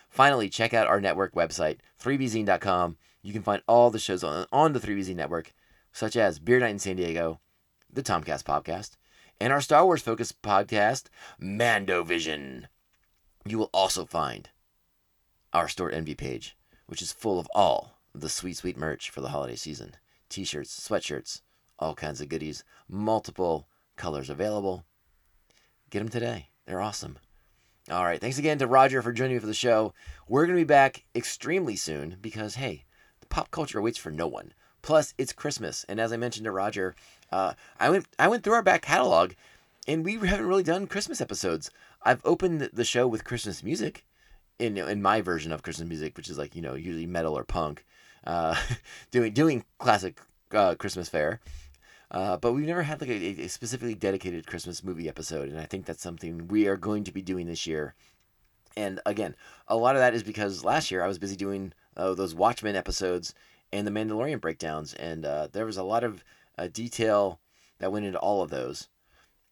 [0.10, 2.98] Finally, check out our network website, 3bzine.com.
[3.22, 5.54] You can find all the shows on, on the 3BZ network,
[5.92, 7.40] such as Beer Night in San Diego,
[7.92, 8.98] the Tomcast Popcast,
[9.40, 11.06] and our Star Wars focused podcast,
[11.40, 12.68] Mando Vision.
[13.46, 14.50] You will also find
[15.54, 16.56] our Storenvy page,
[16.88, 19.96] which is full of all the sweet, sweet merch for the holiday season
[20.30, 21.42] t shirts, sweatshirts,
[21.78, 23.68] all kinds of goodies, multiple
[23.98, 24.86] colors available.
[25.90, 26.50] Get them today.
[26.66, 27.18] They're awesome.
[27.90, 28.22] All right.
[28.22, 29.94] Thanks again to Roger for joining me for the show.
[30.28, 32.86] We're going to be back extremely soon because, hey,
[33.32, 34.54] pop culture waits for no one.
[34.84, 36.96] Plus, it's Christmas, and as I mentioned to Roger,
[37.32, 39.34] uh, I went I went through our back catalog,
[39.88, 41.72] and we haven't really done Christmas episodes.
[42.04, 44.06] I've opened the show with Christmas music,
[44.62, 47.44] in in my version of Christmas music, which is like you know usually metal or
[47.44, 47.86] punk,
[48.26, 48.56] uh,
[49.12, 50.22] doing doing classic
[50.54, 51.42] uh, Christmas fare.
[52.12, 55.66] Uh, but we've never had like a, a, specifically dedicated Christmas movie episode, and I
[55.66, 57.96] think that's something we are going to be doing this year.
[58.76, 59.36] And again,
[59.68, 62.76] a lot of that is because last year I was busy doing uh, those Watchmen
[62.76, 63.34] episodes
[63.72, 66.24] and the Mandalorian breakdowns, and uh, there was a lot of
[66.58, 67.40] uh, detail
[67.80, 68.90] that went into all of those,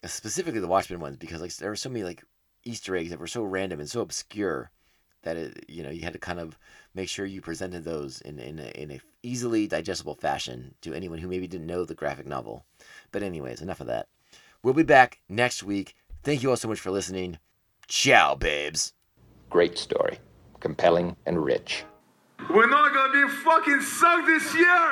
[0.05, 2.23] specifically the Watchmen ones, because like there were so many like
[2.65, 4.71] Easter eggs that were so random and so obscure
[5.23, 6.57] that it you know you had to kind of
[6.93, 11.19] make sure you presented those in in a, in a easily digestible fashion to anyone
[11.19, 12.65] who maybe didn't know the graphic novel.
[13.11, 14.07] But anyways, enough of that.
[14.63, 15.95] We'll be back next week.
[16.23, 17.37] Thank you all so much for listening.
[17.87, 18.93] Ciao, babes.
[19.49, 20.19] Great story,
[20.59, 21.83] compelling and rich.
[22.47, 24.89] We're not gonna be fucking sucked this year.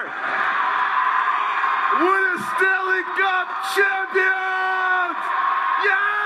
[2.00, 5.18] We're the Stanley Cup champions.
[5.86, 6.17] Yeah.